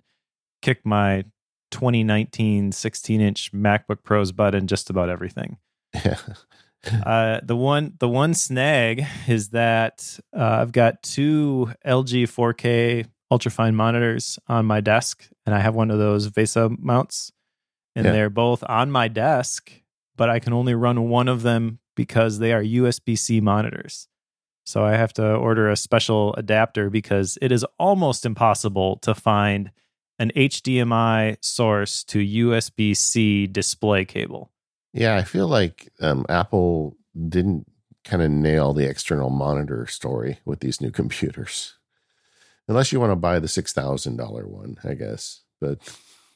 [0.60, 1.24] kick my
[1.72, 5.56] 2019 16 inch MacBook Pro's butt in just about everything.
[5.94, 6.18] Yeah.
[7.06, 13.74] uh, the one the one snag is that uh, I've got two LG 4K ultrafine
[13.74, 17.32] monitors on my desk, and I have one of those VESA mounts,
[17.96, 18.12] and yeah.
[18.12, 19.72] they're both on my desk,
[20.16, 24.08] but I can only run one of them because they are USB C monitors.
[24.64, 29.72] So I have to order a special adapter because it is almost impossible to find
[30.18, 34.52] an HDMI source to USB C display cable.
[34.92, 36.96] Yeah, I feel like um, Apple
[37.28, 37.66] didn't
[38.04, 41.74] kind of nail the external monitor story with these new computers.
[42.68, 45.40] Unless you want to buy the $6,000 one, I guess.
[45.60, 45.78] But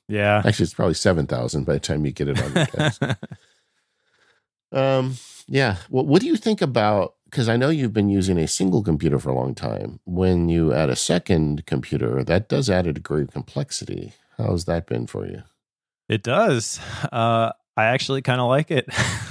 [0.09, 3.03] yeah, actually, it's probably 7000 by the time you get it on your desk.
[4.77, 5.17] Um,
[5.47, 5.77] yeah.
[5.91, 7.15] Well, what do you think about?
[7.25, 10.01] Because I know you've been using a single computer for a long time.
[10.05, 14.13] When you add a second computer, that does add a degree of complexity.
[14.39, 15.43] How's that been for you?
[16.09, 16.79] It does.
[17.11, 18.89] Uh, I actually kind of like it.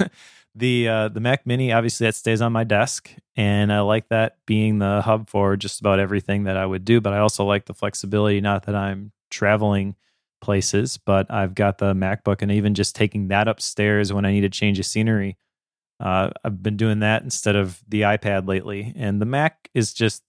[0.55, 4.37] the uh, the Mac Mini obviously that stays on my desk, and I like that
[4.45, 7.01] being the hub for just about everything that I would do.
[7.01, 8.41] But I also like the flexibility.
[8.41, 9.95] Not that I'm traveling
[10.41, 14.41] places, but I've got the MacBook, and even just taking that upstairs when I need
[14.41, 15.37] to change a scenery.
[15.99, 20.23] Uh, I've been doing that instead of the iPad lately, and the Mac is just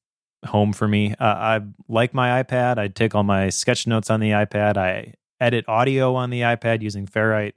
[0.45, 1.15] home for me.
[1.19, 2.79] Uh, I like my iPad.
[2.79, 4.77] I take all my sketch notes on the iPad.
[4.77, 7.55] I edit audio on the iPad using Ferrite.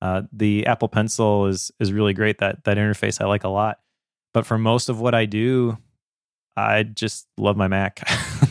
[0.00, 2.38] Uh, the Apple Pencil is is really great.
[2.38, 3.80] That that interface I like a lot.
[4.32, 5.78] But for most of what I do,
[6.56, 8.08] I just love my Mac.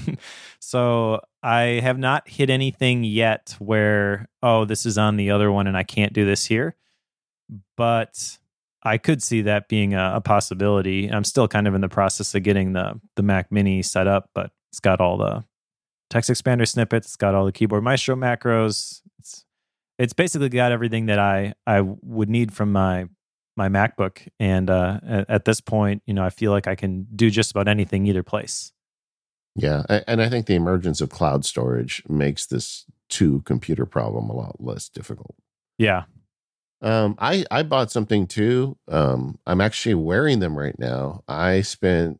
[0.67, 5.65] so I have not hit anything yet where oh this is on the other one
[5.65, 6.75] and I can't do this here.
[7.77, 8.37] But
[8.83, 11.07] I could see that being a, a possibility.
[11.07, 14.29] I'm still kind of in the process of getting the the Mac Mini set up,
[14.35, 15.45] but it's got all the
[16.11, 19.01] TextExpander snippets, it's got all the Keyboard Maestro macros.
[19.19, 19.45] It's
[19.97, 23.07] it's basically got everything that I I would need from my
[23.55, 24.27] my MacBook.
[24.37, 24.99] And uh,
[25.29, 28.21] at this point, you know, I feel like I can do just about anything either
[28.21, 28.73] place.
[29.57, 34.35] Yeah, and I think the emergence of cloud storage makes this two computer problem a
[34.35, 35.35] lot less difficult.
[35.79, 36.03] Yeah.
[36.81, 38.77] Um, I I bought something too.
[38.87, 41.23] Um, I'm actually wearing them right now.
[41.27, 42.19] I spent,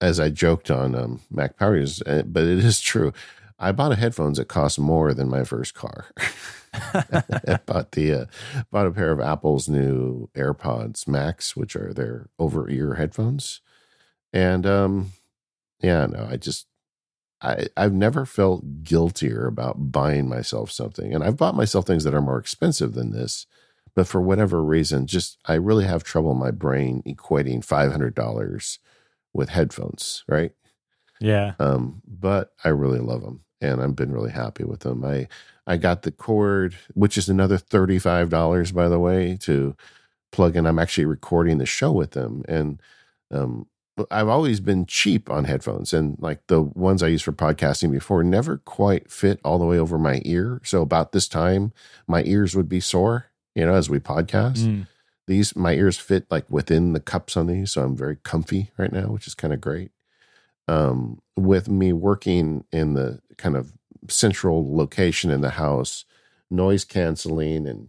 [0.00, 3.12] as I joked on um, Mac Powers, uh, but it is true.
[3.58, 6.06] I bought a headphones that cost more than my first car.
[6.72, 8.24] I bought the uh,
[8.70, 13.60] bought a pair of Apple's new AirPods Max, which are their over ear headphones,
[14.32, 15.12] and um,
[15.80, 16.66] yeah, no, I just
[17.42, 22.14] I I've never felt guiltier about buying myself something, and I've bought myself things that
[22.14, 23.46] are more expensive than this,
[23.94, 28.14] but for whatever reason, just I really have trouble in my brain equating five hundred
[28.14, 28.78] dollars
[29.32, 30.52] with headphones, right?
[31.20, 31.54] Yeah.
[31.58, 35.04] Um, but I really love them and I've been really happy with them.
[35.04, 35.28] I
[35.66, 39.76] I got the cord, which is another thirty five dollars, by the way, to
[40.32, 40.66] plug in.
[40.66, 42.80] I'm actually recording the show with them, and
[43.30, 43.66] um,
[44.10, 48.22] I've always been cheap on headphones, and like the ones I used for podcasting before
[48.22, 50.60] never quite fit all the way over my ear.
[50.64, 51.72] So about this time,
[52.06, 54.58] my ears would be sore, you know, as we podcast.
[54.58, 54.86] Mm.
[55.26, 58.92] These my ears fit like within the cups on these, so I'm very comfy right
[58.92, 59.90] now, which is kind of great.
[60.66, 63.72] Um, with me working in the kind of
[64.08, 66.04] central location in the house,
[66.50, 67.88] noise canceling and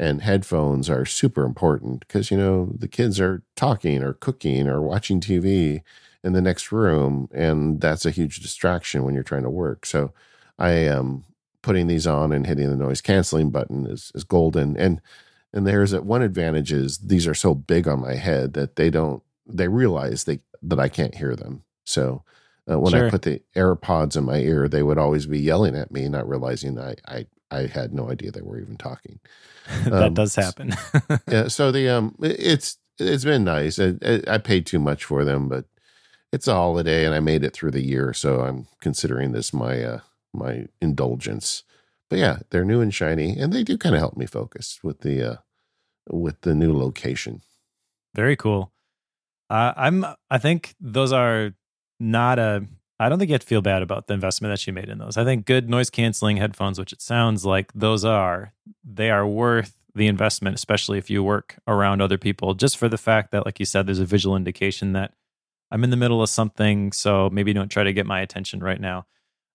[0.00, 4.80] and headphones are super important because you know the kids are talking or cooking or
[4.80, 5.82] watching TV
[6.24, 9.84] in the next room and that's a huge distraction when you're trying to work.
[9.86, 10.12] So
[10.58, 11.24] i am
[11.62, 14.74] putting these on and hitting the noise canceling button is, is golden.
[14.78, 15.02] And
[15.52, 18.88] and there's a, one advantage is these are so big on my head that they
[18.88, 21.62] don't they realize they that i can't hear them.
[21.84, 22.24] So
[22.70, 23.08] uh, when sure.
[23.08, 26.26] i put the airpods in my ear they would always be yelling at me not
[26.26, 29.20] realizing i i, I had no idea they were even talking
[29.84, 30.74] that um, does happen.
[31.28, 31.48] yeah.
[31.48, 33.78] So the um, it's it's been nice.
[33.78, 33.94] I,
[34.26, 35.66] I paid too much for them, but
[36.32, 39.82] it's a holiday, and I made it through the year, so I'm considering this my
[39.82, 40.00] uh
[40.32, 41.62] my indulgence.
[42.08, 45.00] But yeah, they're new and shiny, and they do kind of help me focus with
[45.00, 45.36] the uh
[46.08, 47.42] with the new location.
[48.14, 48.72] Very cool.
[49.48, 50.06] Uh, I'm.
[50.30, 51.52] I think those are
[51.98, 52.64] not a
[53.00, 54.98] I don't think you have to feel bad about the investment that you made in
[54.98, 55.16] those.
[55.16, 58.52] I think good noise canceling headphones, which it sounds like those are,
[58.84, 62.98] they are worth the investment, especially if you work around other people, just for the
[62.98, 65.14] fact that, like you said, there's a visual indication that
[65.70, 66.92] I'm in the middle of something.
[66.92, 69.06] So maybe don't try to get my attention right now.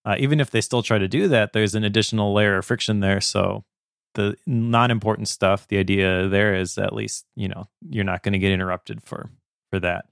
[0.04, 3.00] Uh, even if they still try to do that, there's an additional layer of friction
[3.00, 3.22] there.
[3.22, 3.64] So
[4.16, 8.34] the non important stuff, the idea there is at least, you know, you're not going
[8.34, 9.30] to get interrupted for
[9.70, 10.06] for that.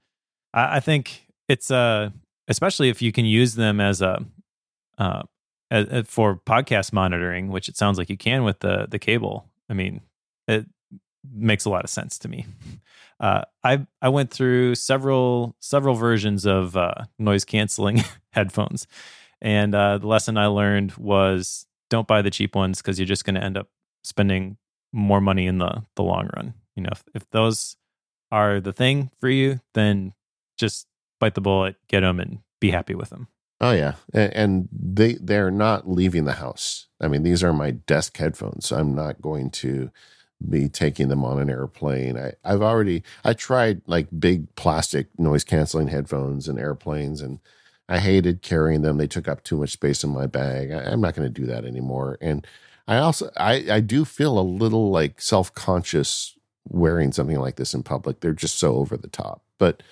[0.52, 2.10] I, I think it's a uh,
[2.48, 4.24] especially if you can use them as a
[4.98, 5.22] uh,
[5.70, 9.46] as, for podcast monitoring, which it sounds like you can with the the cable.
[9.68, 10.02] I mean,
[10.46, 10.66] it
[11.32, 12.46] makes a lot of sense to me.
[13.20, 18.02] Uh, I I went through several several versions of uh, noise canceling
[18.32, 18.86] headphones,
[19.40, 23.24] and uh, the lesson I learned was don't buy the cheap ones because you're just
[23.24, 23.68] going to end up
[24.02, 24.56] spending
[24.92, 26.54] more money in the the long run.
[26.76, 27.76] You know, if, if those
[28.32, 30.12] are the thing for you, then
[30.58, 30.86] just
[31.24, 33.28] bite the bullet, get them, and be happy with them.
[33.58, 36.88] Oh yeah, and they they're not leaving the house.
[37.00, 38.70] I mean, these are my desk headphones.
[38.70, 39.90] I'm not going to
[40.46, 42.18] be taking them on an airplane.
[42.18, 47.38] I, I've already I tried like big plastic noise canceling headphones and airplanes, and
[47.88, 48.98] I hated carrying them.
[48.98, 50.72] They took up too much space in my bag.
[50.72, 52.18] I, I'm not going to do that anymore.
[52.20, 52.46] And
[52.86, 56.36] I also I I do feel a little like self conscious
[56.68, 58.20] wearing something like this in public.
[58.20, 59.82] They're just so over the top, but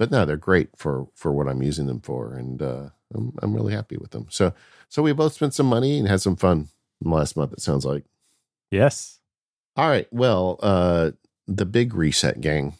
[0.00, 3.52] but no, they're great for for what I'm using them for, and uh, I'm I'm
[3.52, 4.28] really happy with them.
[4.30, 4.54] So
[4.88, 6.68] so we both spent some money and had some fun
[7.02, 7.52] last month.
[7.52, 8.04] It sounds like.
[8.70, 9.18] Yes.
[9.76, 10.08] All right.
[10.10, 11.10] Well, uh,
[11.46, 12.78] the big reset, gang.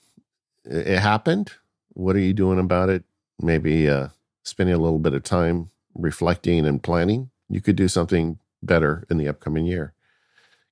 [0.64, 1.52] It happened.
[1.92, 3.04] What are you doing about it?
[3.38, 4.08] Maybe uh,
[4.42, 7.28] spending a little bit of time reflecting and planning.
[7.50, 9.92] You could do something better in the upcoming year.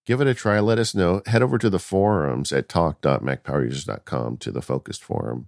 [0.07, 0.61] Give it a try.
[0.61, 1.21] Let us know.
[1.27, 5.47] Head over to the forums at talk.macpowerusers.com to the focused forum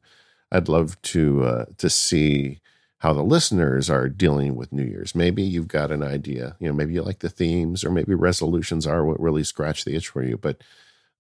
[0.53, 2.61] I'd love to uh, to see
[2.99, 5.15] how the listeners are dealing with New Year's.
[5.15, 6.57] Maybe you've got an idea.
[6.59, 9.97] You know, maybe you like the themes, or maybe resolutions are what really scratch the
[9.97, 10.37] itch for you.
[10.37, 10.63] But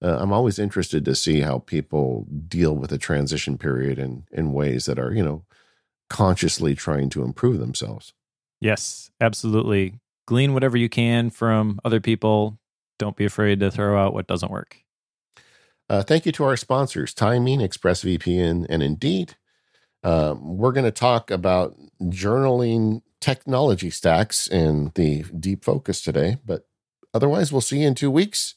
[0.02, 4.52] uh, I'm always interested to see how people deal with a transition period in in
[4.52, 5.44] ways that are you know
[6.08, 8.12] consciously trying to improve themselves.
[8.60, 9.94] Yes, absolutely.
[10.26, 12.58] Glean whatever you can from other people.
[12.98, 14.84] Don't be afraid to throw out what doesn't work.
[15.90, 19.34] Uh, thank you to our sponsors, Timing, ExpressVPN, and Indeed.
[20.04, 26.68] Um, we're going to talk about journaling technology stacks in the deep focus today, but
[27.12, 28.54] otherwise, we'll see you in two weeks.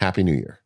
[0.00, 0.58] Happy New Year.